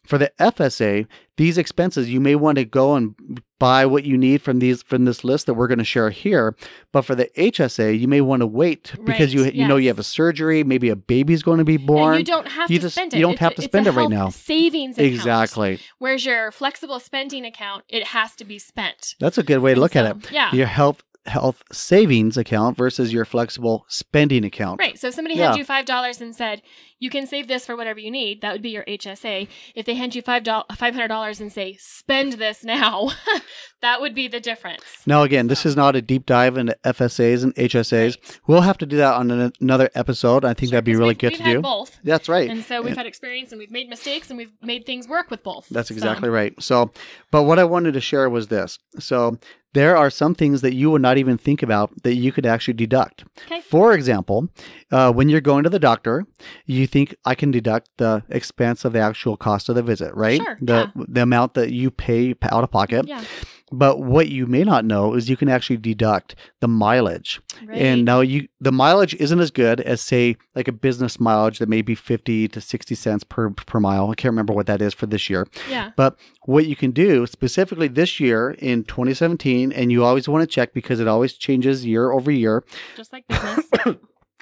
for 0.07 0.17
the 0.17 0.31
FSA, 0.39 1.05
these 1.37 1.57
expenses 1.57 2.09
you 2.09 2.19
may 2.19 2.35
want 2.35 2.57
to 2.57 2.65
go 2.65 2.95
and 2.95 3.13
buy 3.59 3.85
what 3.85 4.03
you 4.03 4.17
need 4.17 4.41
from 4.41 4.59
these 4.59 4.81
from 4.83 5.05
this 5.05 5.23
list 5.23 5.45
that 5.47 5.55
we're 5.55 5.67
going 5.67 5.77
to 5.79 5.83
share 5.83 6.09
here. 6.09 6.55
But 6.91 7.03
for 7.03 7.13
the 7.15 7.29
HSA, 7.37 7.99
you 7.99 8.07
may 8.07 8.21
want 8.21 8.39
to 8.41 8.47
wait 8.47 8.93
because 9.03 9.33
you 9.33 9.43
Right, 9.43 9.53
you 9.53 9.67
know 9.67 9.75
you 9.77 9.87
have 9.89 9.99
a 9.99 10.03
surgery, 10.03 10.63
maybe 10.63 10.89
a 10.89 10.95
baby's 10.95 11.43
going 11.43 11.57
to 11.59 11.65
be 11.65 11.77
born. 11.77 12.15
and 12.15 12.19
you 12.27 12.33
don't 12.33 12.47
have 12.47 12.71
You 12.71 12.77
to 12.79 12.83
just- 12.83 12.95
spend 12.95 13.13
it. 13.13 13.17
you 13.17 13.21
don't 13.23 13.33
It's 13.33 13.39
have 13.41 13.51
a- 13.51 13.55
to 13.55 13.61
spend 13.63 13.87
it 13.87 13.91
right 13.91 14.09
now. 14.09 14.29
Savings 14.29 14.97
account. 14.97 15.13
exactly. 15.13 15.79
Whereas 15.99 16.25
your 16.25 16.51
flexible 16.51 16.99
spending 16.99 17.45
account, 17.45 17.83
it 17.89 18.05
has 18.05 18.35
to 18.37 18.45
be 18.45 18.57
spent. 18.59 19.15
That's 19.19 19.37
a 19.37 19.43
good 19.43 19.59
way 19.59 19.71
to 19.71 19.73
And 19.73 19.81
look 19.81 19.95
at 19.95 20.05
it. 20.05 20.31
Yeah. 20.31 20.53
Your 20.53 20.67
health 20.67 21.03
health 21.27 21.61
savings 21.71 22.37
account 22.37 22.77
versus 22.77 23.11
your 23.13 23.25
flexible 23.25 23.85
spending 23.89 24.43
account. 24.45 24.79
Right. 24.79 24.97
So 24.97 25.07
if 25.09 25.13
somebody 25.13 25.35
Yeah. 25.35 25.47
hands 25.47 25.57
you 25.57 25.65
five 25.65 25.85
dollars 25.85 26.21
and 26.21 26.35
said 26.35 26.61
you 26.99 27.09
can 27.11 27.27
save 27.27 27.47
this 27.47 27.65
for 27.65 27.75
whatever 27.75 27.99
you 27.99 28.09
need, 28.09 28.41
that 28.41 28.53
would 28.53 28.61
be 28.63 28.69
your 28.71 28.83
HSA. 28.87 29.47
If 29.75 29.85
they 29.85 29.93
hand 29.93 30.15
you 30.15 30.21
five 30.21 30.43
five 30.45 30.93
hundred 30.95 31.09
dollars 31.09 31.39
and 31.39 31.51
say 31.51 31.77
spend 31.79 32.33
this 32.33 32.63
now, 32.63 33.11
that 33.81 34.01
would 34.01 34.15
be 34.15 34.27
the 34.27 34.39
difference. 34.39 34.83
Now, 35.05 35.23
again, 35.23 35.47
this 35.47 35.65
is 35.65 35.75
not 35.75 35.95
a 35.95 36.01
deep 36.01 36.25
dive 36.25 36.57
into 36.57 36.75
FSAs 36.83 37.43
and 37.43 37.53
HSAs. 37.55 38.17
We'll 38.47 38.61
have 38.61 38.77
to 38.79 38.85
do 38.85 38.97
that 38.97 39.13
on 39.15 39.29
an, 39.29 39.51
another 39.61 39.89
episode. 39.95 40.43
I 40.45 40.53
think 40.53 40.69
Sure, 40.69 40.77
that'd 40.77 40.85
be 40.85 40.95
really 40.95 41.13
good 41.13 41.33
we've 41.33 41.39
to 41.43 41.53
do. 41.55 41.61
both, 41.61 41.99
That's 42.03 42.27
right. 42.29 42.49
and 42.49 42.63
so 42.63 42.81
we've 42.81 42.87
And- 42.89 42.97
had 42.97 43.05
experience 43.05 43.51
and 43.51 43.59
we've 43.59 43.71
made 43.71 43.89
mistakes 43.89 44.29
and 44.29 44.37
we've 44.37 44.51
made 44.63 44.85
things 44.85 45.07
work 45.07 45.29
with 45.29 45.43
both. 45.43 45.67
That's 45.69 45.89
So, 45.89 45.93
exactly 45.93 46.29
right. 46.29 46.53
So, 46.61 46.91
but 47.31 47.43
what 47.43 47.59
I 47.59 47.63
wanted 47.65 47.93
to 47.93 48.01
share 48.01 48.29
was 48.29 48.47
this. 48.47 48.79
So, 48.97 49.37
there 49.77 49.95
are 49.95 50.09
some 50.09 50.33
things 50.33 50.61
that 50.61 50.73
you 50.73 50.89
would 50.91 51.01
not 51.01 51.17
even 51.17 51.37
think 51.37 51.61
about 51.61 51.91
that 52.03 52.15
you 52.15 52.31
could 52.31 52.45
actually 52.45 52.73
deduct. 52.73 53.23
Okay. 53.45 53.61
For 53.61 53.93
example, 53.93 54.49
uh, 54.91 55.11
when 55.11 55.29
you're 55.29 55.41
going 55.41 55.63
to 55.63 55.69
the 55.69 55.79
doctor, 55.79 56.25
you 56.65 56.87
think 56.87 57.15
I 57.25 57.35
can 57.35 57.51
deduct 57.51 57.89
the 57.97 58.23
expense 58.29 58.85
of 58.85 58.93
the 58.93 58.99
actual 58.99 59.37
cost 59.37 59.69
of 59.69 59.75
the 59.75 59.83
visit, 59.83 60.13
right? 60.15 60.41
Sure, 60.41 60.57
The 60.61 60.91
the 60.95 61.21
amount 61.21 61.53
that 61.53 61.71
you 61.71 61.91
pay 61.91 62.35
out 62.41 62.63
of 62.63 62.71
pocket. 62.71 63.07
Yeah. 63.07 63.23
But 63.71 63.99
what 63.99 64.29
you 64.29 64.47
may 64.47 64.63
not 64.63 64.85
know 64.85 65.13
is 65.13 65.29
you 65.29 65.35
can 65.35 65.49
actually 65.49 65.77
deduct 65.77 66.35
the 66.61 66.67
mileage. 66.67 67.41
Right. 67.65 67.77
And 67.77 68.05
now 68.05 68.21
you 68.21 68.47
the 68.61 68.71
mileage 68.71 69.13
isn't 69.15 69.39
as 69.39 69.51
good 69.51 69.81
as 69.81 70.01
say 70.01 70.37
like 70.55 70.67
a 70.67 70.71
business 70.71 71.19
mileage 71.19 71.59
that 71.59 71.67
may 71.67 71.81
be 71.81 71.93
50 71.93 72.47
to 72.47 72.61
60 72.61 72.95
cents 72.95 73.23
per 73.23 73.49
per 73.49 73.79
mile. 73.79 74.09
I 74.09 74.15
can't 74.15 74.31
remember 74.31 74.53
what 74.53 74.67
that 74.67 74.81
is 74.81 74.93
for 74.93 75.05
this 75.05 75.29
year. 75.29 75.47
yeah. 75.69 75.91
But 75.97 76.17
what 76.45 76.65
you 76.65 76.75
can 76.75 76.91
do 76.91 77.25
specifically 77.27 77.89
this 77.89 78.19
year 78.19 78.51
in 78.59 78.83
2017 78.85 79.73
and 79.73 79.91
you 79.91 80.03
always 80.05 80.29
want 80.29 80.43
to 80.43 80.47
check 80.47 80.73
because 80.73 80.99
it 80.99 81.07
always 81.07 81.33
changes 81.33 81.85
year 81.85 82.11
over 82.11 82.31
year. 82.31 82.63
Just 82.95 83.11
like 83.11 83.27
business. 83.27 83.65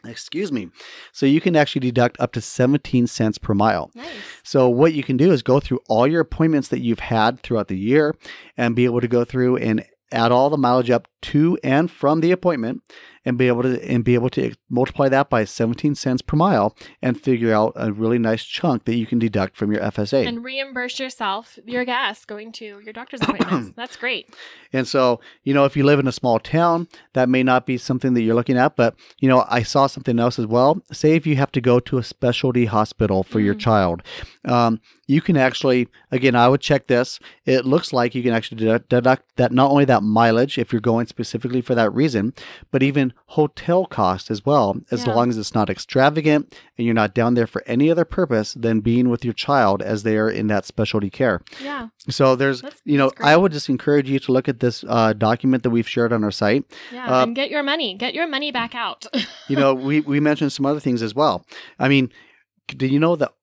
Excuse 0.06 0.52
me. 0.52 0.70
So 1.12 1.26
you 1.26 1.42
can 1.42 1.56
actually 1.56 1.82
deduct 1.82 2.20
up 2.20 2.32
to 2.34 2.42
17 2.42 3.08
cents 3.08 3.38
per 3.38 3.54
mile. 3.54 3.92
nice. 3.96 4.10
So 4.44 4.70
what 4.70 4.94
you 4.94 5.04
can 5.04 5.18
do 5.18 5.32
is 5.32 5.42
go 5.42 5.60
through 5.60 5.80
all 5.88 6.08
your 6.08 6.22
appointments 6.22 6.70
that 6.70 6.82
you've 6.82 7.00
had 7.00 7.42
throughout 7.42 7.68
the 7.68 7.78
year 7.78 8.16
and 8.58 8.76
be 8.76 8.86
able 8.86 9.02
to 9.02 9.08
go 9.08 9.24
through 9.26 9.58
and 9.58 9.86
add 10.12 10.32
all 10.32 10.50
the 10.50 10.58
mileage 10.58 10.92
up 10.92 11.08
to 11.22 11.58
and 11.64 11.90
from 11.90 12.22
the 12.22 12.32
appointment 12.32 12.82
and 13.26 13.38
be 13.38 13.48
able 13.48 13.64
to 13.64 13.84
and 13.90 14.04
be 14.04 14.14
able 14.14 14.30
to 14.30 14.54
multiply 14.70 15.10
that 15.10 15.30
by 15.30 15.44
17 15.44 15.96
cents 15.96 16.22
per 16.22 16.38
mile 16.38 16.76
and 17.02 17.20
figure 17.20 17.54
out 17.54 17.74
a 17.76 17.92
really 17.92 18.20
nice 18.20 18.44
chunk 18.44 18.86
that 18.86 18.96
you 18.96 19.06
can 19.06 19.20
deduct 19.20 19.56
from 19.58 19.72
your 19.72 19.82
FSA. 19.82 20.28
And 20.28 20.44
reimburse 20.44 21.00
yourself 21.00 21.58
your 21.66 21.86
gas 21.86 22.24
going 22.26 22.52
to 22.54 22.66
your 22.84 22.94
doctor's 22.94 23.22
appointments. 23.24 23.72
That's 23.76 23.96
great. 23.96 24.34
And 24.72 24.88
so, 24.88 25.20
you 25.44 25.54
know, 25.54 25.66
if 25.66 25.76
you 25.76 25.84
live 25.84 26.00
in 26.00 26.08
a 26.08 26.12
small 26.12 26.40
town, 26.40 26.88
that 27.14 27.30
may 27.30 27.44
not 27.44 27.66
be 27.66 27.78
something 27.78 28.14
that 28.14 28.22
you're 28.22 28.36
looking 28.36 28.58
at. 28.58 28.76
But, 28.76 28.96
you 29.20 29.28
know, 29.30 29.46
I 29.50 29.64
saw 29.64 29.88
something 29.88 30.20
else 30.20 30.38
as 30.38 30.46
well. 30.46 30.82
Say 30.92 31.16
if 31.16 31.26
you 31.26 31.36
have 31.38 31.52
to 31.54 31.62
go 31.62 31.80
to 31.80 31.98
a 31.98 32.04
specialty 32.04 32.66
hospital 32.66 33.24
for 33.24 33.40
your 33.40 33.56
Mm. 33.56 33.60
child, 33.60 34.04
um, 34.46 34.80
you 35.08 35.22
can 35.22 35.38
actually, 35.38 35.88
again, 36.12 36.36
I 36.36 36.48
would 36.48 36.62
check 36.62 36.88
this. 36.88 37.20
It 37.46 37.66
looks 37.66 37.94
like 37.94 38.14
you 38.16 38.24
can 38.24 38.34
actually 38.34 38.58
deduct, 38.58 38.90
deduct 38.90 39.24
that 39.38 39.52
not 39.52 39.72
only 39.72 39.86
that 39.86 40.04
mileage, 40.04 40.58
if 40.58 40.72
you're 40.74 40.82
going 40.82 41.08
specifically 41.08 41.62
for 41.62 41.74
that 41.76 41.94
reason, 41.94 42.34
but 42.72 42.84
even 42.84 43.14
hotel 43.28 43.86
cost 43.86 44.30
as 44.30 44.46
well, 44.46 44.78
as 44.92 45.06
Yeah. 45.06 45.14
long 45.14 45.30
as 45.30 45.38
it's 45.38 45.56
not 45.56 45.70
extravagant 45.70 46.54
and 46.78 46.86
you're 46.86 46.94
not 46.94 47.14
down 47.16 47.34
there 47.34 47.48
for 47.48 47.64
any 47.66 47.90
other 47.90 48.06
purpose 48.06 48.54
than 48.54 48.80
being 48.82 49.10
with 49.10 49.26
your 49.26 49.34
child 49.34 49.82
as 49.82 50.04
they 50.04 50.16
are 50.18 50.30
in 50.30 50.48
that 50.48 50.66
specialty 50.66 51.10
care. 51.10 51.42
Yeah. 51.62 51.88
So 52.10 52.36
there's, 52.36 52.62
That's- 52.62 52.82
you 52.86 52.98
know. 52.98 53.12
I 53.20 53.36
would 53.36 53.52
just 53.52 53.68
encourage 53.70 54.10
you 54.10 54.20
to 54.20 54.32
look 54.32 54.48
at 54.48 54.60
this 54.60 54.84
uh, 54.88 55.14
document 55.14 55.64
that 55.64 55.72
we've 55.72 55.90
shared 55.90 56.14
on 56.14 56.24
our 56.24 56.32
site. 56.32 56.66
Yeah. 56.94 57.08
Uh, 57.20 57.24
and 57.24 57.36
get 57.36 57.50
your 57.50 57.64
money. 57.64 57.96
Get 57.96 58.14
your 58.14 58.28
money 58.28 58.52
back 58.52 58.76
out. 58.76 59.06
You 59.48 59.56
know, 59.56 59.74
we 59.74 60.02
we 60.02 60.20
mentioned 60.20 60.52
some 60.54 60.66
other 60.66 60.80
things 60.80 61.02
as 61.02 61.14
well. 61.16 61.46
I 61.80 61.88
mean, 61.88 62.12
do 62.68 62.88
you 62.88 63.00
know 63.00 63.16
that? 63.16 63.34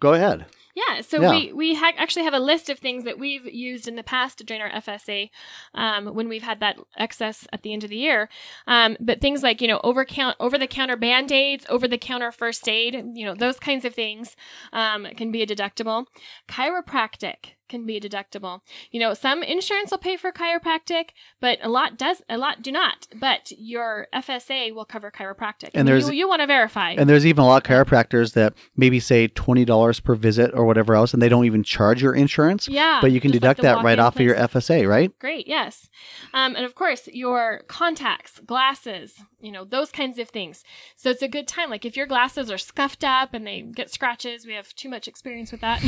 Go 0.00 0.12
ahead. 0.14 0.46
Yeah, 0.74 1.02
so 1.02 1.20
Yeah. 1.20 1.30
we 1.30 1.52
we 1.52 1.74
ha- 1.74 1.92
actually 1.98 2.24
have 2.24 2.32
a 2.32 2.38
list 2.40 2.70
of 2.70 2.78
things 2.78 3.04
that 3.04 3.18
we've 3.18 3.44
used 3.44 3.86
in 3.88 3.96
the 3.96 4.02
past 4.02 4.38
to 4.38 4.44
drain 4.44 4.62
our 4.62 4.70
FSA 4.70 5.30
um, 5.74 6.06
when 6.14 6.28
we've 6.28 6.42
had 6.42 6.60
that 6.60 6.78
excess 6.96 7.46
at 7.52 7.62
the 7.62 7.72
end 7.74 7.84
of 7.84 7.90
the 7.90 7.96
year. 7.96 8.30
Um, 8.66 8.96
but 8.98 9.20
things 9.20 9.42
like 9.42 9.60
you 9.60 9.68
know 9.68 9.80
over 9.84 10.04
count 10.04 10.36
over 10.40 10.56
the 10.56 10.66
counter 10.66 10.96
band 10.96 11.30
aids, 11.30 11.66
over 11.68 11.86
the 11.86 11.98
counter 11.98 12.32
first 12.32 12.66
aid, 12.68 12.94
you 13.14 13.26
know 13.26 13.34
those 13.34 13.58
kinds 13.58 13.84
of 13.84 13.94
things 13.94 14.34
um, 14.72 15.06
can 15.16 15.30
be 15.30 15.42
a 15.42 15.46
deductible. 15.46 16.06
Chiropractic 16.48 17.54
can 17.72 17.86
be 17.86 17.98
deductible. 17.98 18.60
You 18.92 19.00
know 19.00 19.14
some 19.14 19.42
insurance 19.42 19.90
will 19.90 19.98
pay 20.08 20.16
for 20.16 20.30
chiropractic, 20.30 21.06
but 21.40 21.58
a 21.62 21.68
lot 21.68 21.96
does 21.98 22.22
a 22.28 22.36
lot 22.36 22.62
do 22.62 22.70
not. 22.70 23.06
But 23.18 23.50
your 23.56 24.06
FSA 24.14 24.74
will 24.74 24.84
cover 24.84 25.10
chiropractic, 25.10 25.70
And 25.74 25.88
there's- 25.88 26.06
you, 26.08 26.12
you 26.14 26.28
want 26.28 26.40
to 26.42 26.46
verify. 26.46 26.90
And 26.92 27.08
there's 27.08 27.26
even 27.26 27.42
a 27.42 27.46
lot 27.46 27.66
of 27.66 27.70
chiropractors 27.70 28.34
that 28.34 28.52
maybe 28.76 29.00
say 29.00 29.26
twenty 29.28 29.64
dollars 29.64 29.98
per 30.00 30.14
visit 30.14 30.50
or 30.54 30.64
whatever 30.66 30.94
else, 30.94 31.14
and 31.14 31.22
they 31.22 31.28
don't 31.30 31.46
even 31.46 31.62
charge 31.64 32.02
your 32.02 32.14
insurance. 32.14 32.68
yeah, 32.68 32.98
But 33.00 33.10
you 33.12 33.20
can 33.20 33.32
just 33.32 33.42
like 33.42 33.56
deduct 33.56 33.62
that 33.62 33.82
right 33.84 33.98
off 33.98 34.16
of 34.16 34.20
your. 34.22 34.36
FSA, 34.36 34.86
right? 34.88 35.10
Great, 35.18 35.46
yes. 35.48 35.88
Um, 36.34 36.54
and 36.56 36.64
of 36.64 36.74
course, 36.74 37.08
your 37.12 37.62
contacts, 37.68 38.40
glasses, 38.44 39.14
you 39.42 39.52
know, 39.52 39.64
those 39.64 39.90
kinds 39.90 40.18
of 40.18 40.28
things. 40.28 40.64
So 40.96 41.10
it's 41.10 41.22
a 41.22 41.28
good 41.28 41.48
time. 41.48 41.68
Like 41.68 41.84
if 41.84 41.96
your 41.96 42.06
glasses 42.06 42.50
are 42.50 42.58
scuffed 42.58 43.04
up 43.04 43.34
and 43.34 43.46
they 43.46 43.62
get 43.62 43.90
scratches, 43.90 44.46
we 44.46 44.54
have 44.54 44.74
too 44.74 44.88
much 44.88 45.08
experience 45.08 45.52
with 45.52 45.60
that. 45.60 45.82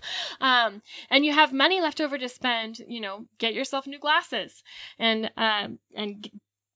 um, 0.40 0.82
and 1.08 1.24
you 1.24 1.32
have 1.32 1.52
money 1.52 1.80
left 1.80 2.00
over 2.00 2.18
to 2.18 2.28
spend, 2.28 2.78
you 2.86 3.00
know, 3.00 3.26
get 3.38 3.54
yourself 3.54 3.86
new 3.86 3.98
glasses 3.98 4.62
and, 4.98 5.30
um, 5.36 5.78
and 5.94 6.30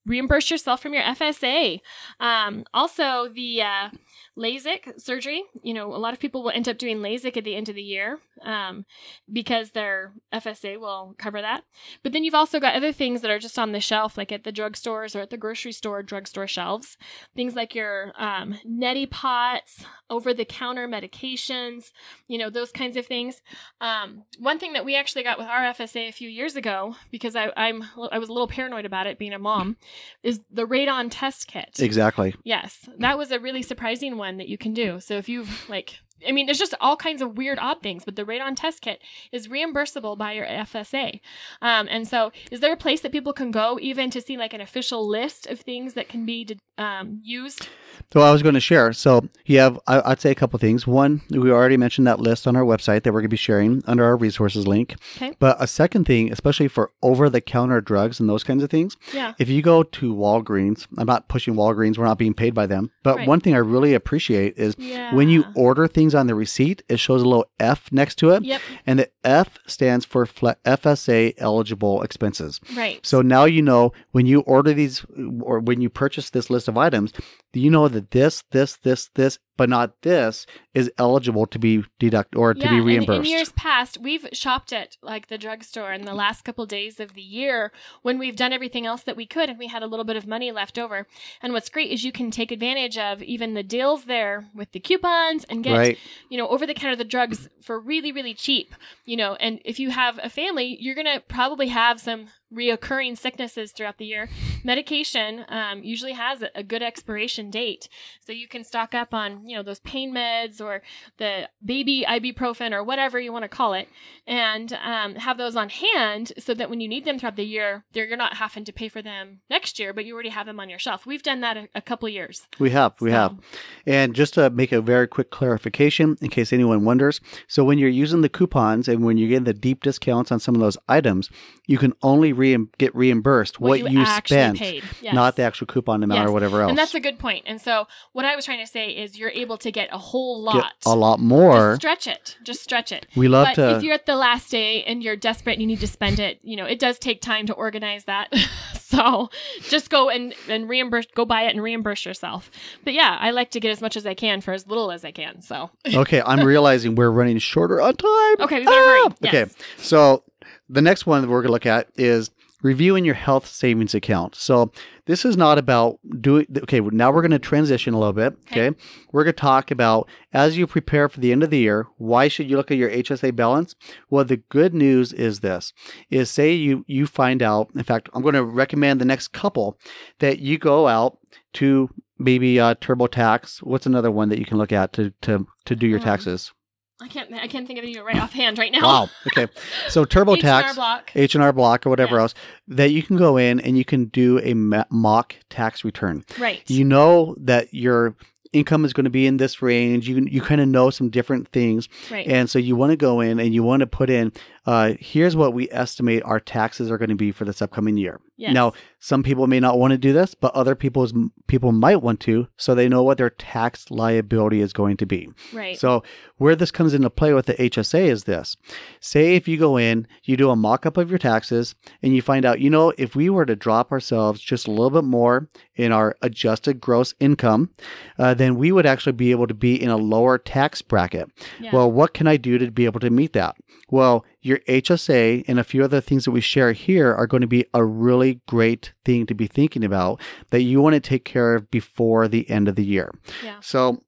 reimburse 0.06 0.50
yourself 0.50 0.82
from 0.82 0.94
your 0.94 1.02
FSA. 1.02 1.80
Um, 2.20 2.64
also, 2.74 3.28
the 3.34 3.62
uh, 3.62 3.88
LASIK 4.36 5.00
surgery. 5.00 5.44
You 5.62 5.74
know, 5.74 5.94
a 5.94 5.96
lot 5.96 6.12
of 6.12 6.20
people 6.20 6.42
will 6.42 6.50
end 6.50 6.68
up 6.68 6.78
doing 6.78 6.98
LASIK 6.98 7.36
at 7.36 7.44
the 7.44 7.54
end 7.54 7.68
of 7.68 7.74
the 7.74 7.82
year 7.82 8.18
um, 8.42 8.84
because 9.32 9.70
their 9.70 10.12
FSA 10.32 10.78
will 10.78 11.14
cover 11.18 11.40
that. 11.40 11.64
But 12.02 12.12
then 12.12 12.24
you've 12.24 12.34
also 12.34 12.60
got 12.60 12.74
other 12.74 12.92
things 12.92 13.20
that 13.20 13.30
are 13.30 13.38
just 13.38 13.58
on 13.58 13.72
the 13.72 13.80
shelf, 13.80 14.18
like 14.18 14.32
at 14.32 14.44
the 14.44 14.52
drugstores 14.52 15.14
or 15.14 15.20
at 15.20 15.30
the 15.30 15.36
grocery 15.36 15.72
store, 15.72 16.02
drugstore 16.02 16.46
shelves. 16.46 16.96
Things 17.36 17.54
like 17.54 17.74
your 17.74 18.12
um, 18.18 18.58
neti 18.66 19.08
pots, 19.08 19.84
over 20.10 20.34
the 20.34 20.44
counter 20.44 20.86
medications, 20.86 21.92
you 22.28 22.38
know, 22.38 22.50
those 22.50 22.70
kinds 22.70 22.96
of 22.96 23.06
things. 23.06 23.42
Um, 23.80 24.24
one 24.38 24.58
thing 24.58 24.74
that 24.74 24.84
we 24.84 24.96
actually 24.96 25.22
got 25.22 25.38
with 25.38 25.46
our 25.46 25.72
FSA 25.72 26.08
a 26.08 26.12
few 26.12 26.28
years 26.28 26.56
ago, 26.56 26.94
because 27.10 27.34
I, 27.34 27.50
I'm 27.56 27.82
I 28.12 28.18
was 28.18 28.28
a 28.28 28.32
little 28.32 28.48
paranoid 28.48 28.84
about 28.84 29.06
it 29.06 29.18
being 29.18 29.32
a 29.32 29.38
mom, 29.38 29.76
is 30.22 30.40
the 30.50 30.66
radon 30.66 31.08
test 31.10 31.46
kit. 31.46 31.76
Exactly. 31.78 32.34
Yes, 32.44 32.88
that 32.98 33.18
was 33.18 33.30
a 33.30 33.40
really 33.40 33.62
surprising 33.62 34.16
one 34.16 34.36
that 34.38 34.48
you 34.48 34.58
can 34.58 34.72
do. 34.72 35.00
So 35.00 35.14
if 35.14 35.28
you've 35.28 35.68
like, 35.68 35.98
I 36.26 36.32
mean, 36.32 36.46
there's 36.46 36.58
just 36.58 36.74
all 36.80 36.96
kinds 36.96 37.20
of 37.22 37.36
weird, 37.36 37.58
odd 37.58 37.82
things, 37.82 38.04
but 38.04 38.16
the 38.16 38.24
radon 38.24 38.54
test 38.56 38.80
kit 38.80 39.00
is 39.32 39.48
reimbursable 39.48 40.16
by 40.16 40.32
your 40.32 40.46
FSA. 40.46 41.20
Um, 41.60 41.88
and 41.90 42.06
so, 42.06 42.32
is 42.50 42.60
there 42.60 42.72
a 42.72 42.76
place 42.76 43.00
that 43.02 43.12
people 43.12 43.32
can 43.32 43.50
go 43.50 43.78
even 43.80 44.10
to 44.10 44.20
see 44.20 44.36
like 44.36 44.54
an 44.54 44.60
official 44.60 45.06
list 45.06 45.46
of 45.46 45.60
things 45.60 45.94
that 45.94 46.08
can 46.08 46.24
be 46.24 46.56
um, 46.78 47.20
used? 47.22 47.68
So 48.12 48.20
I 48.20 48.32
was 48.32 48.42
going 48.42 48.54
to 48.54 48.60
share. 48.60 48.92
So 48.92 49.28
you 49.46 49.58
have, 49.60 49.78
I, 49.86 50.08
would 50.08 50.20
say 50.20 50.30
a 50.30 50.34
couple 50.34 50.58
things. 50.58 50.86
One, 50.86 51.22
we 51.30 51.50
already 51.50 51.76
mentioned 51.76 52.06
that 52.06 52.20
list 52.20 52.46
on 52.46 52.56
our 52.56 52.64
website 52.64 53.02
that 53.04 53.12
we're 53.12 53.20
going 53.20 53.24
to 53.24 53.28
be 53.28 53.36
sharing 53.36 53.82
under 53.86 54.04
our 54.04 54.16
resources 54.16 54.66
link. 54.66 54.96
Okay. 55.16 55.34
But 55.38 55.56
a 55.60 55.66
second 55.66 56.04
thing, 56.04 56.32
especially 56.32 56.68
for 56.68 56.90
over-the-counter 57.02 57.80
drugs 57.80 58.18
and 58.20 58.28
those 58.28 58.42
kinds 58.44 58.62
of 58.62 58.70
things, 58.70 58.96
Yeah. 59.12 59.34
if 59.38 59.48
you 59.48 59.62
go 59.62 59.82
to 59.84 60.14
Walgreens, 60.14 60.86
I'm 60.98 61.06
not 61.06 61.28
pushing 61.28 61.54
Walgreens. 61.54 61.96
We're 61.98 62.04
not 62.04 62.18
being 62.18 62.34
paid 62.34 62.54
by 62.54 62.66
them. 62.66 62.90
But 63.02 63.16
Right. 63.18 63.28
one 63.28 63.40
thing 63.40 63.54
I 63.54 63.58
really 63.58 63.94
appreciate 63.94 64.58
is 64.58 64.74
Yeah. 64.78 65.14
when 65.14 65.28
you 65.28 65.44
order 65.54 65.86
things 65.86 66.03
on 66.12 66.26
the 66.26 66.34
receipt, 66.34 66.82
it 66.88 66.98
shows 66.98 67.22
a 67.22 67.28
little 67.28 67.46
F 67.60 67.92
next 67.92 68.16
to 68.16 68.30
it, 68.30 68.42
Yep. 68.44 68.60
and 68.84 68.98
the 68.98 69.10
F 69.22 69.58
stands 69.68 70.04
for 70.04 70.26
FSA 70.26 71.34
eligible 71.38 72.02
expenses. 72.02 72.60
Right. 72.76 72.98
So 73.06 73.22
now 73.22 73.44
you 73.44 73.62
know 73.62 73.92
when 74.10 74.26
you 74.26 74.40
order 74.40 74.72
these 74.72 75.06
or 75.40 75.60
when 75.60 75.80
you 75.80 75.88
purchase 75.88 76.30
this 76.30 76.50
list 76.50 76.66
of 76.66 76.76
items, 76.76 77.12
you 77.52 77.70
know 77.70 77.86
that 77.86 78.10
this, 78.10 78.42
this, 78.50 78.76
this, 78.78 79.10
this, 79.14 79.38
but 79.56 79.68
not 79.68 80.02
this 80.02 80.46
is 80.74 80.90
eligible 80.98 81.46
to 81.46 81.58
be 81.58 81.84
deduct 81.98 82.34
or 82.34 82.54
to 82.54 82.60
yeah, 82.60 82.70
be 82.70 82.76
and 82.76 82.86
reimbursed. 82.86 83.20
In, 83.20 83.30
years 83.30 83.52
past, 83.52 83.98
we've 83.98 84.26
shopped 84.32 84.72
at 84.72 84.96
like 85.02 85.28
the 85.28 85.38
drugstore 85.38 85.92
in 85.92 86.04
the 86.04 86.10
mm. 86.10 86.16
last 86.16 86.44
couple 86.44 86.66
days 86.66 86.98
of 86.98 87.14
the 87.14 87.22
year 87.22 87.72
when 88.02 88.18
we've 88.18 88.36
done 88.36 88.52
everything 88.52 88.86
else 88.86 89.02
that 89.02 89.16
we 89.16 89.26
could 89.26 89.48
and 89.48 89.58
we 89.58 89.68
had 89.68 89.82
a 89.82 89.86
little 89.86 90.04
bit 90.04 90.16
of 90.16 90.26
money 90.26 90.50
left 90.50 90.78
over. 90.78 91.06
And 91.40 91.52
what's 91.52 91.68
great 91.68 91.90
is 91.90 92.04
you 92.04 92.12
can 92.12 92.30
take 92.30 92.50
advantage 92.50 92.98
of 92.98 93.22
even 93.22 93.54
the 93.54 93.62
deals 93.62 94.04
there 94.04 94.46
with 94.54 94.72
the 94.72 94.80
coupons 94.80 95.44
and 95.44 95.62
get 95.62 95.76
right. 95.76 95.98
you 96.28 96.38
know 96.38 96.48
over 96.48 96.66
the 96.66 96.74
counter 96.74 96.96
the 96.96 97.04
drugs 97.04 97.48
for 97.62 97.78
really 97.78 98.12
really 98.12 98.34
cheap. 98.34 98.74
You 99.04 99.16
know, 99.16 99.34
and 99.34 99.60
if 99.64 99.78
you 99.78 99.90
have 99.90 100.18
a 100.22 100.28
family, 100.28 100.76
you're 100.80 100.96
gonna 100.96 101.20
probably 101.28 101.68
have 101.68 102.00
some 102.00 102.26
reoccurring 102.54 103.18
sicknesses 103.18 103.72
throughout 103.72 103.98
the 103.98 104.06
year. 104.06 104.28
Medication 104.62 105.44
um, 105.48 105.82
usually 105.82 106.12
has 106.12 106.44
a, 106.54 106.62
good 106.64 106.82
expiration 106.82 107.50
date, 107.50 107.88
so 108.24 108.32
you 108.32 108.48
can 108.48 108.64
stock 108.64 108.94
up 108.94 109.12
on 109.12 109.46
you 109.46 109.54
know 109.54 109.62
those 109.62 109.80
pain 109.80 110.14
meds 110.14 110.60
or 110.60 110.82
the 111.18 111.48
baby 111.62 112.06
ibuprofen 112.08 112.72
or 112.72 112.82
whatever 112.82 113.20
you 113.20 113.32
want 113.32 113.42
to 113.42 113.48
call 113.48 113.74
it, 113.74 113.88
and 114.26 114.72
um, 114.82 115.14
have 115.16 115.36
those 115.36 115.56
on 115.56 115.68
hand 115.68 116.32
so 116.38 116.54
that 116.54 116.70
when 116.70 116.80
you 116.80 116.88
need 116.88 117.04
them 117.04 117.18
throughout 117.18 117.36
the 117.36 117.44
year, 117.44 117.84
you're 117.92 118.16
not 118.16 118.36
having 118.36 118.64
to 118.64 118.72
pay 118.72 118.88
for 118.88 119.02
them 119.02 119.40
next 119.50 119.78
year, 119.78 119.92
but 119.92 120.04
you 120.04 120.14
already 120.14 120.30
have 120.30 120.46
them 120.46 120.60
on 120.60 120.70
your 120.70 120.78
shelf. 120.78 121.04
We've 121.04 121.22
done 121.22 121.40
that 121.40 121.56
a, 121.56 121.68
a 121.74 121.82
couple 121.82 122.08
years. 122.08 122.46
We 122.58 122.70
have, 122.70 122.94
we 123.00 123.10
So, 123.10 123.16
have. 123.16 123.38
And 123.86 124.14
just 124.14 124.34
to 124.34 124.48
make 124.50 124.72
a 124.72 124.80
very 124.80 125.06
quick 125.06 125.30
clarification, 125.30 126.16
in 126.20 126.30
case 126.30 126.52
anyone 126.52 126.84
wonders, 126.84 127.20
so 127.48 127.64
when 127.64 127.78
you're 127.78 127.88
using 127.88 128.22
the 128.22 128.28
coupons 128.28 128.88
and 128.88 129.04
when 129.04 129.18
you're 129.18 129.28
getting 129.28 129.44
the 129.44 129.54
deep 129.54 129.82
discounts 129.82 130.32
on 130.32 130.40
some 130.40 130.54
of 130.54 130.60
those 130.60 130.78
items, 130.88 131.30
you 131.66 131.78
can 131.78 131.92
only 132.02 132.32
re- 132.32 132.43
get 132.78 132.94
reimbursed 132.94 133.60
what, 133.60 133.80
you, 133.80 133.88
you, 133.88 134.00
actually 134.00 134.56
spent, 134.56 134.60
yes. 135.02 135.14
not 135.14 135.36
the 135.36 135.42
actual 135.42 135.66
coupon 135.66 136.02
amount 136.02 136.20
Yes. 136.20 136.28
or 136.28 136.32
whatever 136.32 136.60
else. 136.60 136.68
And 136.70 136.78
that's 136.78 136.94
a 136.94 137.00
good 137.00 137.18
point. 137.18 137.44
And 137.46 137.60
so 137.60 137.86
what 138.12 138.24
I 138.24 138.36
was 138.36 138.44
trying 138.44 138.64
to 138.64 138.70
say 138.70 138.90
is 138.90 139.18
you're 139.18 139.30
able 139.30 139.56
to 139.58 139.70
get 139.70 139.88
a 139.92 139.98
whole 139.98 140.44
Get 140.52 140.56
lot. 140.56 140.72
a 140.86 140.94
lot 140.94 141.20
more. 141.20 141.76
Just 141.76 141.80
stretch 141.80 142.06
it. 142.06 142.36
Just 142.42 142.62
stretch 142.62 142.92
it. 142.92 143.06
we 143.16 143.28
love 143.28 143.48
but 143.48 143.54
to. 143.54 143.76
if 143.76 143.82
you're 143.82 143.94
at 143.94 144.06
the 144.06 144.16
last 144.16 144.50
day 144.50 144.82
and 144.84 145.02
you're 145.02 145.16
desperate 145.16 145.54
and 145.54 145.62
you 145.62 145.66
need 145.66 145.80
to 145.80 145.86
spend 145.86 146.18
it, 146.18 146.38
you 146.42 146.56
know, 146.56 146.66
it 146.66 146.78
does 146.78 146.98
take 146.98 147.20
time 147.20 147.46
to 147.46 147.52
organize 147.54 148.04
that. 148.04 148.34
so 148.80 149.30
just 149.62 149.90
go 149.90 150.08
and, 150.10 150.34
and 150.48 150.68
reimburse, 150.68 151.06
go 151.14 151.24
buy 151.24 151.42
it 151.42 151.54
and 151.54 151.62
reimburse 151.62 152.04
yourself. 152.04 152.50
But 152.84 152.92
yeah, 152.94 153.16
I 153.20 153.30
like 153.30 153.50
to 153.52 153.60
get 153.60 153.70
as 153.70 153.80
much 153.80 153.96
as 153.96 154.06
I 154.06 154.14
can 154.14 154.40
for 154.40 154.52
as 154.52 154.66
little 154.66 154.90
as 154.90 155.04
I 155.04 155.10
can. 155.10 155.40
So, 155.40 155.70
okay, 155.92 156.22
I'm 156.24 156.44
realizing 156.44 156.94
we're 156.94 157.10
running 157.10 157.38
shorter 157.38 157.80
on 157.80 157.96
time. 157.96 158.40
okay, 158.40 158.58
we 158.60 158.64
better 158.64 158.76
hurry. 158.76 159.02
Ah! 159.06 159.14
Yes. 159.20 159.34
Okay, 159.34 159.52
so 159.78 160.22
the 160.68 160.82
next 160.82 161.06
one 161.06 161.22
that 161.22 161.28
we're 161.28 161.42
going 161.42 161.48
to 161.48 161.52
look 161.52 161.66
at 161.66 161.88
is 161.96 162.30
reviewing 162.62 163.04
your 163.04 163.14
health 163.14 163.46
savings 163.46 163.94
account. 163.94 164.34
So 164.34 164.72
this 165.04 165.24
is 165.26 165.36
not 165.36 165.58
about 165.58 165.98
doing. 166.20 166.46
Okay, 166.62 166.80
now 166.80 167.12
we're 167.12 167.20
going 167.20 167.30
to 167.32 167.38
transition 167.38 167.92
a 167.92 167.98
little 167.98 168.14
bit. 168.14 168.32
Okay. 168.50 168.68
Okay, 168.68 168.78
we're 169.12 169.24
going 169.24 169.34
to 169.34 169.40
talk 169.40 169.70
about 169.70 170.08
as 170.32 170.56
you 170.56 170.66
prepare 170.66 171.08
for 171.08 171.20
the 171.20 171.30
end 171.30 171.42
of 171.42 171.50
the 171.50 171.58
year. 171.58 171.86
Why 171.98 172.28
should 172.28 172.48
you 172.48 172.56
look 172.56 172.70
at 172.70 172.78
your 172.78 172.90
HSA 172.90 173.36
balance? 173.36 173.74
Well, 174.08 174.24
the 174.24 174.38
good 174.38 174.74
news 174.74 175.12
is 175.12 175.40
this: 175.40 175.72
is 176.10 176.30
say 176.30 176.52
you 176.54 176.84
you 176.88 177.06
find 177.06 177.42
out. 177.42 177.70
In 177.74 177.82
fact, 177.84 178.08
I'm 178.14 178.22
going 178.22 178.34
to 178.34 178.44
recommend 178.44 179.00
the 179.00 179.04
next 179.04 179.28
couple 179.28 179.78
that 180.20 180.38
you 180.38 180.56
go 180.58 180.88
out 180.88 181.18
to 181.54 181.90
maybe 182.18 182.58
uh, 182.58 182.74
TurboTax. 182.76 183.62
What's 183.62 183.86
another 183.86 184.10
one 184.10 184.30
that 184.30 184.38
you 184.38 184.46
can 184.46 184.56
look 184.56 184.72
at 184.72 184.94
to 184.94 185.12
to 185.22 185.46
to 185.66 185.76
do 185.76 185.86
your 185.86 185.98
Um, 185.98 186.04
taxes? 186.04 186.52
I 187.02 187.08
can't, 187.08 187.32
I 187.34 187.48
can't 187.48 187.66
think 187.66 187.78
of 187.78 187.84
you 187.84 188.04
right 188.04 188.16
offhand 188.20 188.58
right 188.58 188.70
now. 188.72 188.82
Wow. 188.82 189.08
Okay. 189.36 189.52
So 189.88 190.02
H&R 190.08 190.24
TurboTax. 190.24 190.74
block. 190.76 191.10
H 191.14 191.34
and 191.34 191.42
R 191.42 191.52
Block 191.52 191.86
or 191.86 191.90
whatever 191.90 192.14
Yes. 192.16 192.20
else 192.20 192.34
that 192.68 192.90
you 192.92 193.02
can 193.02 193.16
go 193.16 193.36
in 193.36 193.60
and 193.60 193.76
you 193.76 193.84
can 193.84 194.06
do 194.06 194.38
a 194.40 194.54
mock 194.90 195.34
tax 195.50 195.84
return. 195.84 196.24
Right. 196.38 196.62
You 196.70 196.84
know 196.84 197.34
that 197.40 197.74
your 197.74 198.14
income 198.52 198.84
is 198.84 198.92
going 198.92 199.04
to 199.04 199.10
be 199.10 199.26
in 199.26 199.36
this 199.38 199.60
range. 199.60 200.08
You 200.08 200.24
you 200.30 200.40
kind 200.40 200.60
of 200.60 200.68
know 200.68 200.88
some 200.90 201.10
different 201.10 201.48
things, 201.48 201.88
right. 202.10 202.26
and 202.26 202.48
so 202.48 202.60
you 202.60 202.76
want 202.76 202.90
to 202.90 202.96
go 202.96 203.20
in 203.20 203.40
and 203.40 203.52
you 203.52 203.64
want 203.64 203.80
to 203.80 203.86
put 203.88 204.08
in. 204.08 204.32
Uh, 204.66 204.94
here's 204.98 205.36
what 205.36 205.52
we 205.52 205.68
estimate 205.70 206.22
our 206.24 206.40
taxes 206.40 206.90
are 206.90 206.98
going 206.98 207.10
to 207.10 207.14
be 207.14 207.32
for 207.32 207.44
this 207.44 207.60
upcoming 207.60 207.96
year. 207.96 208.20
yes. 208.36 208.54
Now, 208.54 208.72
some 208.98 209.22
people 209.22 209.46
may 209.46 209.60
not 209.60 209.78
want 209.78 209.90
to 209.90 209.98
do 209.98 210.14
this, 210.14 210.34
but 210.34 210.54
other 210.54 210.74
people's 210.74 211.12
people 211.46 211.72
might 211.72 212.00
want 212.00 212.20
to, 212.20 212.48
so 212.56 212.74
they 212.74 212.88
know 212.88 213.02
what 213.02 213.18
their 213.18 213.28
tax 213.28 213.90
liability 213.90 214.60
is 214.62 214.72
going 214.72 214.96
to 214.96 215.04
be. 215.06 215.28
right. 215.52 215.78
So 215.78 216.02
where 216.38 216.56
this 216.56 216.70
comes 216.70 216.94
into 216.94 217.10
play 217.10 217.34
with 217.34 217.44
the 217.46 217.54
HSA 217.54 218.06
is 218.06 218.24
this. 218.24 218.56
Say 219.00 219.34
if 219.36 219.46
you 219.46 219.58
go 219.58 219.76
in, 219.76 220.06
you 220.22 220.36
do 220.38 220.48
a 220.50 220.56
mock-up 220.56 220.96
of 220.96 221.10
your 221.10 221.18
taxes 221.18 221.74
and 222.02 222.14
you 222.14 222.22
find 222.22 222.44
out, 222.46 222.60
you 222.60 222.70
know, 222.70 222.92
if 222.96 223.14
we 223.14 223.28
were 223.28 223.44
to 223.46 223.54
drop 223.54 223.92
ourselves 223.92 224.40
just 224.40 224.66
a 224.66 224.70
little 224.70 224.90
bit 224.90 225.04
more 225.04 225.48
in 225.76 225.92
our 225.92 226.16
adjusted 226.22 226.80
gross 226.80 227.12
income, 227.20 227.70
uh, 228.18 228.32
then 228.32 228.56
we 228.56 228.72
would 228.72 228.86
actually 228.86 229.12
be 229.12 229.30
able 229.30 229.46
to 229.46 229.54
be 229.54 229.80
in 229.80 229.90
a 229.90 229.96
lower 229.98 230.38
tax 230.38 230.80
bracket. 230.80 231.30
yeah. 231.60 231.70
Well, 231.74 231.92
what 231.92 232.14
can 232.14 232.26
I 232.26 232.38
do 232.38 232.56
to 232.58 232.70
be 232.70 232.86
able 232.86 233.00
to 233.00 233.10
meet 233.10 233.34
that? 233.34 233.56
Well, 233.90 234.24
your 234.44 234.58
HSA 234.68 235.44
and 235.48 235.58
a 235.58 235.64
few 235.64 235.82
other 235.82 236.00
things 236.00 236.26
that 236.26 236.30
we 236.30 236.40
share 236.42 236.72
here 236.72 237.14
are 237.14 237.26
going 237.26 237.40
to 237.40 237.46
be 237.46 237.64
a 237.72 237.84
really 237.84 238.40
great 238.46 238.92
thing 239.04 239.24
to 239.26 239.34
be 239.34 239.46
thinking 239.46 239.82
about 239.82 240.20
that 240.50 240.62
you 240.62 240.80
want 240.80 240.94
to 240.94 241.00
take 241.00 241.24
care 241.24 241.54
of 241.54 241.70
before 241.70 242.28
the 242.28 242.48
end 242.50 242.68
of 242.68 242.76
the 242.76 242.84
year. 242.84 243.10
yeah. 243.42 243.56
So, 243.60 244.00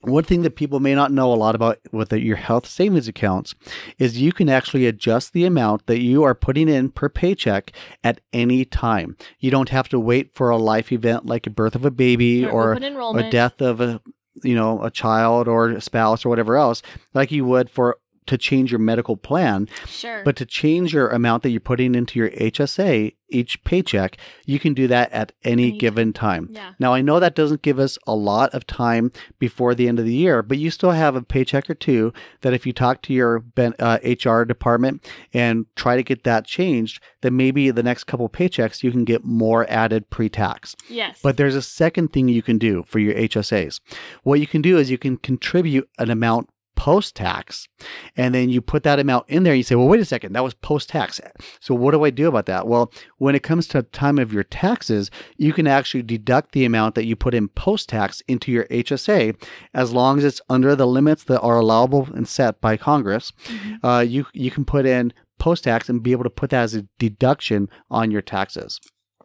one 0.00 0.24
thing 0.24 0.42
that 0.42 0.56
people 0.56 0.80
may 0.80 0.96
not 0.96 1.12
know 1.12 1.32
a 1.32 1.36
lot 1.36 1.54
about 1.54 1.78
with 1.92 2.08
the, 2.08 2.18
your 2.18 2.34
health 2.34 2.66
savings 2.66 3.06
accounts 3.06 3.54
is 3.98 4.20
you 4.20 4.32
can 4.32 4.48
actually 4.48 4.86
adjust 4.86 5.32
the 5.32 5.44
amount 5.44 5.86
that 5.86 6.00
you 6.00 6.24
are 6.24 6.34
putting 6.34 6.68
in 6.68 6.90
per 6.90 7.08
paycheck 7.08 7.70
at 8.02 8.20
any 8.32 8.64
time. 8.64 9.16
You 9.38 9.52
don't 9.52 9.68
have 9.68 9.88
to 9.90 10.00
wait 10.00 10.34
for 10.34 10.50
a 10.50 10.56
life 10.56 10.90
event 10.90 11.26
like 11.26 11.46
a 11.46 11.50
birth 11.50 11.76
of 11.76 11.84
a 11.84 11.90
baby 11.92 12.44
or 12.44 12.74
enrollment. 12.74 13.28
a 13.28 13.30
death 13.30 13.60
of 13.60 13.80
a 13.80 14.00
you 14.42 14.54
know 14.54 14.82
a 14.82 14.90
child 14.90 15.46
or 15.46 15.68
a 15.68 15.80
spouse 15.80 16.24
or 16.24 16.30
whatever 16.30 16.56
else 16.56 16.82
like 17.12 17.30
you 17.30 17.44
would 17.44 17.68
for 17.68 17.98
to 18.26 18.38
change 18.38 18.70
your 18.70 18.78
medical 18.78 19.16
plan 19.16 19.68
Sure. 19.86 20.22
but 20.24 20.36
to 20.36 20.46
change 20.46 20.92
your 20.92 21.08
amount 21.08 21.42
that 21.42 21.50
you're 21.50 21.60
putting 21.60 21.94
into 21.94 22.18
your 22.18 22.30
HSA 22.30 23.14
each 23.28 23.62
paycheck 23.64 24.18
you 24.44 24.58
can 24.58 24.74
do 24.74 24.86
that 24.88 25.10
at 25.10 25.32
any 25.42 25.72
given 25.72 26.12
time 26.12 26.48
yeah. 26.50 26.72
now, 26.78 26.92
I 26.94 27.00
know 27.00 27.20
that 27.20 27.34
doesn't 27.34 27.62
give 27.62 27.78
us 27.78 27.98
a 28.06 28.14
lot 28.14 28.52
of 28.54 28.66
time 28.66 29.12
before 29.38 29.74
the 29.74 29.88
end 29.88 29.98
of 29.98 30.04
the 30.04 30.14
year, 30.14 30.42
but 30.42 30.58
you 30.58 30.70
still 30.70 30.90
have 30.90 31.16
a 31.16 31.22
paycheck 31.22 31.68
or 31.70 31.74
two 31.74 32.12
that 32.40 32.52
if 32.52 32.66
you 32.66 32.72
talk 32.72 33.02
to 33.02 33.12
your 33.12 33.44
uh, 33.56 33.98
HR 34.02 34.42
department 34.42 35.04
and 35.32 35.66
try 35.76 35.96
to 35.96 36.02
get 36.02 36.24
that 36.24 36.44
changed, 36.44 37.02
then 37.20 37.36
maybe 37.36 37.70
the 37.70 37.82
next 37.82 38.04
couple 38.04 38.28
paychecks 38.28 38.82
you 38.82 38.90
can 38.90 39.04
get 39.04 39.24
more 39.24 39.68
added 39.70 40.10
pre 40.10 40.28
tax. 40.28 40.76
Yes. 40.88 41.20
But 41.22 41.36
there's 41.36 41.56
a 41.56 41.62
second 41.62 42.12
thing 42.12 42.28
you 42.28 42.42
can 42.42 42.58
do 42.58 42.82
for 42.86 42.98
your 42.98 43.14
HSAs. 43.14 43.80
What 44.22 44.40
you 44.40 44.46
can 44.46 44.62
do 44.62 44.78
is 44.78 44.90
you 44.90 44.98
can 44.98 45.16
contribute 45.16 45.88
an 45.98 46.10
amount 46.10 46.48
post 46.74 47.14
tax. 47.16 47.68
And 48.16 48.34
then 48.34 48.48
you 48.50 48.60
put 48.60 48.82
that 48.82 48.98
amount 48.98 49.28
in 49.28 49.42
there. 49.42 49.52
And 49.52 49.58
you 49.58 49.64
say, 49.64 49.74
well, 49.74 49.88
wait 49.88 50.00
a 50.00 50.04
second, 50.04 50.32
that 50.32 50.44
was 50.44 50.54
post 50.54 50.88
tax. 50.88 51.20
So 51.60 51.74
what 51.74 51.92
do 51.92 52.04
I 52.04 52.10
do 52.10 52.28
about 52.28 52.46
that? 52.46 52.66
Well, 52.66 52.92
when 53.18 53.34
it 53.34 53.42
comes 53.42 53.66
to 53.68 53.82
time 53.82 54.18
of 54.18 54.32
your 54.32 54.44
taxes, 54.44 55.10
you 55.36 55.52
can 55.52 55.66
actually 55.66 56.02
deduct 56.02 56.52
the 56.52 56.64
amount 56.64 56.94
that 56.94 57.04
you 57.04 57.16
put 57.16 57.34
in 57.34 57.48
post 57.48 57.88
tax 57.88 58.22
into 58.28 58.50
your 58.50 58.64
HSA 58.66 59.36
as 59.74 59.92
long 59.92 60.18
as 60.18 60.24
it's 60.24 60.40
under 60.48 60.74
the 60.74 60.86
limits 60.86 61.24
that 61.24 61.40
are 61.40 61.58
allowable 61.58 62.08
and 62.14 62.26
set 62.26 62.60
by 62.60 62.76
Congress. 62.76 63.32
Mhm. 63.46 63.78
Uh, 63.82 64.00
you, 64.00 64.26
you 64.32 64.50
can 64.50 64.64
put 64.64 64.86
in 64.86 65.12
post 65.38 65.64
tax 65.64 65.88
and 65.88 66.02
be 66.02 66.12
able 66.12 66.22
to 66.24 66.30
put 66.30 66.50
that 66.50 66.62
as 66.62 66.74
a 66.74 66.86
deduction 66.98 67.68
on 67.90 68.10
your 68.10 68.22
taxes. 68.22 68.80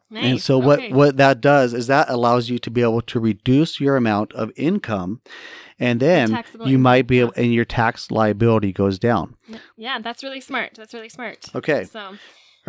Nice. 0.09 0.23
And 0.23 0.41
so 0.41 0.57
what 0.57 0.79
Okay. 0.79 0.91
what 0.93 1.17
that 1.17 1.41
does 1.41 1.73
is 1.73 1.87
that 1.87 2.09
allows 2.09 2.49
you 2.49 2.59
to 2.59 2.71
be 2.71 2.81
able 2.81 3.01
to 3.01 3.19
reduce 3.19 3.81
your 3.81 3.97
amount 3.97 4.31
of 4.33 4.51
income 4.55 5.21
and 5.79 5.99
then 5.99 6.43
you 6.65 6.77
might 6.79 7.07
be 7.07 7.19
able 7.19 7.33
and 7.35 7.53
your 7.53 7.65
tax 7.65 8.09
liability 8.09 8.71
goes 8.71 8.97
down. 8.97 9.35
Yeah, 9.75 9.99
that's 9.99 10.23
really 10.23 10.41
smart. 10.41 10.75
That's 10.75 10.93
really 10.93 11.09
smart. 11.09 11.53
Okay. 11.53 11.83
So 11.83 11.99
All 11.99 12.17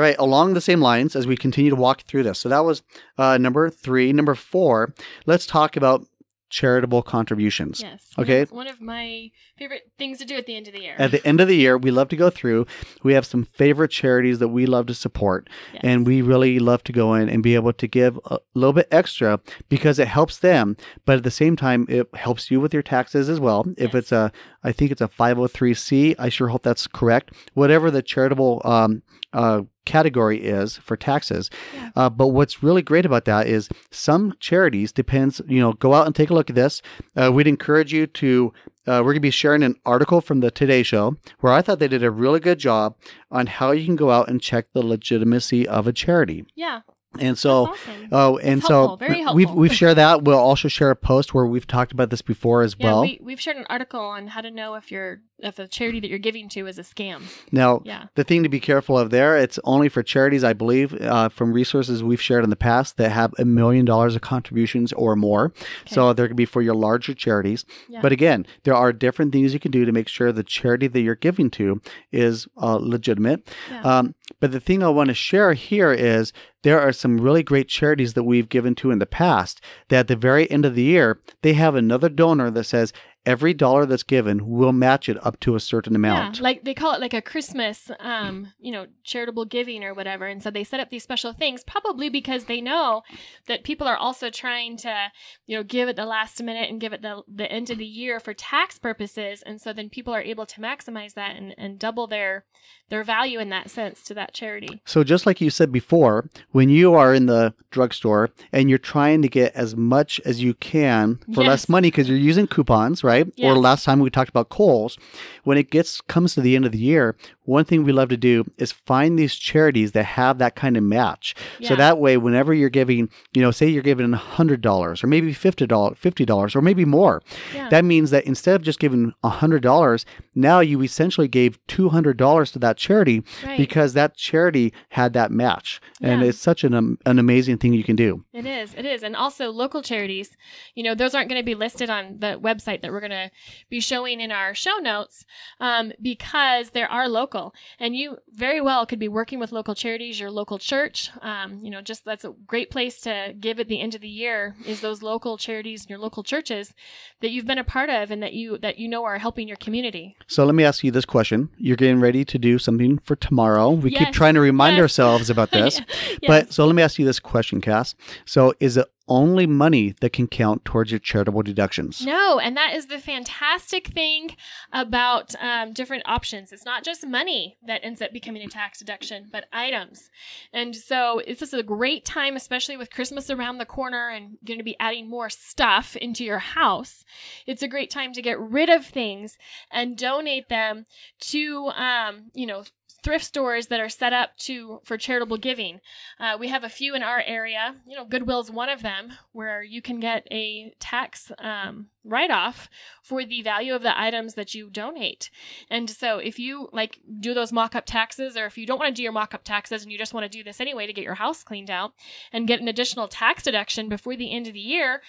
right, 0.05 0.16
along 0.18 0.55
the 0.55 0.61
same 0.61 0.81
lines 0.81 1.16
as 1.16 1.27
we 1.27 1.37
continue 1.37 1.70
to 1.70 1.77
walk 1.77 2.03
through 2.03 2.22
this. 2.24 2.38
So 2.38 2.48
that 2.48 2.64
was 2.64 2.83
uh, 3.18 3.37
number 3.38 3.68
3, 3.68 4.12
number 4.12 4.35
4, 4.37 4.94
let's 5.27 5.44
talk 5.46 5.77
about 5.77 6.07
charitable 6.50 7.02
contributions. 7.02 7.80
yes. 7.80 8.06
Okay. 8.18 8.44
One 8.44 8.66
of 8.66 8.80
my 8.80 9.30
favorite 9.56 9.90
things 9.98 10.18
to 10.18 10.24
do 10.24 10.37
at 10.37 10.46
the 10.46 10.56
end 10.56 10.66
of 10.68 10.74
the 10.74 10.80
year. 10.80 10.94
At 10.98 11.11
the 11.11 11.26
end 11.26 11.40
of 11.40 11.48
the 11.48 11.56
year, 11.56 11.76
we 11.76 11.90
love 11.90 12.08
to 12.08 12.16
go 12.16 12.30
through. 12.30 12.66
We 13.02 13.12
have 13.14 13.26
some 13.26 13.44
favorite 13.44 13.90
charities 13.90 14.38
that 14.38 14.48
we 14.48 14.66
love 14.66 14.87
to 14.87 14.94
support. 14.94 15.48
Yes. 15.72 15.82
and 15.84 16.06
we 16.06 16.22
really 16.22 16.58
love 16.58 16.82
to 16.84 16.92
go 16.92 17.14
in 17.14 17.28
and 17.28 17.42
be 17.42 17.54
able 17.54 17.72
to 17.72 17.87
give 17.87 18.18
a 18.26 18.38
little 18.54 18.72
bit 18.72 18.88
extra 18.90 19.40
because 19.68 19.98
it 19.98 20.08
helps 20.08 20.38
them 20.38 20.76
but 21.04 21.16
at 21.18 21.22
the 21.24 21.30
same 21.30 21.56
time 21.56 21.87
it 21.88 22.08
helps 22.14 22.50
you 22.50 22.61
with 22.61 22.72
your 22.72 22.82
taxes 22.82 23.28
as 23.28 23.38
well 23.40 23.66
if 23.76 23.94
it's 23.94 24.12
a 24.12 24.32
i 24.64 24.72
think 24.72 24.90
it's 24.90 25.00
a 25.00 25.08
503c 25.08 26.14
i 26.18 26.28
sure 26.28 26.48
hope 26.48 26.62
that's 26.62 26.86
correct 26.86 27.32
whatever 27.54 27.90
the 27.90 28.02
charitable 28.02 28.60
um, 28.64 29.02
uh, 29.32 29.62
category 29.84 30.38
is 30.42 30.76
for 30.78 30.96
taxes 30.96 31.50
Yeah. 31.74 31.90
uh, 31.96 32.10
but 32.10 32.28
what's 32.28 32.62
really 32.62 32.82
great 32.82 33.06
about 33.06 33.24
that 33.26 33.46
is 33.46 33.68
some 33.90 34.34
charities 34.40 34.92
depends 34.92 35.40
you 35.48 35.60
know 35.60 35.72
go 35.74 35.94
out 35.94 36.06
and 36.06 36.14
take 36.14 36.30
a 36.30 36.34
look 36.34 36.50
at 36.50 36.56
this 36.56 36.82
uh, 37.16 37.30
we'd 37.32 37.46
encourage 37.46 37.92
you 37.92 38.06
to 38.06 38.52
uh, 38.86 39.00
we're 39.04 39.12
going 39.12 39.16
to 39.16 39.20
be 39.20 39.30
sharing 39.30 39.62
an 39.62 39.74
article 39.84 40.22
from 40.22 40.40
the 40.40 40.50
Today 40.50 40.82
Show 40.82 41.14
where 41.40 41.52
I 41.52 41.60
thought 41.60 41.78
they 41.78 41.88
did 41.88 42.02
a 42.02 42.10
really 42.10 42.40
good 42.40 42.58
job 42.58 42.96
on 43.30 43.46
how 43.46 43.72
you 43.72 43.84
can 43.84 43.96
go 43.96 44.10
out 44.10 44.30
and 44.30 44.40
check 44.40 44.72
the 44.72 44.80
legitimacy 44.82 45.68
of 45.68 45.86
a 45.86 45.92
charity. 45.92 46.46
yeah. 46.56 46.80
And 47.18 47.38
so, 47.38 47.68
awesome. 47.68 48.08
oh, 48.12 48.38
and 48.38 48.60
helpful, 48.60 48.90
so 48.90 48.96
very 48.96 49.24
we've 49.32 49.50
we've 49.50 49.74
shared 49.74 49.96
that. 49.96 50.24
We'll 50.24 50.38
also 50.38 50.68
share 50.68 50.90
a 50.90 50.96
post 50.96 51.32
where 51.32 51.46
we've 51.46 51.66
talked 51.66 51.90
about 51.92 52.10
this 52.10 52.22
before 52.22 52.62
as 52.62 52.76
yeah, 52.78 52.86
well. 52.86 53.02
we, 53.02 53.18
we've 53.22 53.40
shared 53.40 53.56
an 53.56 53.66
article 53.70 54.00
on 54.00 54.26
how 54.26 54.40
to 54.40 54.50
know 54.50 54.74
if 54.74 54.92
you're 54.92 55.20
if 55.40 55.57
the 55.57 55.68
charity 55.68 56.01
that 56.01 56.09
you're 56.09 56.18
giving 56.18 56.48
to 56.51 56.66
is 56.66 56.79
a 56.79 56.83
scam. 56.83 57.22
now, 57.53 57.81
Yeah. 57.85 58.05
the 58.16 58.24
thing 58.24 58.42
to 58.42 58.48
be 58.48 58.61
careful 58.61 58.98
of 58.98 59.11
there, 59.11 59.37
it's 59.37 59.59
only 59.64 59.88
for 59.88 60.03
charities, 60.03 60.42
I 60.42 60.53
believe, 60.53 60.92
uh, 61.01 61.29
from 61.29 61.53
resources 61.53 62.03
we've 62.03 62.20
shared 62.20 62.44
in 62.44 62.51
the 62.51 62.57
past 62.57 62.96
that 62.96 63.11
have 63.12 63.35
a 63.38 63.44
million 63.44 63.85
dollars 63.85 64.16
of 64.16 64.22
contributions 64.22 64.92
or 64.94 65.14
more. 65.16 65.53
So 65.87 66.12
they're 66.12 66.27
going 66.27 66.31
to 66.31 66.35
be 66.35 66.44
for 66.44 66.62
your 66.62 66.74
larger 66.74 67.14
charities. 67.14 67.64
Yeah. 67.88 68.01
But 68.03 68.12
again, 68.12 68.46
there 68.64 68.74
are 68.74 68.92
different 68.92 69.33
things 69.33 69.53
you 69.55 69.61
can 69.61 69.70
do 69.70 69.85
to 69.85 69.92
make 69.92 70.09
sure 70.09 70.33
the 70.33 70.42
charity 70.42 70.87
that 70.88 71.01
you're 71.01 71.14
giving 71.14 71.51
to 71.53 71.81
is 72.12 72.46
uh, 72.61 72.77
legitimate. 72.77 73.48
Yeah. 73.70 73.83
Um, 73.83 74.14
but 74.40 74.53
the 74.53 74.61
thing 74.61 74.83
I 74.83 74.88
want 74.88 75.09
to 75.09 75.14
share 75.14 75.53
here 75.53 75.92
is 75.92 76.33
there 76.64 76.81
are 76.81 76.92
some 76.92 77.20
really 77.20 77.42
great 77.42 77.68
charities 77.68 78.14
that 78.14 78.24
we've 78.24 78.48
given 78.48 78.74
to 78.77 78.90
in 78.90 78.98
the 78.98 79.07
past 79.07 79.61
that 79.88 80.01
at 80.01 80.09
the 80.09 80.16
very 80.16 80.51
end 80.51 80.64
of 80.64 80.74
the 80.74 80.83
year, 80.83 81.20
they 81.42 81.53
have 81.55 81.74
another 81.77 82.09
donor 82.09 82.51
that 82.51 82.64
says 82.64 82.92
every 83.28 83.52
dollar 83.52 83.84
that's 83.84 84.02
given 84.02 84.48
will 84.48 84.72
match 84.72 85.06
it 85.06 85.18
up 85.24 85.38
to 85.40 85.54
a 85.54 85.60
certain 85.60 85.94
amount. 85.94 86.36
Yeah, 86.38 86.42
like 86.42 86.64
they 86.64 86.72
call 86.72 86.94
it 86.94 87.00
like 87.00 87.12
a 87.12 87.20
Christmas, 87.20 87.90
um, 88.00 88.52
you 88.58 88.72
know, 88.72 88.86
charitable 89.04 89.44
giving 89.44 89.84
or 89.84 89.92
whatever. 89.92 90.26
And 90.26 90.42
so 90.42 90.50
they 90.50 90.64
set 90.64 90.80
up 90.80 90.88
these 90.88 91.02
special 91.02 91.34
things, 91.34 91.62
probably 91.62 92.08
because 92.08 92.46
they 92.46 92.62
know 92.62 93.02
that 93.46 93.64
people 93.64 93.86
are 93.86 93.98
also 93.98 94.30
trying 94.30 94.78
to, 94.78 95.12
you 95.46 95.56
know, 95.58 95.62
give 95.62 95.90
at 95.90 95.96
the 95.96 96.06
last 96.06 96.42
minute 96.42 96.70
and 96.70 96.80
give 96.80 96.94
at 96.94 97.02
the 97.02 97.22
the 97.28 97.52
end 97.52 97.68
of 97.68 97.76
the 97.76 97.84
year 97.84 98.18
for 98.18 98.32
tax 98.32 98.78
purposes. 98.78 99.42
And 99.44 99.60
so 99.60 99.74
then 99.74 99.90
people 99.90 100.14
are 100.14 100.22
able 100.22 100.46
to 100.46 100.60
maximize 100.60 101.12
that 101.14 101.36
and, 101.36 101.54
and 101.58 101.78
double 101.78 102.06
their 102.06 102.46
their 102.88 103.04
value 103.04 103.38
in 103.38 103.50
that 103.50 103.68
sense 103.70 104.02
to 104.04 104.14
that 104.14 104.32
charity. 104.32 104.80
So, 104.86 105.04
just 105.04 105.26
like 105.26 105.42
you 105.42 105.50
said 105.50 105.70
before, 105.70 106.30
when 106.52 106.70
you 106.70 106.94
are 106.94 107.12
in 107.12 107.26
the 107.26 107.52
drugstore 107.70 108.30
and 108.52 108.70
you're 108.70 108.78
trying 108.78 109.20
to 109.20 109.28
get 109.28 109.54
as 109.54 109.76
much 109.76 110.18
as 110.24 110.42
you 110.42 110.54
can 110.54 111.16
for 111.34 111.42
Yes. 111.42 111.48
less 111.48 111.68
money 111.68 111.88
because 111.90 112.08
you're 112.08 112.16
using 112.16 112.46
coupons, 112.46 113.04
right? 113.04 113.17
Or 113.42 113.57
last 113.57 113.85
time 113.85 114.00
we 114.00 114.11
talked 114.11 114.31
about 114.31 114.48
Kohl's, 114.48 114.98
when 115.44 115.59
it 115.59 115.70
gets 115.70 116.00
comes 116.02 116.35
to 116.35 116.40
the 116.40 116.57
end 116.57 116.64
of 116.64 116.72
the 116.72 116.78
year, 116.78 117.16
one 117.48 117.64
thing 117.64 117.82
we 117.82 117.92
love 117.92 118.11
to 118.11 118.16
do 118.18 118.44
is 118.58 118.72
find 118.72 119.18
these 119.18 119.34
charities 119.34 119.92
that 119.92 120.04
have 120.04 120.37
that 120.38 120.54
kind 120.54 120.76
of 120.76 120.82
match. 120.82 121.34
So 121.62 121.74
that 121.76 121.98
way, 121.98 122.18
whenever 122.18 122.52
you're 122.52 122.68
giving, 122.68 123.08
you 123.32 123.40
know, 123.40 123.50
say 123.50 123.66
you're 123.68 123.82
giving 123.82 124.12
hundred 124.12 124.61
dollars 124.61 125.02
or 125.02 125.06
maybe 125.06 125.32
fifty 125.32 125.66
dollars, 125.66 125.96
fifty 125.98 126.26
dollars, 126.26 126.54
or 126.54 126.61
maybe 126.61 126.84
more, 126.84 127.22
Yeah. 127.54 127.70
that 127.70 127.84
means 127.87 128.11
that 128.11 128.24
instead 128.24 128.54
of 128.56 128.62
just 128.62 128.78
giving 128.78 129.14
hundred 129.24 129.62
dollars, 129.62 130.04
now 130.34 130.61
you 130.61 130.82
essentially 130.82 131.26
gave 131.26 131.58
two 131.66 131.88
hundred 131.88 132.18
dollars 132.18 132.52
to 132.52 132.58
that 132.58 132.76
charity 132.76 133.24
right. 133.44 133.56
because 133.56 133.94
that 133.94 134.14
charity 134.16 134.72
had 134.90 135.14
that 135.14 135.30
match 135.30 135.80
and 136.02 136.20
Yeah. 136.20 136.28
it's 136.28 136.38
such 136.38 136.64
an, 136.64 136.74
um, 136.74 136.98
an 137.06 137.18
amazing 137.18 137.56
thing 137.58 137.72
you 137.72 137.84
can 137.84 137.96
do 137.96 138.24
It 138.34 138.44
is. 138.44 138.74
It 138.74 138.84
is. 138.84 139.02
And 139.02 139.16
also 139.16 139.50
local 139.50 139.80
charities, 139.82 140.37
you 140.74 140.82
know, 140.82 140.94
those 140.94 141.14
aren't 141.14 141.30
going 141.30 141.40
to 141.40 141.46
be 141.46 141.54
listed 141.54 141.88
on 141.88 142.18
the 142.20 142.38
website 142.48 142.82
that 142.82 142.92
we're 142.92 143.00
going 143.08 143.22
to 143.24 143.30
be 143.70 143.80
showing 143.80 144.20
in 144.20 144.30
our 144.30 144.54
show 144.54 144.76
notes 144.92 145.24
um, 145.61 145.92
because 146.02 146.70
there 146.70 146.90
are 146.92 147.08
local. 147.08 147.38
And 147.79 147.94
you 147.96 148.18
very 148.31 148.61
well 148.61 148.87
could 148.87 148.98
be 148.98 149.09
working 149.09 149.38
with 149.38 149.53
local 149.53 149.74
charities, 149.74 150.18
your 150.20 150.31
local 150.31 150.59
church. 150.59 151.11
Um, 151.22 151.61
you 151.62 151.70
know, 151.70 151.81
just 151.83 152.05
that's 152.05 152.24
a 152.24 152.33
great 152.46 152.70
place 152.70 153.01
to 153.03 153.35
give 153.38 153.59
at 153.61 153.68
the 153.68 153.81
end 153.81 153.94
of 153.94 154.01
the 154.01 154.09
year 154.09 154.57
is 154.66 154.81
those 154.81 155.03
local 155.03 155.37
charities 155.38 155.83
and 155.83 155.90
your 155.90 155.98
local 155.98 156.22
churches 156.22 156.72
that 157.20 157.31
you've 157.31 157.46
been 157.46 157.59
a 157.59 157.64
part 157.64 157.90
of 157.90 158.11
and 158.11 158.22
that 158.22 158.33
you 158.33 158.59
that 158.59 158.79
you 158.79 158.88
know 158.88 159.05
are 159.05 159.18
helping 159.18 159.48
your 159.48 159.57
community. 159.57 160.16
so 160.27 160.44
let 160.44 160.55
me 160.55 160.64
ask 160.64 160.83
you 160.85 160.90
this 160.90 161.05
question 161.05 161.48
you're 161.59 161.77
getting 161.77 162.01
ready 162.01 162.24
to 162.24 162.38
do 162.38 162.59
something 162.59 162.98
for 162.98 163.16
tomorrow 163.16 163.70
we 163.70 163.90
keep 163.90 164.12
trying 164.12 164.35
to 164.35 164.40
remind 164.40 164.77
Yes. 164.77 164.83
ourselves 164.83 165.31
about 165.31 165.51
this 165.59 165.81
Yes. 166.22 166.29
but 166.31 166.53
so 166.53 166.66
let 166.66 166.74
me 166.74 166.83
ask 166.83 166.98
you 166.98 167.05
this 167.07 167.20
question 167.20 167.61
cass 167.61 167.94
so 168.24 168.53
is 168.61 168.77
it 168.77 168.87
only 169.08 169.46
money 169.46 169.94
that 170.00 170.12
can 170.12 170.26
count 170.26 170.64
towards 170.64 170.90
your 170.90 171.00
charitable 171.00 171.42
deductions 171.42 172.04
No, 172.04 172.38
and 172.38 172.56
that 172.56 172.74
is 172.74 172.86
the 172.86 172.98
fantastic 172.98 173.88
thing 173.88 174.36
about 174.72 175.34
um, 175.40 175.72
different 175.72 176.02
options. 176.06 176.52
It's 176.52 176.64
not 176.64 176.84
just 176.84 177.06
money 177.06 177.56
that 177.66 177.80
ends 177.84 178.02
up 178.02 178.12
becoming 178.12 178.42
a 178.42 178.48
tax 178.48 178.78
deduction, 178.78 179.28
but 179.30 179.46
items. 179.52 180.10
And 180.52 180.74
so 180.74 181.22
this 181.26 181.42
is 181.42 181.54
a 181.54 181.62
great 181.62 182.04
time, 182.04 182.36
especially 182.36 182.76
with 182.76 182.90
Christmas 182.90 183.30
around 183.30 183.58
the 183.58 183.66
corner 183.66 184.08
and 184.08 184.38
going 184.44 184.58
to 184.58 184.64
be 184.64 184.76
adding 184.80 185.08
more 185.08 185.30
stuff 185.30 185.96
into 185.96 186.24
your 186.24 186.38
house. 186.38 187.04
It's 187.46 187.62
a 187.62 187.68
great 187.68 187.90
time 187.90 188.12
to 188.12 188.22
get 188.22 188.38
rid 188.38 188.68
of 188.68 188.86
things 188.86 189.36
and 189.70 189.96
donate 189.96 190.48
them 190.48 190.86
to, 191.20 191.68
um, 191.68 192.30
you 192.34 192.46
know, 192.46 192.64
thrift 193.02 193.24
stores 193.24 193.68
that 193.68 193.80
are 193.80 193.88
set 193.88 194.12
up 194.12 194.37
to 194.37 194.80
for 194.84 194.96
charitable 194.96 195.37
giving. 195.37 195.80
Uh, 196.18 196.37
we 196.38 196.48
have 196.48 196.64
a 196.64 196.68
few 196.68 196.94
in 196.94 197.02
our 197.02 197.22
area. 197.24 197.76
You 197.87 197.96
know, 197.96 198.04
Goodwill's 198.04 198.50
one 198.50 198.68
of 198.68 198.82
them, 198.82 199.12
where 199.32 199.62
you 199.62 199.80
can 199.80 200.00
get 200.00 200.26
a 200.30 200.74
tax 200.80 201.30
um, 201.38 201.88
write 202.04 202.30
off 202.30 202.68
for 203.02 203.24
the 203.24 203.42
value 203.42 203.74
of 203.74 203.82
the 203.82 203.98
items 203.98 204.34
that 204.34 204.54
you 204.54 204.68
donate. 204.70 205.30
And 205.70 205.88
so, 205.88 206.18
if 206.18 206.38
you 206.38 206.68
like 206.72 206.98
do 207.20 207.34
those 207.34 207.52
mock 207.52 207.74
up 207.74 207.84
taxes, 207.87 208.37
or 208.37 208.46
if 208.46 208.58
you 208.58 208.66
don't 208.66 208.78
want 208.78 208.94
to 208.94 208.98
do 208.98 209.02
your 209.02 209.12
mock 209.12 209.34
up 209.34 209.44
taxes 209.44 209.82
and 209.82 209.92
you 209.92 209.98
just 209.98 210.14
want 210.14 210.24
to 210.24 210.38
do 210.38 210.42
this 210.42 210.61
anyway 210.61 210.87
to 210.87 210.92
get 210.92 211.04
your 211.04 211.14
house 211.14 211.42
cleaned 211.42 211.70
out 211.70 211.92
and 212.32 212.48
get 212.48 212.61
an 212.61 212.68
additional 212.68 213.08
tax 213.08 213.44
deduction 213.44 213.88
before 213.88 214.16
the 214.16 214.32
end 214.32 214.46
of 214.46 214.54
the 214.54 214.61
year, 214.61 215.02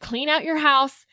clean 0.00 0.28
out 0.28 0.44
your 0.44 0.58
house, 0.58 1.06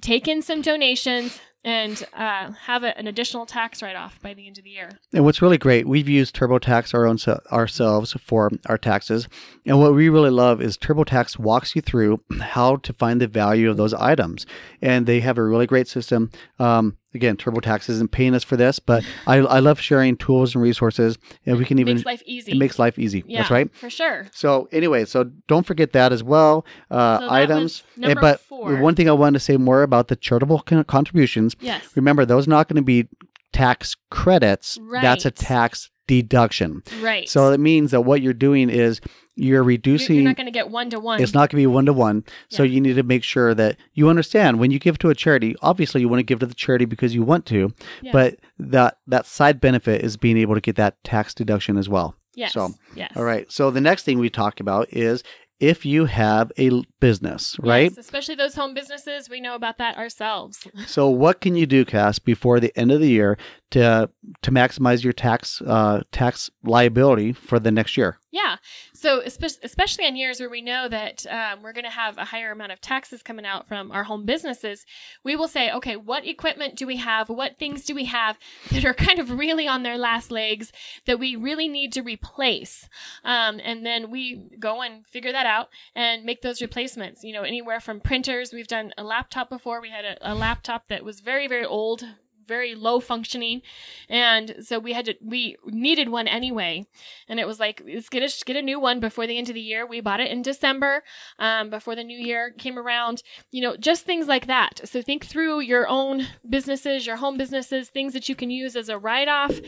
take 0.00 0.28
in 0.28 0.42
some 0.42 0.62
donations. 0.62 1.40
And 1.66 2.02
uh, 2.14 2.52
have 2.52 2.84
a, 2.84 2.96
an 2.96 3.08
additional 3.08 3.44
tax 3.44 3.82
write 3.82 3.96
off 3.96 4.22
by 4.22 4.34
the 4.34 4.46
end 4.46 4.56
of 4.56 4.64
the 4.64 4.70
year. 4.70 4.88
and 5.12 5.24
what's 5.24 5.42
really 5.42 5.58
great 5.58 5.86
we've 5.86 6.08
used 6.08 6.34
turbotax 6.34 6.94
our 6.94 7.06
own 7.06 7.18
se- 7.18 7.40
ourselves 7.50 8.14
for 8.20 8.50
our 8.66 8.78
taxes. 8.78 9.28
And 9.66 9.80
what 9.80 9.92
we 9.92 10.08
really 10.08 10.30
love 10.30 10.62
is 10.62 10.78
turbotax 10.78 11.38
walks 11.38 11.74
you 11.74 11.82
through 11.82 12.20
how 12.40 12.76
to 12.76 12.92
find 12.92 13.20
the 13.20 13.26
value 13.26 13.68
of 13.68 13.76
those 13.76 13.94
items. 13.94 14.46
And 14.80 15.06
they 15.06 15.20
have 15.20 15.38
a 15.38 15.44
really 15.44 15.66
great 15.66 15.88
system. 15.88 16.30
Um, 16.60 16.96
again 17.16 17.36
turbotax 17.36 17.88
isn't 17.88 18.12
paying 18.12 18.34
us 18.34 18.44
for 18.44 18.56
this 18.56 18.78
but 18.78 19.02
I, 19.26 19.36
I 19.38 19.58
love 19.58 19.80
sharing 19.80 20.16
tools 20.16 20.54
and 20.54 20.62
resources 20.62 21.18
and 21.44 21.58
we 21.58 21.64
can 21.64 21.78
even 21.78 21.96
Makes 21.96 22.06
life 22.06 22.22
easy. 22.26 22.52
it 22.52 22.58
makes 22.58 22.78
life 22.78 22.98
easy 22.98 23.24
yeah, 23.26 23.38
that's 23.40 23.50
right 23.50 23.74
For 23.74 23.90
sure. 23.90 24.28
so 24.32 24.68
anyway 24.72 25.04
so 25.06 25.24
don't 25.48 25.66
forget 25.66 25.92
that 25.94 26.12
as 26.12 26.22
well 26.22 26.64
uh, 26.90 27.18
So 27.18 27.24
that 27.24 27.32
items 27.32 27.82
number 27.96 28.20
but 28.20 28.40
four. 28.40 28.76
one 28.76 28.94
thing 28.94 29.08
i 29.08 29.12
wanted 29.12 29.38
to 29.38 29.44
say 29.44 29.56
more 29.56 29.82
about 29.82 30.08
the 30.08 30.16
charitable 30.16 30.60
con- 30.60 30.84
contributions 30.84 31.56
Yes. 31.60 31.82
remember 31.96 32.24
those 32.24 32.46
are 32.46 32.50
not 32.50 32.68
going 32.68 32.76
to 32.76 32.82
be 32.82 33.08
tax 33.56 33.96
credits, 34.10 34.78
that's 35.02 35.24
a 35.24 35.30
tax 35.30 35.90
deduction. 36.06 36.82
Right. 37.00 37.28
So 37.28 37.50
it 37.52 37.58
means 37.60 37.90
that 37.90 38.02
what 38.02 38.22
you're 38.22 38.32
doing 38.32 38.70
is 38.70 39.00
you're 39.34 39.62
reducing 39.64 40.16
you're 40.16 40.24
not 40.24 40.36
going 40.36 40.46
to 40.46 40.52
get 40.52 40.70
one 40.70 40.88
to 40.90 40.98
one. 41.00 41.20
it's 41.20 41.34
not 41.34 41.50
going 41.50 41.62
to 41.62 41.62
be 41.62 41.66
one 41.66 41.84
to 41.86 41.92
one. 41.92 42.24
So 42.48 42.62
you 42.62 42.80
need 42.80 42.94
to 42.94 43.02
make 43.02 43.22
sure 43.22 43.54
that 43.54 43.76
you 43.94 44.08
understand 44.08 44.58
when 44.60 44.70
you 44.70 44.78
give 44.78 44.98
to 44.98 45.10
a 45.10 45.14
charity. 45.14 45.56
Obviously, 45.62 46.00
you 46.00 46.08
want 46.08 46.20
to 46.20 46.24
give 46.24 46.38
to 46.40 46.46
the 46.46 46.54
charity 46.54 46.84
because 46.84 47.14
you 47.14 47.22
want 47.22 47.44
to, 47.46 47.72
Yeah. 48.02 48.12
but 48.12 48.36
that 48.58 48.98
that 49.06 49.26
side 49.26 49.60
benefit 49.60 50.02
is 50.02 50.16
being 50.16 50.38
able 50.38 50.54
to 50.54 50.60
get 50.60 50.76
that 50.76 51.02
tax 51.04 51.34
deduction 51.34 51.76
as 51.76 51.88
well. 51.88 52.14
yes. 52.34 52.52
so, 52.52 52.70
yes. 52.94 53.12
All 53.16 53.24
right. 53.24 53.50
So 53.50 53.70
the 53.70 53.80
next 53.80 54.04
thing 54.04 54.18
we 54.18 54.30
talk 54.30 54.60
about 54.60 54.86
is 54.92 55.22
if 55.58 55.86
you 55.86 56.04
have 56.04 56.52
a 56.58 56.82
business, 57.00 57.56
right? 57.60 57.90
Yes, 57.90 57.98
especially 57.98 58.34
those 58.34 58.54
home 58.54 58.74
businesses, 58.74 59.30
we 59.30 59.40
know 59.40 59.54
about 59.54 59.78
that 59.78 59.96
ourselves. 59.96 60.66
So 60.86 61.08
what 61.08 61.40
can 61.40 61.56
you 61.56 61.66
do, 61.66 61.84
Cass, 61.84 62.18
before 62.18 62.60
the 62.60 62.76
end 62.78 62.92
of 62.92 63.00
the 63.00 63.08
year 63.08 63.36
to 63.70 64.08
to 64.42 64.50
maximize 64.50 65.02
your 65.02 65.12
tax 65.12 65.60
uh, 65.62 66.02
tax 66.12 66.48
liability 66.62 67.32
for 67.32 67.58
the 67.58 67.70
next 67.70 67.96
year? 67.96 68.18
Yeah. 68.30 68.56
So, 68.96 69.20
espe- 69.20 69.58
especially 69.62 70.06
on 70.06 70.16
years 70.16 70.40
where 70.40 70.48
we 70.48 70.62
know 70.62 70.88
that 70.88 71.26
um, 71.26 71.62
we're 71.62 71.74
going 71.74 71.84
to 71.84 71.90
have 71.90 72.16
a 72.16 72.24
higher 72.24 72.50
amount 72.50 72.72
of 72.72 72.80
taxes 72.80 73.22
coming 73.22 73.44
out 73.44 73.68
from 73.68 73.92
our 73.92 74.04
home 74.04 74.24
businesses, 74.24 74.86
we 75.22 75.36
will 75.36 75.48
say, 75.48 75.70
okay, 75.70 75.96
what 75.96 76.26
equipment 76.26 76.76
do 76.76 76.86
we 76.86 76.96
have? 76.96 77.28
What 77.28 77.58
things 77.58 77.84
do 77.84 77.94
we 77.94 78.06
have 78.06 78.38
that 78.72 78.86
are 78.86 78.94
kind 78.94 79.18
of 79.18 79.30
really 79.30 79.68
on 79.68 79.82
their 79.82 79.98
last 79.98 80.30
legs 80.30 80.72
that 81.04 81.18
we 81.18 81.36
really 81.36 81.68
need 81.68 81.92
to 81.92 82.00
replace? 82.00 82.88
Um, 83.22 83.60
and 83.62 83.84
then 83.84 84.10
we 84.10 84.48
go 84.58 84.80
and 84.80 85.06
figure 85.06 85.32
that 85.32 85.46
out 85.46 85.68
and 85.94 86.24
make 86.24 86.40
those 86.40 86.62
replacements. 86.62 87.22
You 87.22 87.34
know, 87.34 87.42
anywhere 87.42 87.80
from 87.80 88.00
printers. 88.00 88.52
We've 88.52 88.66
done 88.66 88.94
a 88.96 89.04
laptop 89.04 89.50
before. 89.50 89.82
We 89.82 89.90
had 89.90 90.06
a, 90.06 90.32
a 90.32 90.34
laptop 90.34 90.88
that 90.88 91.04
was 91.04 91.20
very, 91.20 91.46
very 91.48 91.66
old. 91.66 92.02
Very 92.46 92.74
low 92.74 93.00
functioning, 93.00 93.62
and 94.08 94.56
so 94.60 94.78
we 94.78 94.92
had 94.92 95.06
to. 95.06 95.14
We 95.20 95.56
needed 95.64 96.08
one 96.08 96.28
anyway, 96.28 96.86
and 97.28 97.40
it 97.40 97.46
was 97.46 97.58
like 97.58 97.82
let's 97.84 98.08
get 98.08 98.22
a 98.22 98.44
get 98.44 98.56
a 98.56 98.62
new 98.62 98.78
one 98.78 99.00
before 99.00 99.26
the 99.26 99.36
end 99.36 99.48
of 99.48 99.54
the 99.54 99.60
year. 99.60 99.86
We 99.86 100.00
bought 100.00 100.20
it 100.20 100.30
in 100.30 100.42
December, 100.42 101.02
um, 101.38 101.70
before 101.70 101.96
the 101.96 102.04
new 102.04 102.18
year 102.18 102.52
came 102.56 102.78
around. 102.78 103.22
You 103.50 103.62
know, 103.62 103.76
just 103.76 104.04
things 104.04 104.28
like 104.28 104.46
that. 104.46 104.80
So 104.84 105.02
think 105.02 105.26
through 105.26 105.60
your 105.60 105.88
own 105.88 106.26
businesses, 106.48 107.06
your 107.06 107.16
home 107.16 107.36
businesses, 107.36 107.88
things 107.88 108.12
that 108.12 108.28
you 108.28 108.36
can 108.36 108.50
use 108.50 108.76
as 108.76 108.88
a 108.88 108.98
write 108.98 109.28
off, 109.28 109.58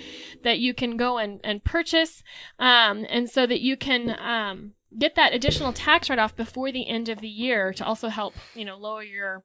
that 0.45 0.59
you 0.59 0.73
can 0.75 0.97
go 0.97 1.19
and 1.19 1.41
and 1.43 1.65
purchase, 1.65 2.23
um, 2.59 3.05
and 3.09 3.29
so 3.29 3.47
that 3.47 3.61
you 3.61 3.77
can. 3.77 4.17
Um, 4.21 4.75
Get 4.99 5.17
that 5.17 5.35
additional 5.35 5.75
tax 5.75 6.09
write-off 6.09 6.35
before 6.35 6.73
the 6.73 6.89
end 6.89 7.11
of 7.11 7.21
the 7.21 7.29
year 7.29 7.75
to 7.75 7.85
also 7.85 8.09
help, 8.09 8.33
you 8.55 8.65
know, 8.65 8.79
lower 8.79 9.03
your 9.03 9.45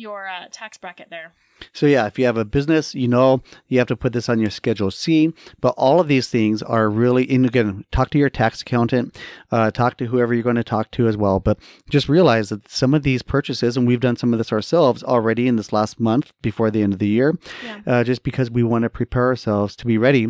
your 0.00 0.26
uh, 0.28 0.46
tax 0.50 0.78
bracket 0.78 1.08
there. 1.10 1.32
So 1.74 1.84
yeah, 1.84 2.06
if 2.06 2.18
you 2.18 2.24
have 2.24 2.38
a 2.38 2.44
business, 2.46 2.94
you 2.94 3.06
know 3.06 3.42
you 3.68 3.78
have 3.78 3.88
to 3.88 3.96
put 3.96 4.14
this 4.14 4.30
on 4.30 4.40
your 4.40 4.48
Schedule 4.50 4.90
C. 4.90 5.32
But 5.60 5.74
all 5.76 6.00
of 6.00 6.08
these 6.08 6.28
things 6.28 6.62
are 6.62 6.88
really, 6.88 7.28
and 7.30 7.44
again, 7.44 7.84
talk 7.92 8.08
to 8.10 8.18
your 8.18 8.30
tax 8.30 8.62
accountant, 8.62 9.18
uh, 9.52 9.70
talk 9.70 9.98
to 9.98 10.06
whoever 10.06 10.32
you're 10.32 10.42
going 10.42 10.56
to 10.56 10.64
talk 10.64 10.90
to 10.92 11.06
as 11.06 11.16
well. 11.18 11.38
But 11.38 11.58
just 11.90 12.08
realize 12.08 12.48
that 12.48 12.68
some 12.70 12.94
of 12.94 13.02
these 13.02 13.22
purchases, 13.22 13.76
and 13.76 13.86
we've 13.86 14.00
done 14.00 14.16
some 14.16 14.32
of 14.32 14.38
this 14.38 14.52
ourselves 14.52 15.02
already 15.04 15.46
in 15.48 15.56
this 15.56 15.70
last 15.72 16.00
month 16.00 16.32
before 16.40 16.70
the 16.70 16.82
end 16.82 16.94
of 16.94 16.98
the 16.98 17.08
year, 17.08 17.38
Yeah. 17.62 17.80
uh, 17.86 18.04
just 18.04 18.22
because 18.22 18.50
we 18.50 18.62
want 18.62 18.84
to 18.84 18.90
prepare 18.90 19.26
ourselves 19.26 19.76
to 19.76 19.86
be 19.86 19.98
ready. 19.98 20.28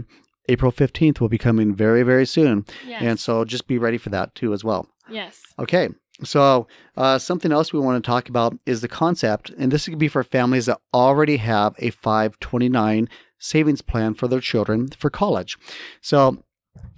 April 0.48 0.72
15th 0.72 1.20
will 1.20 1.28
be 1.28 1.38
coming 1.38 1.72
very, 1.76 2.02
very 2.02 2.26
soon. 2.26 2.64
Yes. 2.84 3.02
And 3.02 3.20
so 3.20 3.44
just 3.44 3.68
be 3.68 3.78
ready 3.78 3.98
for 3.98 4.08
that 4.10 4.34
too 4.34 4.52
as 4.52 4.64
well. 4.64 4.88
yes. 5.08 5.40
Okay. 5.60 5.90
So, 6.22 6.66
uh, 6.96 7.18
something 7.18 7.52
else 7.52 7.72
we 7.72 7.80
want 7.80 8.02
to 8.02 8.06
talk 8.06 8.28
about 8.28 8.58
is 8.66 8.80
the 8.80 8.88
concept, 8.88 9.50
and 9.50 9.72
this 9.72 9.86
could 9.86 9.98
be 9.98 10.08
for 10.08 10.22
families 10.22 10.66
that 10.66 10.80
already 10.92 11.38
have 11.38 11.74
a 11.78 11.90
529 11.90 13.08
savings 13.38 13.80
plan 13.80 14.14
for 14.14 14.28
their 14.28 14.40
children 14.40 14.88
for 14.90 15.10
college. 15.10 15.56
So, 16.00 16.42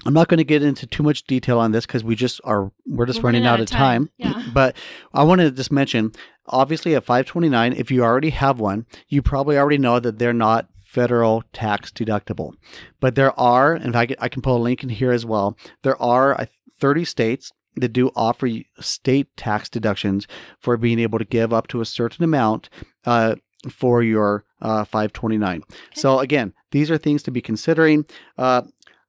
I'm 0.05 0.15
not 0.15 0.29
going 0.29 0.39
to 0.39 0.45
get 0.45 0.63
into 0.63 0.87
too 0.87 1.03
much 1.03 1.25
detail 1.25 1.59
on 1.59 1.73
this 1.73 1.87
because 1.87 2.05
we 2.05 2.17
just 2.17 2.41
are 2.45 2.73
we're 2.87 3.07
just 3.07 3.23
We're 3.23 3.29
running, 3.29 3.47
out, 3.47 3.61
of 3.61 3.67
time. 3.67 4.11
Yeah. 4.19 4.43
But 4.53 4.77
I 5.15 5.23
want 5.23 5.41
to 5.41 5.51
just 5.51 5.73
mention, 5.73 6.13
obviously, 6.47 6.95
at 6.95 7.05
529, 7.05 7.73
if 7.75 7.91
you 7.91 8.03
already 8.03 8.31
have 8.31 8.59
one, 8.59 8.87
you 9.09 9.23
probably 9.23 9.57
already 9.57 9.79
know 9.79 10.01
that 10.01 10.19
they're 10.19 10.33
not 10.33 10.69
federal 10.85 11.43
tax 11.53 11.91
deductible. 11.91 12.53
But 13.01 13.15
there 13.15 13.39
are, 13.39 13.75
in 13.75 13.93
fact, 13.93 14.13
I 14.19 14.29
can 14.29 14.43
pull 14.43 14.57
a 14.57 14.63
link 14.63 14.83
in 14.83 14.91
here 14.91 15.13
as 15.13 15.25
well. 15.25 15.57
There 15.83 16.01
are 16.03 16.39
uh, 16.39 16.47
30 16.81 17.05
states 17.05 17.53
that 17.77 17.93
do 17.93 18.11
offer 18.15 18.49
state 18.81 19.35
tax 19.37 19.69
deductions 19.69 20.27
for 20.59 20.77
being 20.77 20.99
able 20.99 21.19
to 21.19 21.25
give 21.25 21.53
up 21.53 21.69
to 21.69 21.81
a 21.81 21.87
certain 21.87 22.25
amount 22.25 22.69
uh, 23.07 23.37
for 23.71 24.03
your 24.03 24.45
uh, 24.61 24.85
529. 24.85 25.63
So 25.95 26.19
again, 26.19 26.53
these 26.71 26.91
are 26.91 26.99
things 26.99 27.23
to 27.25 27.31
be 27.31 27.41
considering. 27.41 28.05
Uh, 28.37 28.63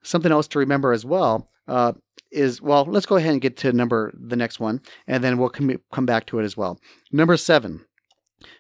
something 0.04 0.32
else 0.32 0.48
to 0.50 0.60
remember 0.60 0.92
as 0.92 1.06
well 1.06 1.50
uh, 1.68 1.94
is 2.32 2.62
well, 2.62 2.86
let's 2.86 3.06
go 3.06 3.16
ahead 3.16 3.32
and 3.32 3.42
get 3.42 3.58
to 3.58 3.72
number 3.74 4.14
the 4.14 4.36
next 4.36 4.60
one, 4.60 4.82
and 5.08 5.24
then 5.24 5.38
we'll 5.38 5.50
come 5.50 5.76
come 5.92 6.06
back 6.06 6.26
to 6.28 6.40
it 6.40 6.44
as 6.44 6.58
well. 6.58 6.80
Number 7.12 7.38
seven. 7.38 7.86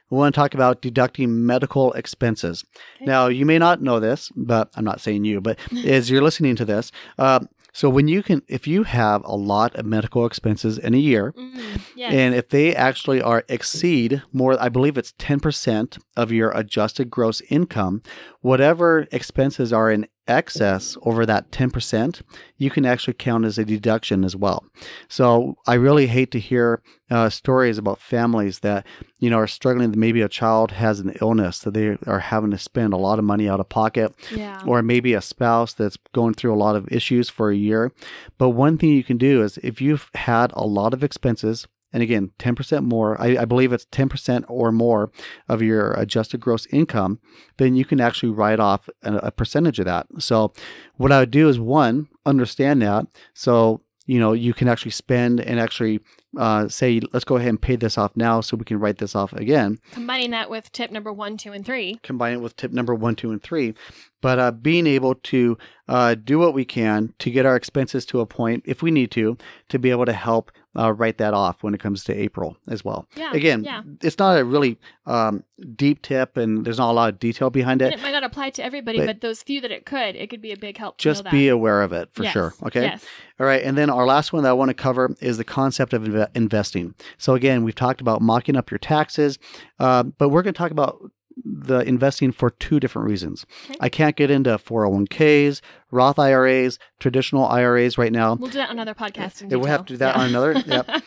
We 0.10 0.18
want 0.18 0.36
to 0.36 0.40
talk 0.40 0.54
about 0.54 0.82
deducting 0.82 1.46
medical 1.46 1.92
expenses. 1.94 2.64
Okay. 2.98 3.06
Now, 3.06 3.28
you 3.28 3.46
may 3.48 3.58
not 3.58 3.82
know 3.82 4.00
this, 4.00 4.32
but 4.36 4.70
I'm 4.76 4.86
not 4.86 5.02
saying 5.02 5.26
you, 5.26 5.42
but 5.42 5.58
as 5.86 6.10
you're 6.10 6.22
listening 6.22 6.56
to 6.58 6.66
this, 6.66 6.92
uh, 7.18 7.40
so 7.74 7.90
when 7.90 8.08
you 8.08 8.22
can, 8.24 8.42
if 8.48 8.68
you 8.68 8.84
have 8.84 9.24
a 9.26 9.36
lot 9.36 9.76
of 9.76 9.86
medical 9.86 10.26
expenses 10.26 10.78
in 10.78 10.94
a 10.94 10.98
year, 10.98 11.34
Mm, 11.36 11.82
yes. 11.96 12.14
and 12.14 12.36
if 12.36 12.50
they 12.50 12.76
actually 12.76 13.22
are 13.22 13.44
exceed 13.50 14.22
more, 14.32 14.56
I 14.62 14.70
believe 14.70 14.98
it's 14.98 15.14
10% 15.14 15.98
of 16.16 16.32
your 16.32 16.52
adjusted 16.52 17.10
gross 17.10 17.42
income, 17.50 18.02
whatever 18.42 19.08
expenses 19.12 19.74
are 19.74 19.90
in 19.92 20.08
excess 20.28 20.98
over 21.04 21.26
that 21.26 21.52
10%, 21.52 22.22
you 22.58 22.70
can 22.70 22.86
actually 22.86 23.14
count 23.14 23.46
as 23.46 23.58
a 23.58 23.66
deduction 23.66 24.24
as 24.24 24.36
well. 24.36 24.66
So 25.08 25.56
I 25.68 25.76
really 25.76 26.08
hate 26.08 26.32
to 26.32 26.40
hear 26.40 26.82
uh, 27.10 27.30
stories 27.30 27.78
about 27.78 28.00
families 28.00 28.60
that, 28.60 28.86
you 29.20 29.30
know, 29.30 29.38
are 29.38 29.48
struggling. 29.48 29.94
Maybe 29.98 30.22
a 30.22 30.30
child 30.30 30.72
has 30.72 31.00
an 31.00 31.16
illness 31.22 31.60
that 31.60 31.74
they 31.74 31.98
are 32.08 32.20
having 32.20 32.52
to 32.52 32.58
spend 32.58 32.94
a 32.94 32.98
lot 32.98 33.20
of 33.20 33.26
money 33.26 33.50
out 33.50 33.60
of 33.60 33.70
pocket 33.70 34.14
yeah. 34.32 34.62
or 34.66 34.82
maybe 34.82 35.14
a 35.14 35.22
spouse 35.22 35.74
that's 35.74 35.98
going 36.14 36.34
through 36.34 36.54
a 36.54 36.56
lot 36.56 36.76
of 36.76 36.92
issues 36.92 37.30
for 37.30 37.52
a 37.52 37.56
year. 37.56 37.92
But 38.38 38.50
one 38.50 38.78
thing 38.78 38.90
you 38.90 39.04
can 39.04 39.18
do 39.18 39.44
is 39.44 39.58
if 39.60 39.82
you've 39.82 40.10
had 40.16 40.52
a 40.56 40.66
lot 40.66 40.94
of 40.94 41.04
expenses, 41.04 41.68
and 41.94 42.04
again, 42.04 42.32
10% 42.40 42.84
more, 42.84 43.22
I, 43.22 43.38
I 43.38 43.46
believe 43.46 43.72
it's 43.72 43.86
10% 43.86 44.46
or 44.50 44.72
more 44.72 45.12
of 45.48 45.62
your 45.62 45.94
adjusted 45.94 46.42
gross 46.42 46.66
income, 46.68 47.20
then 47.58 47.76
you 47.76 47.86
can 47.86 48.02
actually 48.02 48.32
write 48.32 48.60
off 48.60 48.90
a, 49.04 49.16
a 49.16 49.32
percentage 49.32 49.80
of 49.80 49.86
that. 49.86 50.08
So, 50.20 50.52
what 50.98 51.12
I 51.12 51.20
would 51.20 51.32
do 51.32 51.48
is 51.48 51.60
one, 51.60 52.08
understand 52.26 52.82
that. 52.82 53.06
So, 53.34 53.82
you 54.06 54.20
know, 54.20 54.34
you 54.34 54.54
can 54.54 54.68
actually 54.68 54.92
spend 54.92 55.40
and 55.40 55.60
actually 55.60 56.02
uh, 56.38 56.68
say, 56.68 57.00
let's 57.14 57.24
go 57.24 57.38
ahead 57.38 57.50
and 57.50 57.62
pay 57.62 57.76
this 57.78 57.98
off 57.98 58.12
now 58.18 58.42
so 58.42 58.58
we 58.58 58.66
can 58.66 58.80
write 58.80 58.98
this 58.98 59.16
off 59.16 59.32
again 59.34 59.80
Combining 59.92 60.32
that 60.32 60.50
with 60.50 60.72
tip 60.74 60.92
number 60.92 61.14
one, 61.14 61.38
two, 61.38 61.54
and 61.54 61.66
three. 61.66 62.00
combine 62.04 62.34
it 62.34 62.42
with 62.42 62.56
tip 62.58 62.72
number 62.72 62.94
one, 62.94 63.16
two, 63.16 63.32
and 63.32 63.42
three. 63.42 63.74
But 64.20 64.40
uh, 64.40 64.52
being 64.52 64.88
able 64.88 65.16
to 65.16 65.58
uh, 65.88 66.16
do 66.16 66.40
what 66.40 66.54
we 66.54 66.66
can 66.66 67.14
to 67.20 67.30
get 67.32 67.46
our 67.46 67.56
expenses 67.56 68.06
to 68.08 68.20
a 68.20 68.26
point, 68.26 68.64
if 68.66 68.82
we 68.82 68.92
need 68.92 69.12
to, 69.12 69.38
to 69.70 69.80
be 69.80 69.90
able 69.92 70.06
to 70.06 70.14
help 70.14 70.52
uh, 70.78 70.92
write 70.92 71.18
that 71.20 71.34
off 71.34 71.62
when 71.64 71.74
it 71.74 71.80
comes 71.80 72.04
to 72.06 72.14
April 72.14 72.58
as 72.68 72.84
well. 72.84 73.08
Yeah. 73.16 73.32
Again, 73.34 73.64
yeah. 73.64 73.82
it's 74.02 74.18
not 74.18 74.40
a 74.40 74.44
really 74.44 74.80
um, 75.06 75.44
deep 75.76 76.02
tip, 76.02 76.38
and 76.38 76.66
there's 76.66 76.78
not 76.78 76.92
a 76.92 76.94
lot 76.94 77.10
of 77.10 77.20
detail 77.20 77.50
behind 77.50 77.82
And 77.82 77.94
it. 77.94 78.00
it 78.00 78.04
might 78.04 78.12
not 78.12 78.24
apply 78.24 78.50
to 78.52 78.64
everybody, 78.64 78.98
But- 79.00 79.06
but, 79.08 79.22
those 79.22 79.44
few 79.44 79.62
that 79.62 79.72
it 79.72 79.86
could, 79.86 80.16
it 80.16 80.30
could 80.30 80.42
be 80.42 80.52
a 80.52 80.58
big 80.58 80.78
help. 80.78 80.98
To 80.98 81.04
Just 81.04 81.30
be 81.30 81.48
aware 81.48 81.82
of 81.82 81.94
it 81.94 82.10
for 82.14 82.24
Yes, 82.24 82.34
sure. 82.34 82.54
Okay. 82.64 82.82
Yes. 82.82 83.06
All 83.40 83.46
right, 83.46 83.64
and 83.64 83.78
then 83.78 83.90
our 83.90 84.06
last 84.06 84.34
one 84.34 84.44
that 84.44 84.50
I 84.50 84.54
want 84.54 84.70
to 84.70 84.74
cover 84.74 85.16
is 85.20 85.38
the 85.38 85.44
concept 85.44 85.94
of 85.94 86.04
inve- 86.04 86.30
investing. 86.36 86.96
So 87.18 87.36
again, 87.36 87.64
we've 87.64 87.76
talked 87.76 88.02
about 88.02 88.22
mocking 88.22 88.56
up 88.56 88.72
your 88.72 88.78
taxes, 88.80 89.38
uh, 89.80 90.04
but 90.04 90.30
we're 90.30 90.44
going 90.44 90.54
to 90.54 90.58
talk 90.58 90.72
about 90.72 91.00
the 91.44 91.80
investing 91.80 92.32
for 92.32 92.50
two 92.52 92.80
different 92.80 93.08
reasons. 93.08 93.46
Okay. 93.66 93.76
I 93.82 93.90
can't 93.90 94.16
get 94.16 94.30
into 94.32 94.58
401ks, 94.58 95.62
Roth 95.92 96.20
IRAs, 96.20 96.80
traditional 97.00 97.46
IRAs 97.46 97.98
right 97.98 98.12
now. 98.12 98.36
We'll 98.36 98.50
do 98.52 98.58
that 98.60 98.70
on 98.70 98.76
another 98.76 98.94
podcast. 98.94 99.42
In 99.42 99.50
Yeah, 99.50 99.58
we'll 99.58 99.68
have 99.68 99.86
to 99.86 99.94
do 99.94 99.98
that 99.98 100.16
on 100.16 100.30
another- 100.30 100.54
yep. 100.66 100.88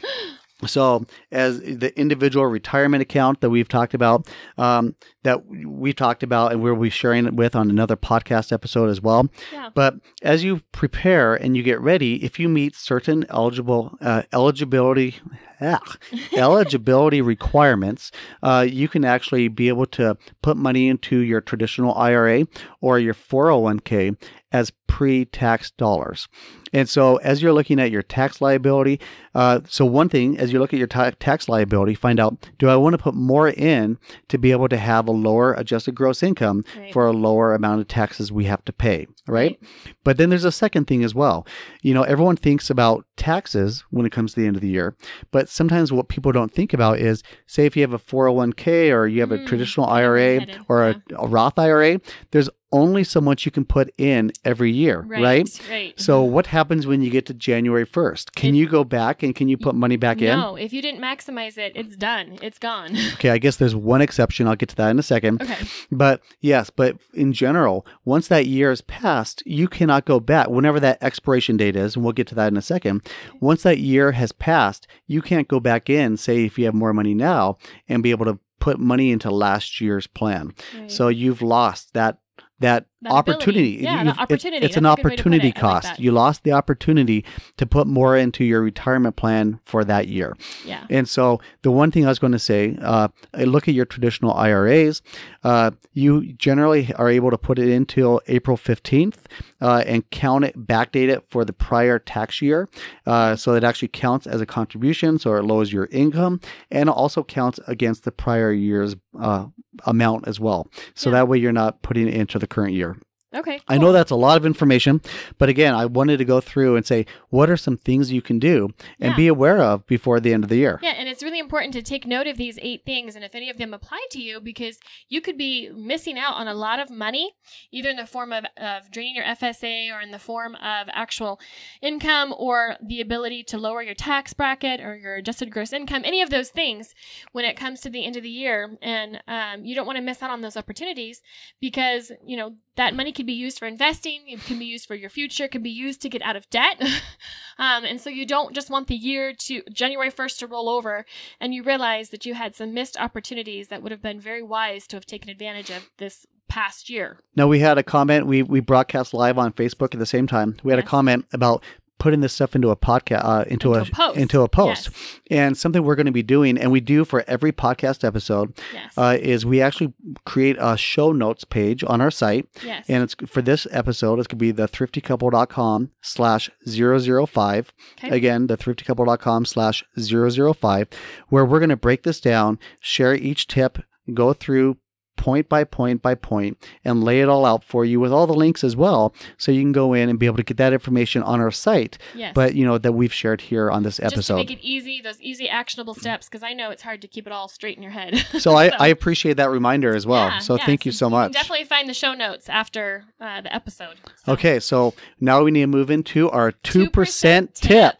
So, 0.64 1.04
as 1.30 1.60
the 1.60 1.92
individual 1.98 2.46
retirement 2.46 3.02
account 3.02 3.42
that 3.42 3.50
we've 3.50 3.68
talked 3.68 3.92
about, 3.92 4.26
um, 4.56 4.94
that 5.22 5.44
we 5.46 5.92
talked 5.92 6.22
about, 6.22 6.52
and 6.52 6.62
we'll 6.62 6.76
be 6.76 6.88
sharing 6.88 7.26
it 7.26 7.34
with 7.34 7.54
on 7.54 7.68
another 7.68 7.96
podcast 7.96 8.52
episode 8.52 8.88
as 8.88 9.00
well. 9.00 9.28
yeah. 9.52 9.68
But 9.74 9.96
as 10.22 10.44
you 10.44 10.62
prepare 10.72 11.34
and 11.34 11.56
you 11.56 11.62
get 11.62 11.80
ready, 11.80 12.24
if 12.24 12.38
you 12.38 12.48
meet 12.48 12.74
certain 12.74 13.26
eligible 13.28 13.98
uh, 14.00 14.22
eligibility 14.32 15.16
ah, 15.60 15.80
eligibility 16.36 17.20
requirements, 17.20 18.10
uh, 18.42 18.66
you 18.68 18.88
can 18.88 19.04
actually 19.04 19.48
be 19.48 19.68
able 19.68 19.86
to 19.86 20.16
put 20.42 20.56
money 20.56 20.88
into 20.88 21.18
your 21.18 21.40
traditional 21.40 21.94
IRA 21.94 22.46
or 22.80 22.98
your 22.98 23.14
401k 23.14 24.16
as 24.52 24.72
pre-tax 24.86 25.70
dollars. 25.72 26.28
And 26.76 26.88
so, 26.88 27.16
as 27.16 27.40
you're 27.40 27.54
looking 27.54 27.80
at 27.80 27.90
your 27.90 28.02
tax 28.02 28.40
liability, 28.42 29.00
uh, 29.34 29.60
so 29.66 29.84
one 29.86 30.08
thing, 30.10 30.36
as 30.38 30.52
you 30.52 30.58
look 30.58 30.72
at 30.74 30.78
your 30.78 30.86
ta- 30.86 31.12
tax 31.18 31.48
liability, 31.48 31.94
find 31.94 32.20
out 32.20 32.32
do 32.58 32.68
I 32.68 32.76
want 32.76 32.92
to 32.94 32.98
put 33.02 33.14
more 33.14 33.48
in 33.48 33.98
to 34.28 34.36
be 34.38 34.52
able 34.52 34.68
to 34.68 34.76
have 34.76 35.08
a 35.08 35.10
lower 35.12 35.54
adjusted 35.54 35.94
gross 35.94 36.22
income 36.22 36.64
Right. 36.76 36.92
for 36.92 37.06
a 37.06 37.12
lower 37.12 37.54
amount 37.54 37.80
of 37.80 37.88
taxes 37.88 38.30
we 38.30 38.44
have 38.44 38.62
to 38.66 38.72
pay, 38.72 39.06
right? 39.26 39.58
But 40.04 40.18
then 40.18 40.28
there's 40.30 40.44
a 40.44 40.52
second 40.52 40.86
thing 40.86 41.02
as 41.02 41.14
well. 41.14 41.46
You 41.82 41.94
know, 41.94 42.02
everyone 42.02 42.36
thinks 42.36 42.68
about 42.68 43.06
taxes 43.16 43.84
when 43.90 44.04
it 44.04 44.12
comes 44.12 44.34
to 44.34 44.40
the 44.40 44.46
end 44.46 44.56
of 44.56 44.62
the 44.62 44.68
year, 44.68 44.94
but 45.30 45.48
sometimes 45.48 45.92
what 45.92 46.08
people 46.08 46.30
don't 46.32 46.52
think 46.52 46.74
about 46.74 46.98
is 46.98 47.22
say 47.46 47.64
if 47.64 47.74
you 47.76 47.82
have 47.82 47.94
a 47.94 47.98
401k 47.98 48.92
or 48.94 49.06
you 49.06 49.20
have 49.20 49.32
a 49.32 49.38
Mm, 49.38 49.46
traditional 49.46 49.86
where 49.86 50.02
you're 50.32 50.40
IRA 50.42 50.46
or 50.68 50.82
a, 50.90 51.02
a 51.18 51.26
Roth 51.26 51.58
IRA, 51.58 52.00
there's 52.32 52.50
only 52.72 53.04
so 53.04 53.20
much 53.20 53.44
you 53.44 53.52
can 53.52 53.64
put 53.64 53.92
in 53.96 54.32
every 54.44 54.72
year, 54.72 55.00
right? 55.00 55.22
Right. 55.22 55.60
Right. 55.70 56.00
So 56.00 56.22
mm-hmm. 56.22 56.32
what 56.32 56.46
happens 56.46 56.86
when 56.86 57.02
you 57.02 57.10
get 57.10 57.26
to 57.26 57.34
January 57.34 57.86
1st? 57.86 58.34
Can 58.34 58.54
It- 58.54 58.58
you 58.58 58.68
go 58.68 58.84
back 58.84 59.22
and 59.22 59.34
can 59.34 59.48
you 59.48 59.56
put 59.56 59.74
money 59.74 59.96
back 59.96 60.20
in? 60.20 60.38
no, 60.38 60.56
if 60.56 60.72
you 60.72 60.82
didn't 60.82 61.00
maximize 61.00 61.58
it, 61.58 61.72
it's 61.74 61.96
done. 61.96 62.38
It's 62.42 62.58
gone. 62.58 62.96
Okay, 63.16 63.30
I 63.30 63.38
guess 63.38 63.56
there's 63.56 63.74
one 63.74 64.02
exception. 64.02 64.46
I'll 64.46 64.56
get 64.56 64.68
to 64.70 64.76
that 64.76 64.90
in 64.90 64.98
a 64.98 65.02
second. 65.02 65.40
okay. 65.40 65.56
But 65.90 66.20
yes, 66.40 66.68
but 66.68 66.96
in 67.14 67.32
general, 67.32 67.86
once 68.04 68.28
that 68.28 68.46
year 68.46 68.70
is 68.70 68.82
passed, 68.82 69.42
you 69.46 69.68
cannot 69.68 70.04
go 70.04 70.20
back. 70.20 70.50
Whenever 70.50 70.78
that 70.80 71.02
expiration 71.02 71.56
date 71.56 71.76
is, 71.76 71.94
and 71.96 72.04
we'll 72.04 72.12
get 72.12 72.26
to 72.28 72.34
that 72.34 72.48
in 72.48 72.56
a 72.58 72.62
second, 72.62 73.08
once 73.40 73.62
that 73.62 73.78
year 73.78 74.12
has 74.12 74.32
passed, 74.32 74.86
you 75.06 75.22
can't 75.22 75.48
go 75.48 75.60
back 75.60 75.88
in, 75.88 76.16
say, 76.16 76.44
if 76.44 76.58
you 76.58 76.66
have 76.66 76.74
more 76.74 76.92
money 76.92 77.14
now, 77.14 77.56
and 77.88 78.02
be 78.02 78.10
able 78.10 78.26
to 78.26 78.38
put 78.58 78.78
money 78.78 79.12
into 79.12 79.30
last 79.30 79.80
year's 79.80 80.06
plan. 80.06 80.52
Right. 80.76 80.90
So 80.90 81.08
you've 81.08 81.42
lost 81.42 81.94
that. 81.94 82.18
That, 82.60 82.86
That 83.02 83.12
opportunity. 83.12 83.78
Yeah, 83.82 84.14
opportunity. 84.18 84.64
It's, 84.64 84.76
an 84.76 84.84
That's 84.84 84.94
a 84.94 85.02
good 85.02 85.04
way 85.04 85.12
opportunity 85.12 85.48
it. 85.48 85.62
I 85.62 85.66
like 85.74 85.82
cost. 85.82 86.00
you 86.00 86.12
lost 86.12 86.44
the 86.44 86.52
opportunity 86.52 87.24
to 87.58 87.66
put 87.66 87.86
more 87.86 88.16
into 88.16 88.42
your 88.42 88.62
retirement 88.62 89.16
plan 89.16 89.60
for 89.64 89.84
that 89.84 90.08
year. 90.08 90.34
yeah. 90.64 90.86
And 90.88 91.06
so 91.06 91.40
the 91.62 91.70
one 91.70 91.90
thing 91.90 92.06
I 92.06 92.08
was 92.08 92.18
going 92.18 92.32
to 92.32 92.38
say, 92.38 92.76
uh, 92.80 93.08
look 93.34 93.68
at 93.68 93.74
your 93.74 93.84
traditional 93.84 94.32
IRAs. 94.32 95.02
Uh, 95.44 95.72
you 95.92 96.32
generally 96.32 96.92
are 96.94 97.08
able 97.10 97.30
to 97.30 97.38
put 97.38 97.58
it 97.58 97.68
until 97.72 98.20
April 98.28 98.56
15th 98.56 99.16
uh, 99.60 99.84
and 99.86 100.08
count 100.10 100.44
it, 100.46 100.58
backdate 100.66 101.08
it 101.08 101.22
for 101.28 101.44
the 101.44 101.52
prior 101.52 101.98
tax 101.98 102.40
year. 102.42 102.68
Uh, 103.06 103.36
so 103.36 103.52
it 103.54 103.62
actually 103.62 103.88
counts 103.88 104.26
as 104.26 104.40
a 104.40 104.46
contribution. 104.46 105.18
So 105.18 105.34
it 105.36 105.44
lowers 105.44 105.72
your 105.72 105.86
income 105.92 106.40
and 106.70 106.88
it 106.88 106.92
also 106.92 107.22
counts 107.22 107.60
against 107.68 108.04
the 108.04 108.10
prior 108.12 108.52
year's 108.52 108.96
uh, 109.20 109.46
amount 109.84 110.26
as 110.26 110.40
well. 110.40 110.66
So 110.94 111.10
Yeah. 111.10 111.16
that 111.16 111.28
way 111.28 111.38
you're 111.38 111.52
not 111.52 111.82
putting 111.82 112.08
it 112.08 112.14
into 112.14 112.38
the 112.38 112.46
current 112.46 112.72
year. 112.72 112.95
Okay. 113.34 113.60
I 113.68 113.76
know 113.76 113.92
that's 113.92 114.12
a 114.12 114.16
lot 114.16 114.36
of 114.36 114.46
information, 114.46 115.00
but 115.36 115.48
again, 115.48 115.74
I 115.74 115.86
wanted 115.86 116.18
to 116.18 116.24
go 116.24 116.40
through 116.40 116.76
and 116.76 116.86
say, 116.86 117.06
what 117.28 117.50
are 117.50 117.56
some 117.56 117.76
things 117.76 118.12
you 118.12 118.22
can 118.22 118.38
do 118.38 118.70
and 119.00 119.10
Yeah. 119.12 119.16
be 119.16 119.26
aware 119.26 119.60
of 119.60 119.84
before 119.86 120.20
the 120.20 120.32
end 120.32 120.44
of 120.44 120.48
the 120.48 120.56
year? 120.56 120.78
Yeah, 120.82 120.90
and 120.96 121.08
it's 121.08 121.22
really 121.24 121.40
important 121.40 121.72
to 121.74 121.82
take 121.82 122.06
note 122.06 122.28
of 122.28 122.36
these 122.36 122.56
eight 122.62 122.84
things 122.86 123.16
and 123.16 123.24
if 123.24 123.34
any 123.34 123.50
of 123.50 123.58
them 123.58 123.74
apply 123.74 124.00
to 124.12 124.22
you 124.22 124.40
because 124.40 124.78
you 125.08 125.20
could 125.20 125.36
be 125.36 125.68
missing 125.70 126.18
out 126.18 126.34
on 126.34 126.46
a 126.46 126.54
lot 126.54 126.78
of 126.78 126.88
money, 126.88 127.32
either 127.72 127.90
in 127.90 127.96
the 127.96 128.06
form 128.06 128.32
of, 128.32 128.44
of 128.56 128.90
draining 128.92 129.16
your 129.16 129.24
FSA 129.24 129.92
or 129.92 130.00
in 130.00 130.12
the 130.12 130.18
form 130.20 130.54
of 130.54 130.88
actual 130.92 131.40
income 131.82 132.32
or 132.38 132.76
the 132.80 133.00
ability 133.00 133.42
to 133.44 133.58
lower 133.58 133.82
your 133.82 133.94
tax 133.94 134.32
bracket 134.34 134.80
or 134.80 134.96
your 134.96 135.16
adjusted 135.16 135.50
gross 135.50 135.72
income, 135.72 136.02
any 136.04 136.22
of 136.22 136.30
those 136.30 136.50
things 136.50 136.94
when 137.32 137.44
it 137.44 137.56
comes 137.56 137.80
to 137.80 137.90
the 137.90 138.04
end 138.06 138.16
of 138.16 138.22
the 138.22 138.30
year. 138.30 138.78
And 138.80 139.20
um, 139.26 139.64
you 139.64 139.74
don't 139.74 139.86
want 139.86 139.96
to 139.96 140.02
miss 140.02 140.22
out 140.22 140.30
on 140.30 140.42
those 140.42 140.56
opportunities 140.56 141.22
because, 141.60 142.12
you 142.24 142.36
know, 142.36 142.54
that 142.76 142.94
money 142.94 143.12
could 143.12 143.26
be 143.26 143.32
used 143.32 143.58
for 143.58 143.66
investing, 143.66 144.22
it 144.26 144.40
can 144.42 144.58
be 144.58 144.64
used 144.64 144.86
for 144.86 144.94
your 144.94 145.10
future, 145.10 145.44
it 145.44 145.50
can 145.50 145.62
be 145.62 145.70
used 145.70 146.00
to 146.02 146.08
get 146.08 146.22
out 146.22 146.36
of 146.36 146.48
debt. 146.50 146.80
um, 147.58 147.84
and 147.84 148.00
so 148.00 148.10
you 148.10 148.26
don't 148.26 148.54
just 148.54 148.70
want 148.70 148.86
the 148.86 148.94
year 148.94 149.32
to 149.32 149.62
January 149.72 150.10
1st 150.10 150.38
to 150.38 150.46
roll 150.46 150.68
over 150.68 151.04
and 151.40 151.54
you 151.54 151.62
realize 151.62 152.10
that 152.10 152.24
you 152.24 152.34
had 152.34 152.54
some 152.54 152.74
missed 152.74 152.98
opportunities 152.98 153.68
that 153.68 153.82
would 153.82 153.92
have 153.92 154.02
been 154.02 154.20
very 154.20 154.42
wise 154.42 154.86
to 154.86 154.96
have 154.96 155.06
taken 155.06 155.30
advantage 155.30 155.70
of 155.70 155.88
this 155.98 156.26
past 156.48 156.88
year. 156.88 157.18
No, 157.34 157.48
we 157.48 157.58
had 157.58 157.78
a 157.78 157.82
comment. 157.82 158.26
We 158.26 158.42
we 158.42 158.60
broadcast 158.60 159.12
live 159.12 159.38
on 159.38 159.52
Facebook 159.52 159.94
at 159.94 159.98
the 159.98 160.06
same 160.06 160.26
time. 160.26 160.56
We 160.62 160.72
had 160.72 160.78
a 160.78 160.82
comment 160.84 161.26
about 161.32 161.62
putting 161.98 162.20
this 162.20 162.32
stuff 162.32 162.54
into 162.54 162.70
a 162.70 162.76
podcast, 162.76 163.24
uh, 163.24 163.44
into, 163.48 163.72
Into 163.74 163.90
a, 163.90 163.94
post. 163.94 164.16
into 164.18 164.42
a 164.42 164.48
post, 164.48 164.88
Yes. 164.90 165.20
and 165.30 165.56
something 165.56 165.82
we're 165.82 165.94
going 165.96 166.06
to 166.06 166.12
be 166.12 166.22
doing, 166.22 166.58
and 166.58 166.70
we 166.70 166.80
do 166.80 167.04
for 167.04 167.24
every 167.26 167.52
podcast 167.52 168.04
episode, 168.04 168.56
Yes. 168.72 168.92
uh, 168.98 169.16
is 169.20 169.46
we 169.46 169.60
actually 169.62 169.94
create 170.24 170.56
a 170.60 170.76
show 170.76 171.12
notes 171.12 171.44
page 171.44 171.82
on 171.86 172.00
our 172.00 172.10
site, 172.10 172.46
yes. 172.64 172.84
and 172.88 173.02
it's 173.02 173.14
for 173.26 173.40
this 173.42 173.66
episode. 173.70 174.18
It's 174.18 174.26
going 174.28 174.38
to 174.38 174.42
be 174.44 174.50
the 174.52 174.68
thriftycouple.com 174.68 175.90
slash 176.02 176.50
005. 176.66 177.72
Okay. 177.98 178.14
Again, 178.14 178.46
the 178.46 178.56
thriftycouple.com 178.56 179.44
slash 179.46 179.84
005, 179.98 180.88
where 181.28 181.44
we're 181.44 181.58
going 181.60 181.70
to 181.70 181.76
break 181.76 182.02
this 182.02 182.20
down, 182.20 182.58
share 182.80 183.14
each 183.14 183.46
tip, 183.46 183.78
go 184.12 184.32
through 184.32 184.76
point 185.16 185.48
by 185.48 185.64
point 185.64 186.02
by 186.02 186.14
point, 186.14 186.58
and 186.84 187.02
lay 187.02 187.20
it 187.20 187.28
all 187.28 187.44
out 187.44 187.64
for 187.64 187.84
you 187.84 188.00
with 188.00 188.12
all 188.12 188.26
the 188.26 188.34
links 188.34 188.62
as 188.62 188.76
well. 188.76 189.14
So 189.38 189.52
you 189.52 189.62
can 189.62 189.72
go 189.72 189.92
in 189.92 190.08
and 190.08 190.18
be 190.18 190.26
able 190.26 190.36
to 190.36 190.42
get 190.42 190.56
that 190.58 190.72
information 190.72 191.22
on 191.22 191.40
our 191.40 191.50
site, 191.50 191.98
yes. 192.14 192.32
but 192.34 192.54
you 192.54 192.64
know, 192.64 192.78
that 192.78 192.92
we've 192.92 193.12
shared 193.12 193.40
here 193.40 193.70
on 193.70 193.82
this 193.82 193.98
episode 194.00 194.16
just 194.16 194.28
to 194.28 194.34
make 194.36 194.50
it 194.50 194.60
easy, 194.60 195.00
those 195.00 195.20
easy 195.20 195.48
actionable 195.48 195.94
steps, 195.94 196.28
because 196.28 196.42
I 196.42 196.52
know 196.52 196.70
it's 196.70 196.82
hard 196.82 197.02
to 197.02 197.08
keep 197.08 197.26
it 197.26 197.32
all 197.32 197.48
straight 197.48 197.76
in 197.76 197.82
your 197.82 197.92
head. 197.92 198.16
so 198.38 198.54
I, 198.54 198.68
I 198.78 198.88
appreciate 198.88 199.36
that 199.38 199.50
reminder 199.50 199.94
as 199.94 200.06
well. 200.06 200.28
Yeah, 200.28 200.38
so 200.38 200.56
yeah, 200.56 200.66
thank 200.66 200.86
you 200.86 200.92
so 200.92 201.06
can 201.06 201.12
much. 201.12 201.32
definitely 201.32 201.64
find 201.64 201.88
the 201.88 201.94
show 201.94 202.14
notes 202.14 202.48
after 202.48 203.04
uh, 203.20 203.40
the 203.40 203.54
episode. 203.54 203.96
So, 204.24 204.32
Okay, 204.32 204.60
so 204.60 204.94
now 205.20 205.42
we 205.42 205.50
need 205.50 205.62
to 205.62 205.66
move 205.66 205.90
into 205.90 206.30
our 206.30 206.52
2%, 206.52 206.90
2% 206.90 207.54
tip. 207.54 207.96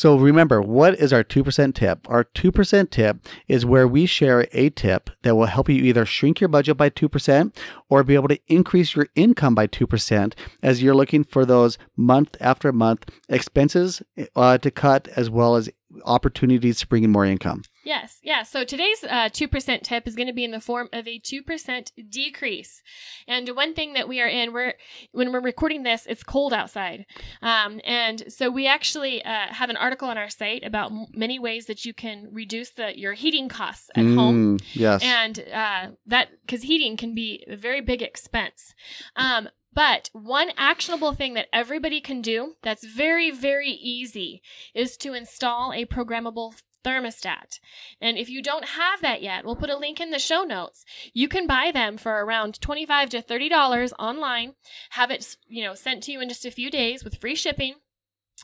So 0.00 0.16
remember, 0.16 0.62
what 0.62 0.98
is 0.98 1.12
our 1.12 1.22
2% 1.22 1.74
tip? 1.74 2.08
Our 2.08 2.24
2% 2.24 2.90
tip 2.90 3.18
is 3.48 3.66
where 3.66 3.86
we 3.86 4.06
share 4.06 4.48
a 4.52 4.70
tip 4.70 5.10
that 5.24 5.36
will 5.36 5.44
help 5.44 5.68
you 5.68 5.84
either 5.84 6.06
shrink 6.06 6.40
your 6.40 6.48
budget 6.48 6.78
by 6.78 6.88
2% 6.88 7.54
or 7.90 8.02
be 8.02 8.14
able 8.14 8.28
to 8.28 8.40
increase 8.46 8.96
your 8.96 9.08
income 9.14 9.54
by 9.54 9.66
2% 9.66 10.32
as 10.62 10.82
you're 10.82 10.94
looking 10.94 11.22
for 11.22 11.44
those 11.44 11.76
month 11.98 12.34
after 12.40 12.72
month 12.72 13.10
expenses 13.28 14.00
uh, 14.34 14.56
to 14.56 14.70
cut 14.70 15.06
as 15.16 15.28
well 15.28 15.54
as 15.54 15.68
opportunities 16.04 16.78
to 16.80 16.86
bring 16.86 17.04
in 17.04 17.10
more 17.10 17.24
income. 17.24 17.62
Yes, 17.82 18.18
yeah. 18.22 18.42
So 18.42 18.64
today's 18.64 19.02
uh, 19.04 19.30
2% 19.30 19.82
tip 19.82 20.06
is 20.06 20.14
going 20.14 20.26
to 20.26 20.32
be 20.32 20.44
in 20.44 20.50
the 20.50 20.60
form 20.60 20.88
of 20.92 21.08
a 21.08 21.18
2% 21.18 22.10
decrease. 22.10 22.82
And 23.26 23.48
one 23.50 23.74
thing 23.74 23.94
that 23.94 24.06
we 24.06 24.20
are 24.20 24.28
in, 24.28 24.52
we're 24.52 24.74
when 25.12 25.32
we're 25.32 25.40
recording 25.40 25.82
this, 25.82 26.06
it's 26.06 26.22
cold 26.22 26.52
outside. 26.52 27.06
Um, 27.40 27.80
and 27.84 28.30
so 28.32 28.50
we 28.50 28.66
actually 28.66 29.24
uh, 29.24 29.46
have 29.48 29.70
an 29.70 29.76
article 29.76 30.08
on 30.08 30.18
our 30.18 30.28
site 30.28 30.64
about 30.64 30.90
m- 30.90 31.06
many 31.14 31.38
ways 31.38 31.66
that 31.66 31.84
you 31.84 31.94
can 31.94 32.28
reduce 32.30 32.70
the 32.70 32.98
your 32.98 33.14
heating 33.14 33.48
costs 33.48 33.90
at 33.96 34.04
home. 34.04 34.58
Mm, 34.58 34.62
yes. 34.74 35.02
And 35.02 35.38
uh, 35.52 35.86
that, 36.06 36.28
because 36.42 36.62
heating 36.62 36.96
can 36.96 37.14
be 37.14 37.44
a 37.48 37.56
very 37.56 37.80
big 37.80 38.02
expense. 38.02 38.74
Um, 39.16 39.48
but 39.72 40.10
one 40.12 40.50
actionable 40.56 41.12
thing 41.12 41.34
that 41.34 41.48
everybody 41.52 42.00
can 42.00 42.20
do 42.20 42.56
that's 42.62 42.84
very, 42.84 43.30
very 43.30 43.70
easy 43.70 44.42
is 44.74 44.96
to 44.98 45.14
install 45.14 45.72
a 45.72 45.84
programmable 45.84 46.54
thermostat. 46.84 47.60
And 48.00 48.18
if 48.18 48.28
you 48.28 48.42
don't 48.42 48.64
have 48.64 49.00
that 49.02 49.22
yet, 49.22 49.44
we'll 49.44 49.56
put 49.56 49.70
a 49.70 49.76
link 49.76 50.00
in 50.00 50.10
the 50.10 50.18
show 50.18 50.42
notes. 50.42 50.84
You 51.12 51.28
can 51.28 51.46
buy 51.46 51.70
them 51.72 51.98
for 51.98 52.24
around 52.24 52.60
25 52.60 53.10
to 53.10 53.22
$30 53.22 53.92
online, 53.98 54.54
have 54.90 55.10
it, 55.10 55.36
you 55.46 55.64
know, 55.64 55.74
sent 55.74 56.02
to 56.04 56.12
you 56.12 56.20
in 56.20 56.28
just 56.28 56.46
a 56.46 56.50
few 56.50 56.70
days 56.70 57.04
with 57.04 57.20
free 57.20 57.34
shipping. 57.34 57.76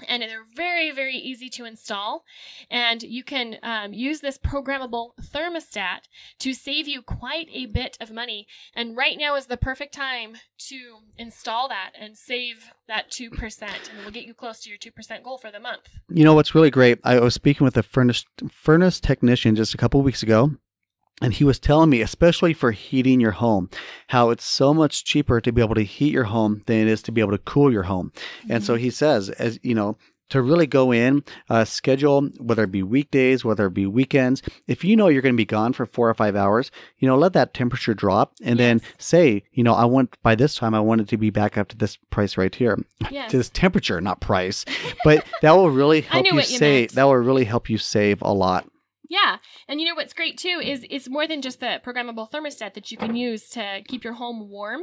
And 0.06 0.22
they're 0.22 0.46
very, 0.54 0.90
very 0.90 1.16
easy 1.16 1.48
to 1.50 1.64
install. 1.64 2.24
And 2.70 3.02
you 3.02 3.24
can 3.24 3.56
um, 3.62 3.92
use 3.92 4.20
this 4.20 4.38
programmable 4.38 5.10
thermostat 5.20 6.00
to 6.40 6.52
save 6.52 6.88
you 6.88 7.02
quite 7.02 7.48
a 7.52 7.66
bit 7.66 7.96
of 8.00 8.10
money. 8.10 8.46
And 8.74 8.96
right 8.96 9.16
now 9.18 9.36
is 9.36 9.46
the 9.46 9.56
perfect 9.56 9.94
time 9.94 10.36
to 10.68 10.98
install 11.16 11.68
that 11.68 11.92
and 11.98 12.16
save 12.16 12.70
that 12.88 13.10
2%. 13.10 13.62
And 13.62 13.98
it 13.98 14.04
will 14.04 14.12
get 14.12 14.26
you 14.26 14.34
close 14.34 14.60
to 14.60 14.70
your 14.70 14.78
2% 14.78 15.22
goal 15.22 15.38
for 15.38 15.50
the 15.50 15.60
month. 15.60 15.88
You 16.08 16.24
know 16.24 16.34
what's 16.34 16.54
really 16.54 16.70
great? 16.70 16.98
I 17.04 17.20
was 17.20 17.34
speaking 17.34 17.64
with 17.64 17.76
a 17.76 17.82
furnace 17.82 18.24
furnace 18.50 19.00
technician 19.00 19.56
just 19.56 19.74
a 19.74 19.76
couple 19.76 20.02
weeks 20.02 20.22
ago, 20.22 20.52
and 21.22 21.32
he 21.32 21.44
was 21.44 21.58
telling 21.58 21.90
me, 21.90 22.02
especially 22.02 22.52
for 22.52 22.72
heating 22.72 23.20
your 23.20 23.32
home, 23.32 23.70
how 24.08 24.30
it's 24.30 24.44
so 24.44 24.74
much 24.74 25.04
cheaper 25.04 25.40
to 25.40 25.52
be 25.52 25.62
able 25.62 25.74
to 25.74 25.84
heat 25.84 26.12
your 26.12 26.24
home 26.24 26.62
than 26.66 26.78
it 26.78 26.88
is 26.88 27.02
to 27.02 27.12
be 27.12 27.20
able 27.20 27.32
to 27.32 27.38
cool 27.38 27.72
your 27.72 27.84
home. 27.84 28.12
And 28.50 28.62
so 28.62 28.74
he 28.74 28.90
says, 28.90 29.30
as 29.30 29.58
you 29.62 29.74
know, 29.74 29.96
to 30.28 30.42
really 30.42 30.66
go 30.66 30.92
in, 30.92 31.22
uh, 31.48 31.64
schedule 31.64 32.22
whether 32.38 32.64
it 32.64 32.72
be 32.72 32.82
weekdays, 32.82 33.44
whether 33.44 33.66
it 33.66 33.74
be 33.74 33.86
weekends. 33.86 34.42
If 34.66 34.84
you 34.84 34.96
know 34.96 35.08
you're 35.08 35.22
going 35.22 35.34
to 35.34 35.36
be 35.36 35.44
gone 35.44 35.72
for 35.72 35.86
four 35.86 36.08
or 36.10 36.14
five 36.14 36.34
hours, 36.34 36.70
you 36.98 37.06
know, 37.06 37.16
let 37.16 37.32
that 37.34 37.54
temperature 37.54 37.94
drop, 37.94 38.32
and 38.42 38.58
then 38.58 38.82
say, 38.98 39.44
you 39.52 39.62
know, 39.62 39.74
I 39.74 39.84
want 39.84 40.16
by 40.22 40.34
this 40.34 40.56
time 40.56 40.74
I 40.74 40.80
want 40.80 41.00
it 41.00 41.08
to 41.08 41.16
be 41.16 41.30
back 41.30 41.56
up 41.56 41.68
to 41.68 41.76
this 41.76 41.96
price 42.10 42.36
right 42.36 42.54
here 42.54 42.78
yes. 43.10 43.30
to 43.30 43.36
this 43.38 43.50
temperature, 43.50 44.00
not 44.00 44.20
price. 44.20 44.64
But 45.04 45.24
that 45.42 45.52
will 45.52 45.70
really 45.70 46.00
help 46.00 46.26
you 46.26 46.34
you 46.34 46.42
save. 46.42 46.90
meant. 46.90 46.92
That 46.94 47.04
will 47.04 47.16
really 47.16 47.44
help 47.44 47.70
you 47.70 47.78
save 47.78 48.22
a 48.22 48.32
lot. 48.32 48.68
Yeah. 49.08 49.38
And 49.68 49.80
you 49.80 49.86
know 49.86 49.94
what's 49.94 50.12
great 50.12 50.38
too 50.38 50.60
is 50.62 50.84
it's 50.90 51.08
more 51.08 51.26
than 51.26 51.42
just 51.42 51.60
the 51.60 51.80
programmable 51.84 52.30
thermostat 52.30 52.74
that 52.74 52.90
you 52.90 52.98
can 52.98 53.14
use 53.14 53.48
to 53.50 53.82
keep 53.86 54.04
your 54.04 54.14
home 54.14 54.48
warm. 54.48 54.82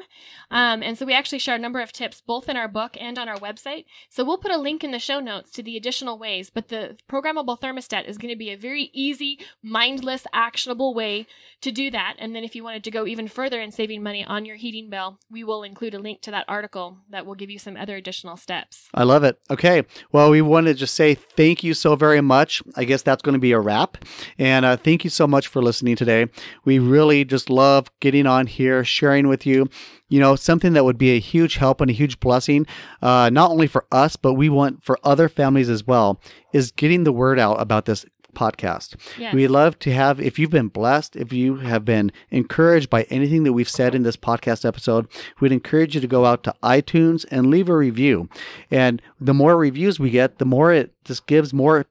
Um, 0.51 0.81
and 0.83 0.97
so 0.97 1.05
we 1.05 1.13
actually 1.13 1.39
share 1.39 1.55
a 1.55 1.59
number 1.59 1.81
of 1.81 1.91
tips 1.91 2.21
both 2.21 2.49
in 2.49 2.57
our 2.57 2.67
book 2.67 2.97
and 2.99 3.17
on 3.17 3.27
our 3.27 3.37
website. 3.37 3.85
So 4.09 4.23
we'll 4.23 4.37
put 4.37 4.51
a 4.51 4.57
link 4.57 4.83
in 4.83 4.91
the 4.91 4.99
show 4.99 5.19
notes 5.19 5.51
to 5.51 5.63
the 5.63 5.77
additional 5.77 6.17
ways. 6.17 6.49
But 6.49 6.69
the 6.69 6.97
programmable 7.09 7.59
thermostat 7.59 8.07
is 8.07 8.17
going 8.17 8.33
to 8.33 8.37
be 8.37 8.51
a 8.51 8.57
very 8.57 8.89
easy, 8.93 9.39
mindless, 9.61 10.25
actionable 10.33 10.93
way 10.93 11.27
to 11.61 11.71
do 11.71 11.91
that. 11.91 12.15
And 12.19 12.35
then 12.35 12.43
if 12.43 12.55
you 12.55 12.63
wanted 12.63 12.83
to 12.85 12.91
go 12.91 13.05
even 13.05 13.27
further 13.27 13.61
in 13.61 13.71
saving 13.71 14.03
money 14.03 14.23
on 14.23 14.45
your 14.45 14.55
heating 14.55 14.89
bill, 14.89 15.19
we 15.29 15.43
will 15.43 15.63
include 15.63 15.93
a 15.93 15.99
link 15.99 16.21
to 16.21 16.31
that 16.31 16.45
article 16.47 16.97
that 17.09 17.25
will 17.25 17.35
give 17.35 17.49
you 17.49 17.59
some 17.59 17.77
other 17.77 17.95
additional 17.95 18.37
steps. 18.37 18.89
I 18.93 19.03
love 19.03 19.23
it. 19.23 19.39
Okay. 19.49 19.83
Well, 20.11 20.29
we 20.29 20.41
want 20.41 20.67
to 20.67 20.73
just 20.73 20.95
say 20.95 21.15
thank 21.15 21.63
you 21.63 21.73
so 21.73 21.95
very 21.95 22.21
much. 22.21 22.61
I 22.75 22.83
guess 22.83 23.01
that's 23.01 23.21
going 23.21 23.33
to 23.33 23.39
be 23.39 23.51
a 23.51 23.59
wrap. 23.59 23.97
And 24.37 24.65
uh, 24.65 24.77
thank 24.77 25.03
you 25.03 25.09
so 25.09 25.27
much 25.27 25.47
for 25.47 25.61
listening 25.61 25.95
today. 25.95 26.27
We 26.65 26.79
really 26.79 27.25
just 27.25 27.49
love 27.49 27.89
getting 27.99 28.27
on 28.27 28.47
here, 28.47 28.83
sharing 28.83 29.27
with 29.27 29.45
you, 29.45 29.69
you 30.09 30.19
know, 30.19 30.35
something 30.35 30.73
that 30.73 30.85
would 30.85 30.97
be 30.97 31.11
a 31.11 31.19
huge 31.19 31.55
help 31.55 31.81
and 31.81 31.89
a 31.89 31.93
huge 31.93 32.19
blessing, 32.19 32.65
uh, 33.01 33.29
not 33.31 33.51
only 33.51 33.67
for 33.67 33.85
us, 33.91 34.15
but 34.15 34.33
we 34.33 34.49
want 34.49 34.83
for 34.83 34.97
other 35.03 35.29
families 35.29 35.69
as 35.69 35.85
well, 35.85 36.19
is 36.53 36.71
getting 36.71 37.03
the 37.03 37.11
word 37.11 37.39
out 37.39 37.59
about 37.61 37.85
this 37.85 38.05
podcast. 38.33 38.95
Yes. 39.17 39.33
We 39.33 39.47
love 39.47 39.79
to 39.79 39.93
have, 39.93 40.19
if 40.19 40.37
you've 40.39 40.49
been 40.49 40.67
blessed, 40.67 41.15
if 41.15 41.31
you 41.31 41.57
have 41.57 41.85
been 41.85 42.11
encouraged 42.31 42.89
by 42.89 43.03
anything 43.03 43.43
that 43.43 43.53
we've 43.53 43.69
said 43.69 43.95
in 43.95 44.03
this 44.03 44.17
podcast 44.17 44.65
episode, 44.65 45.07
we'd 45.39 45.51
encourage 45.51 45.95
you 45.95 46.01
to 46.01 46.07
go 46.07 46.25
out 46.25 46.43
to 46.43 46.55
iTunes 46.63 47.25
and 47.31 47.47
leave 47.47 47.69
a 47.69 47.77
review. 47.77 48.27
And 48.71 49.01
the 49.19 49.33
more 49.33 49.55
reviews 49.55 49.99
we 49.99 50.09
get, 50.09 50.39
the 50.39 50.45
more 50.45 50.73
it 50.73 50.93
just 51.05 51.27
gives 51.27 51.53
more 51.53 51.85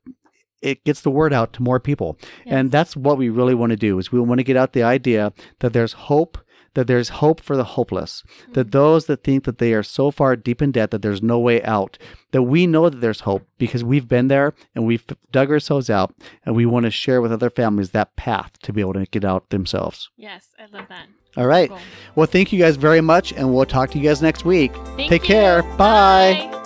it 0.63 0.85
gets 0.85 1.03
the 1.03 1.11
word 1.11 1.33
out 1.33 1.53
to 1.55 1.63
more 1.63 1.81
people. 1.81 2.19
Yes. 2.45 2.55
And 2.55 2.71
that's 2.71 2.97
what 2.97 3.19
we 3.19 3.29
really 3.29 3.55
want 3.55 3.71
to 3.71 3.77
do 3.77 3.99
is 3.99 4.13
we 4.13 4.21
want 4.21 4.39
to 4.39 4.45
get 4.45 4.57
out 4.57 4.73
the 4.73 4.83
idea 4.83 5.33
that 5.61 5.73
there's 5.73 5.93
hope 5.93 6.39
that 6.75 6.87
there's 6.87 7.11
hope 7.11 7.41
for 7.41 7.57
the 7.57 7.65
hopeless, 7.65 8.23
that 8.53 8.69
mm-hmm. 8.69 8.71
those 8.71 9.07
that 9.07 9.23
think 9.23 9.45
that 9.45 9.59
they 9.59 9.75
are 9.75 9.83
so 9.83 10.11
far 10.11 10.37
deep 10.37 10.63
in 10.63 10.73
debt 10.73 10.91
that 10.91 11.03
there's 11.03 11.23
no 11.23 11.39
way 11.39 11.63
out, 11.63 11.99
that 12.31 12.43
we 12.43 12.67
know 12.67 12.89
that 12.89 13.01
there's 13.01 13.21
hope 13.21 13.47
because 13.59 13.85
we've 13.85 14.09
been 14.09 14.29
there 14.29 14.55
and 14.75 14.87
we've 14.87 15.05
dug 15.31 15.51
ourselves 15.51 15.91
out 15.91 16.15
and 16.45 16.57
we 16.57 16.65
want 16.65 16.85
to 16.85 16.91
share 16.91 17.21
with 17.21 17.33
other 17.33 17.51
families 17.51 17.91
that 17.91 18.17
path 18.17 18.53
to 18.63 18.73
be 18.73 18.81
able 18.81 18.95
to 18.95 19.05
get 19.07 19.25
out 19.25 19.51
themselves. 19.51 20.11
Yes, 20.17 20.49
I 20.59 20.65
love 20.75 20.89
that. 20.89 21.09
All 21.37 21.47
right. 21.47 21.69
Cool. 21.69 21.79
Well, 22.15 22.27
thank 22.27 22.53
you 22.53 22.59
guys 22.59 22.77
very 22.77 23.01
much 23.01 23.33
and 23.33 23.55
we'll 23.55 23.67
talk 23.67 23.91
to 23.91 23.99
you 23.99 24.05
guys 24.05 24.23
next 24.23 24.45
week. 24.45 24.73
Thank 24.97 25.11
Take 25.11 25.23
you. 25.23 25.35
care. 25.35 25.63
Bye. 25.63 26.49
Bye. 26.51 26.62